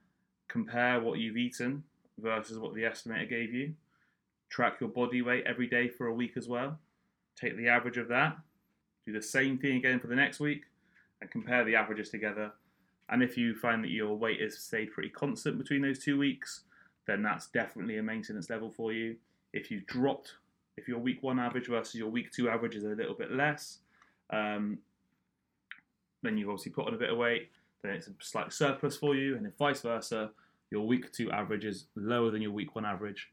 compare 0.48 1.00
what 1.00 1.18
you've 1.18 1.36
eaten 1.36 1.84
versus 2.18 2.58
what 2.58 2.74
the 2.74 2.82
estimator 2.82 3.28
gave 3.28 3.52
you, 3.52 3.74
track 4.48 4.80
your 4.80 4.90
body 4.90 5.22
weight 5.22 5.44
every 5.46 5.66
day 5.66 5.88
for 5.88 6.06
a 6.06 6.14
week 6.14 6.36
as 6.36 6.48
well, 6.48 6.78
take 7.36 7.56
the 7.56 7.68
average 7.68 7.96
of 7.96 8.08
that, 8.08 8.36
do 9.06 9.12
the 9.12 9.22
same 9.22 9.58
thing 9.58 9.76
again 9.76 10.00
for 10.00 10.06
the 10.06 10.14
next 10.14 10.40
week, 10.40 10.62
and 11.20 11.30
compare 11.30 11.64
the 11.64 11.76
averages 11.76 12.08
together. 12.10 12.52
And 13.08 13.22
if 13.22 13.36
you 13.36 13.54
find 13.54 13.84
that 13.84 13.90
your 13.90 14.16
weight 14.16 14.40
has 14.40 14.58
stayed 14.58 14.92
pretty 14.92 15.10
constant 15.10 15.58
between 15.58 15.82
those 15.82 15.98
two 15.98 16.18
weeks, 16.18 16.62
then 17.06 17.22
that's 17.22 17.48
definitely 17.48 17.98
a 17.98 18.02
maintenance 18.02 18.48
level 18.48 18.70
for 18.70 18.92
you. 18.92 19.16
If 19.52 19.70
you've 19.70 19.86
dropped, 19.86 20.34
if 20.76 20.88
your 20.88 20.98
week 20.98 21.22
one 21.22 21.38
average 21.38 21.68
versus 21.68 21.96
your 21.96 22.08
week 22.08 22.32
two 22.32 22.48
average 22.48 22.76
is 22.76 22.84
a 22.84 22.88
little 22.88 23.14
bit 23.14 23.30
less, 23.30 23.78
um, 24.30 24.78
then 26.22 26.38
you've 26.38 26.48
obviously 26.48 26.72
put 26.72 26.86
on 26.86 26.94
a 26.94 26.98
bit 26.98 27.10
of 27.10 27.18
weight, 27.18 27.50
then 27.82 27.92
it's 27.92 28.08
a 28.08 28.12
slight 28.20 28.52
surplus 28.52 28.96
for 28.96 29.14
you, 29.14 29.36
and 29.36 29.46
if 29.46 29.54
vice 29.58 29.82
versa, 29.82 30.30
your 30.74 30.86
week 30.86 31.12
two 31.12 31.30
average 31.30 31.64
is 31.64 31.86
lower 31.94 32.32
than 32.32 32.42
your 32.42 32.50
week 32.50 32.74
one 32.74 32.84
average, 32.84 33.30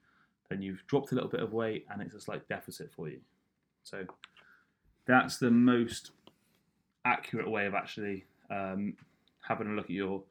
then 0.50 0.62
you've 0.62 0.86
dropped 0.86 1.12
a 1.12 1.16
little 1.16 1.30
bit 1.30 1.40
of 1.40 1.54
weight 1.54 1.88
and 1.90 2.00
it's 2.02 2.14
a 2.14 2.22
slight 2.22 2.48
deficit 2.48 2.92
for 2.96 3.10
you. 3.10 3.20
So 3.84 4.06
that's 5.08 5.38
the 5.38 5.50
most 5.50 6.12
accurate 7.04 7.50
way 7.50 7.66
of 7.66 7.74
actually 7.74 8.26
um, 8.52 8.94
having 9.42 9.68
a 9.68 9.72
look 9.72 9.86
at 9.86 9.90
your 9.90 10.22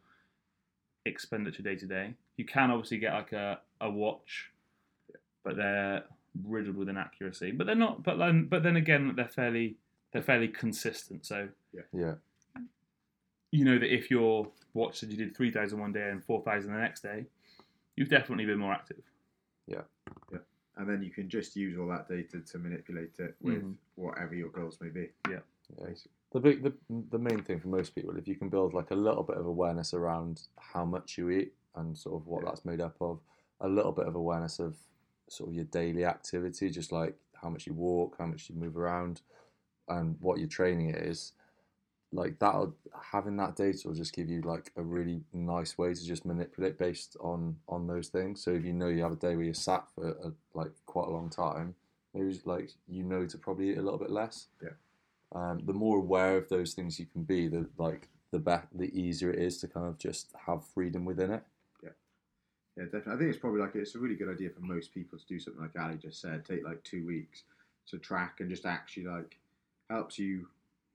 expenditure 1.05 1.65
day 1.65 1.75
to 1.75 1.87
day. 1.87 2.15
You 2.37 2.45
can 2.45 2.71
obviously 2.71 2.99
get 2.99 3.13
like 3.13 3.33
a, 3.33 3.59
a 3.81 3.91
watch, 3.91 4.53
but 5.43 5.57
they're 5.57 6.05
riddled 6.45 6.77
with 6.77 6.89
inaccuracy. 6.89 7.51
But 7.51 7.67
they're 7.67 7.75
not. 7.75 8.05
But 8.05 8.19
then, 8.19 8.47
but 8.49 8.63
then 8.63 8.77
again, 8.77 9.15
they're 9.17 9.27
fairly 9.27 9.79
they're 10.13 10.23
fairly 10.23 10.47
consistent. 10.47 11.27
So 11.27 11.49
yeah. 11.93 12.15
You 13.51 13.65
know 13.65 13.79
that 13.79 13.93
if 13.93 14.11
your 14.11 14.49
watch 14.75 14.99
said 15.01 15.11
you 15.11 15.17
did 15.17 15.37
3,000 15.37 15.79
one 15.79 15.93
day 15.93 16.11
and 16.11 16.23
4,000 16.25 16.73
the 16.73 16.79
next 16.79 17.03
day, 17.03 17.27
you've 17.97 18.09
definitely 18.09 18.47
been 18.47 18.59
more 18.59 18.73
active. 18.73 19.03
Yeah. 19.67 19.83
Yeah. 20.33 20.39
And 20.77 20.89
then 20.89 21.03
you 21.03 21.11
can 21.11 21.29
just 21.29 21.57
use 21.57 21.79
all 21.79 21.89
that 21.89 22.09
data 22.09 22.41
to 22.41 22.59
manipulate 22.59 23.19
it 23.19 23.35
with 23.41 23.63
Mhm. 23.63 23.77
whatever 23.97 24.35
your 24.35 24.49
goals 24.51 24.81
may 24.81 24.89
be. 24.89 25.11
Yeah. 25.29 25.41
The 26.33 26.41
big, 26.41 26.63
the, 26.63 26.73
the 27.11 27.19
main 27.19 27.43
thing 27.43 27.59
for 27.61 27.69
most 27.69 27.95
people, 27.95 28.17
if 28.17 28.27
you 28.29 28.37
can 28.37 28.49
build 28.49 28.73
like 28.73 28.91
a 28.93 28.95
little 28.95 29.23
bit 29.25 29.37
of 29.37 29.47
awareness 29.47 29.95
around 29.95 30.43
how 30.59 30.85
much 30.85 31.19
you 31.19 31.31
eat 31.31 31.55
and 31.75 31.97
sort 31.97 32.21
of 32.21 32.27
what 32.27 32.43
Yeah. 32.43 32.51
that's 32.51 32.65
made 32.65 32.81
up 32.81 32.97
of, 33.01 33.21
a 33.61 33.69
little 33.69 33.93
bit 33.93 34.07
of 34.07 34.15
awareness 34.15 34.59
of 34.59 34.77
sort 35.29 35.51
of 35.51 35.55
your 35.55 35.65
daily 35.67 36.05
activity, 36.05 36.71
just 36.71 36.93
like 36.93 37.17
how 37.35 37.51
much 37.51 37.67
you 37.67 37.75
walk, 37.75 38.17
how 38.19 38.27
much 38.27 38.49
you 38.49 38.55
move 38.57 38.77
around, 38.77 39.23
and 39.89 40.17
what 40.21 40.39
your 40.39 40.49
training 40.49 40.91
is, 40.95 41.33
like 42.13 42.39
that. 42.41 42.73
Having 43.13 43.37
that 43.37 43.57
data 43.57 43.87
will 43.87 43.95
just 43.95 44.13
give 44.15 44.29
you 44.29 44.43
like 44.43 44.73
a 44.77 44.83
really 44.83 45.23
nice 45.33 45.79
way 45.79 45.95
to 45.95 46.05
just 46.07 46.25
manipulate 46.25 46.79
based 46.79 47.17
on 47.21 47.57
on 47.69 47.87
those 47.87 48.09
things. 48.09 48.43
So 48.43 48.53
if 48.53 48.65
you 48.65 48.73
know 48.73 48.89
you 48.89 49.03
have 49.03 49.13
a 49.13 49.17
day 49.17 49.37
where 49.37 49.45
you're 49.45 49.55
sat 49.55 49.85
for 49.95 50.09
a, 50.11 50.33
like 50.55 50.73
quite 50.87 51.09
a 51.09 51.11
long 51.13 51.31
time, 51.31 51.75
maybe 52.15 52.41
like 52.45 52.71
you 52.89 53.05
know 53.05 53.27
to 53.27 53.39
probably 53.39 53.71
eat 53.71 53.79
a 53.79 53.83
little 53.83 53.99
bit 53.99 54.11
less 54.11 54.49
Yeah. 54.63 54.71
um, 55.35 55.61
the 55.65 55.73
more 55.73 55.99
aware 55.99 56.37
of 56.37 56.49
those 56.49 56.75
things 56.75 56.99
you 56.99 57.07
can 57.07 57.23
be, 57.23 57.49
the 57.49 57.67
like 57.79 58.09
the 58.33 58.39
be- 58.39 58.69
the 58.75 59.01
easier 59.01 59.31
it 59.31 59.39
is 59.41 59.59
to 59.59 59.69
kind 59.69 59.87
of 59.87 59.99
just 59.99 60.33
have 60.47 60.65
freedom 60.67 61.05
within 61.05 61.33
it. 61.33 61.43
Yeah, 61.83 61.91
yeah, 62.77 62.85
definitely. 62.85 63.13
I 63.13 63.17
think 63.19 63.31
it's 63.31 63.39
probably 63.39 63.61
like 63.61 63.75
it's 63.77 63.95
a 63.95 63.99
really 63.99 64.17
good 64.17 64.31
idea 64.31 64.51
for 64.51 64.61
most 64.61 64.93
people 64.93 65.19
to 65.19 65.27
do 65.27 65.39
something 65.39 65.63
like 65.63 65.79
Ali 65.79 65.97
just 65.97 66.21
said. 66.21 66.45
Take 66.45 66.65
like 66.65 66.83
two 66.85 67.07
weeks 67.07 67.45
to 67.89 67.99
track 67.99 68.41
and 68.41 68.51
just 68.51 68.67
actually 68.67 69.07
like 69.07 69.39
helps 69.89 70.19
you 70.19 70.49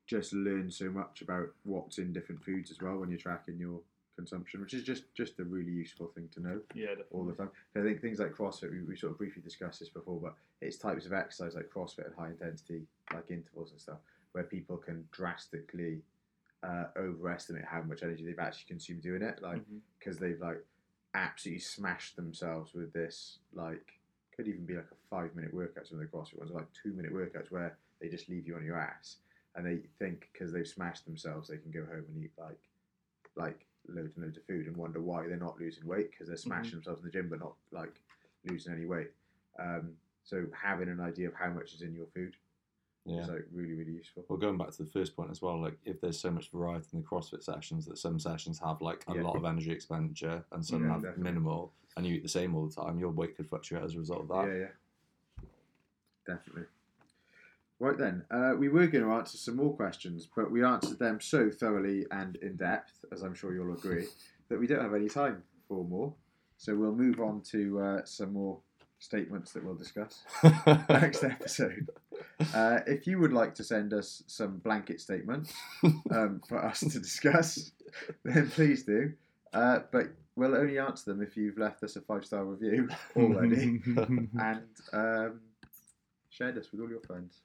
just 0.06 0.34
learn 0.34 0.70
so 0.70 0.90
much 0.90 1.22
about 1.22 1.48
what's 1.64 1.98
in 1.98 2.14
different 2.14 2.44
foods 2.44 2.72
as 2.72 2.82
well 2.82 2.98
when 2.98 3.10
you're 3.10 3.20
tracking 3.20 3.58
your 3.58 3.80
consumption, 4.16 4.62
which 4.62 4.74
is 4.74 4.84
just 4.84 5.04
just 5.14 5.40
a 5.40 5.44
really 5.44 5.72
useful 5.72 6.08
thing 6.16 6.30
to 6.34 6.42
know 6.42 6.62
Yeah, 6.74 6.96
all 7.12 7.26
the 7.26 7.34
time. 7.34 7.50
I 7.76 7.82
think 7.82 8.02
things 8.02 8.20
like 8.20 8.34
CrossFit, 8.34 8.72
we, 8.72 8.82
we 8.82 8.96
sort 8.96 9.12
of 9.12 9.18
briefly 9.18 9.42
discussed 9.42 9.80
this 9.80 9.90
before, 9.90 10.20
but 10.22 10.36
it's 10.62 10.78
types 10.78 11.06
of 11.06 11.14
exercise 11.14 11.56
like 11.56 11.70
CrossFit 11.70 12.06
and 12.06 12.16
high 12.16 12.30
intensity, 12.30 12.84
like 13.14 13.26
intervals 13.30 13.72
and 13.72 13.82
stuff, 13.82 13.98
where 14.32 14.44
people 14.44 14.78
can 14.78 15.06
drastically 15.12 16.02
uh, 16.64 16.86
overestimate 16.98 17.66
how 17.66 17.82
much 17.82 18.04
energy 18.04 18.24
they've 18.26 18.40
actually 18.40 18.66
consumed 18.68 19.02
doing 19.02 19.22
it, 19.22 19.42
like 19.42 19.62
because 20.00 20.18
they've 20.18 20.40
like 20.40 20.64
absolutely 21.14 21.60
smashed 21.62 22.16
themselves 22.16 22.74
with 22.74 22.94
this, 22.94 23.40
like 23.54 23.94
could 24.36 24.48
even 24.48 24.66
be 24.66 24.76
like 24.76 24.88
a 24.92 25.10
five 25.10 25.36
minute 25.36 25.54
workout. 25.54 25.88
Some 25.88 26.00
of 26.00 26.10
the 26.10 26.18
CrossFit 26.18 26.38
ones 26.40 26.52
are 26.52 26.56
like 26.56 26.68
two 26.82 26.94
minute 26.94 27.14
workouts 27.14 27.52
where 27.52 27.78
they 28.02 28.08
just 28.08 28.30
leave 28.30 28.48
you 28.48 28.56
on 28.56 28.66
your 28.66 28.78
ass, 28.78 29.18
and 29.56 29.66
they 29.66 29.80
think 30.00 30.30
because 30.34 30.52
they've 30.52 30.68
smashed 30.68 31.06
themselves 31.06 31.48
they 31.48 31.58
can 31.58 31.72
go 31.72 31.86
home 31.86 32.04
and 32.08 32.24
eat 32.24 32.32
like 32.38 32.60
like 33.36 33.66
loads 33.88 34.16
and 34.16 34.26
loads 34.26 34.38
of 34.38 34.46
food 34.46 34.68
and 34.68 34.76
wonder 34.76 35.02
why 35.02 35.28
they're 35.28 35.38
not 35.38 35.60
losing 35.60 35.86
weight 35.86 36.12
because 36.12 36.28
they're 36.28 36.38
smashing 36.38 36.72
themselves 36.72 37.00
in 37.02 37.06
the 37.06 37.12
gym 37.12 37.28
but 37.30 37.40
not 37.40 37.54
like 37.72 38.02
losing 38.46 38.74
any 38.74 38.86
weight. 38.86 39.12
Um, 39.60 39.92
so 40.24 40.46
having 40.60 40.90
an 40.90 41.00
idea 41.00 41.28
of 41.28 41.34
how 41.36 41.50
much 41.50 41.74
is 41.74 41.82
in 41.82 41.94
your 41.94 42.08
food 42.14 42.36
Yeah. 43.06 43.22
is 43.22 43.30
like 43.30 43.46
really 43.54 43.74
really 43.74 43.92
useful. 43.92 44.26
Well, 44.28 44.40
going 44.40 44.58
back 44.58 44.72
to 44.72 44.84
the 44.84 44.90
first 44.90 45.16
point 45.16 45.30
as 45.30 45.42
well, 45.42 45.62
like 45.62 45.78
if 45.86 46.02
there's 46.02 46.20
so 46.20 46.32
much 46.32 46.50
variety 46.52 46.88
in 46.94 47.02
the 47.02 47.08
CrossFit 47.08 47.44
sessions 47.44 47.86
that 47.86 47.98
some 47.98 48.20
sessions 48.20 48.60
have 48.60 48.82
like 48.82 49.04
a 49.08 49.14
Yeah. 49.14 49.22
lot 49.22 49.36
of 49.36 49.46
energy 49.46 49.72
expenditure 49.72 50.44
and 50.52 50.66
some 50.66 50.82
Yeah, 50.82 50.88
have 50.94 51.02
definitely. 51.02 51.24
minimal, 51.24 51.74
and 51.96 52.06
you 52.08 52.16
eat 52.16 52.24
the 52.24 52.30
same 52.30 52.56
all 52.56 52.68
the 52.68 52.74
time, 52.74 53.00
your 53.00 53.12
weight 53.12 53.36
could 53.36 53.48
fluctuate 53.48 53.84
as 53.84 53.94
a 53.96 54.00
result 54.00 54.22
of 54.22 54.28
that. 54.30 54.48
Yeah, 54.48 54.56
yeah, 54.56 54.72
definitely. 56.26 56.66
Right 57.80 57.98
then, 57.98 58.24
uh, 58.32 58.54
we 58.58 58.70
were 58.70 58.88
going 58.88 59.04
to 59.04 59.12
answer 59.12 59.38
some 59.38 59.58
more 59.58 59.76
questions, 59.76 60.28
but 60.34 60.50
we 60.50 60.64
answered 60.64 60.98
them 60.98 61.20
so 61.20 61.50
thoroughly 61.50 62.06
and 62.10 62.38
in 62.38 62.56
depth, 62.56 63.04
as 63.12 63.22
I'm 63.22 63.36
sure 63.36 63.54
you'll 63.54 63.74
agree, 63.74 64.08
that 64.50 64.60
we 64.60 64.68
don't 64.68 64.82
have 64.82 64.94
any 64.94 65.10
time 65.10 65.44
for 65.68 65.84
more. 65.84 66.14
So 66.58 66.74
we'll 66.74 66.96
move 66.96 67.20
on 67.20 67.42
to 67.52 67.80
uh, 67.82 68.06
some 68.06 68.32
more 68.32 68.60
statements 69.00 69.52
that 69.52 69.64
we'll 69.64 69.76
discuss 69.76 70.24
next 70.90 71.24
episode. 71.24 71.90
Uh, 72.54 72.80
if 72.88 73.06
you 73.06 73.20
would 73.20 73.34
like 73.34 73.54
to 73.56 73.64
send 73.64 73.94
us 73.94 74.24
some 74.28 74.58
blanket 74.60 75.02
statements 75.02 75.54
um, 76.12 76.42
for 76.48 76.64
us 76.64 76.80
to 76.80 77.00
discuss, 77.00 77.72
then 78.24 78.50
please 78.50 78.84
do. 78.84 79.12
Uh, 79.54 79.80
but 79.92 80.08
we'll 80.36 80.56
only 80.56 80.80
answer 80.80 81.12
them 81.12 81.22
if 81.22 81.36
you've 81.36 81.58
left 81.58 81.84
us 81.84 81.98
a 81.98 82.02
five 82.02 82.26
star 82.26 82.46
review 82.46 82.90
already 83.16 83.82
and 84.40 84.64
um, 84.94 85.42
shared 86.30 86.58
us 86.58 86.72
with 86.72 86.82
all 86.82 86.90
your 86.90 87.02
friends. 87.02 87.42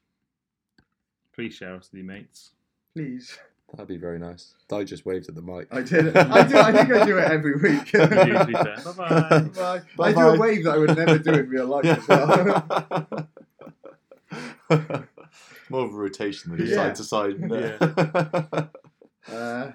Please 1.34 1.54
share 1.54 1.74
us 1.76 1.88
with 1.92 1.98
your 2.02 2.06
mates. 2.12 2.50
Please. 2.94 3.38
That'd 3.72 3.86
be 3.86 3.98
very 3.98 4.18
nice. 4.18 4.54
I 4.72 4.82
just 4.82 5.06
waved 5.06 5.28
at 5.28 5.36
the 5.36 5.42
mic. 5.42 5.68
I 5.70 5.82
did. 5.82 6.16
I 6.16 6.42
do. 6.46 6.58
I 6.58 6.72
think 6.72 6.92
I 6.92 7.04
do 7.06 7.18
it 7.18 7.30
every 7.30 7.54
week. 7.54 7.92
You 7.92 8.00
usually 8.02 8.54
say, 8.54 8.74
Bye-bye. 8.84 9.40
Bye. 9.54 9.82
Bye 9.96 10.08
I 10.08 10.12
do 10.12 10.20
a 10.20 10.38
wave 10.38 10.64
that 10.64 10.74
I 10.74 10.78
would 10.78 10.96
never 10.96 11.18
do 11.18 11.32
in 11.34 11.48
real 11.48 11.66
life 11.66 11.84
as 11.84 12.08
well. 12.08 13.28
More 15.68 15.84
of 15.84 15.94
a 15.94 15.96
rotation 15.96 16.56
than 16.56 16.66
Yeah. 16.66 16.74
side 16.74 16.94
to 16.96 17.04
side. 17.04 17.36
Yeah. 17.48 17.76
Uh, 19.32 19.72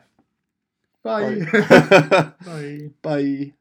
bye. 1.03 1.35
Bye. 1.51 2.31
Bye. 2.45 2.89
Bye. 3.01 3.53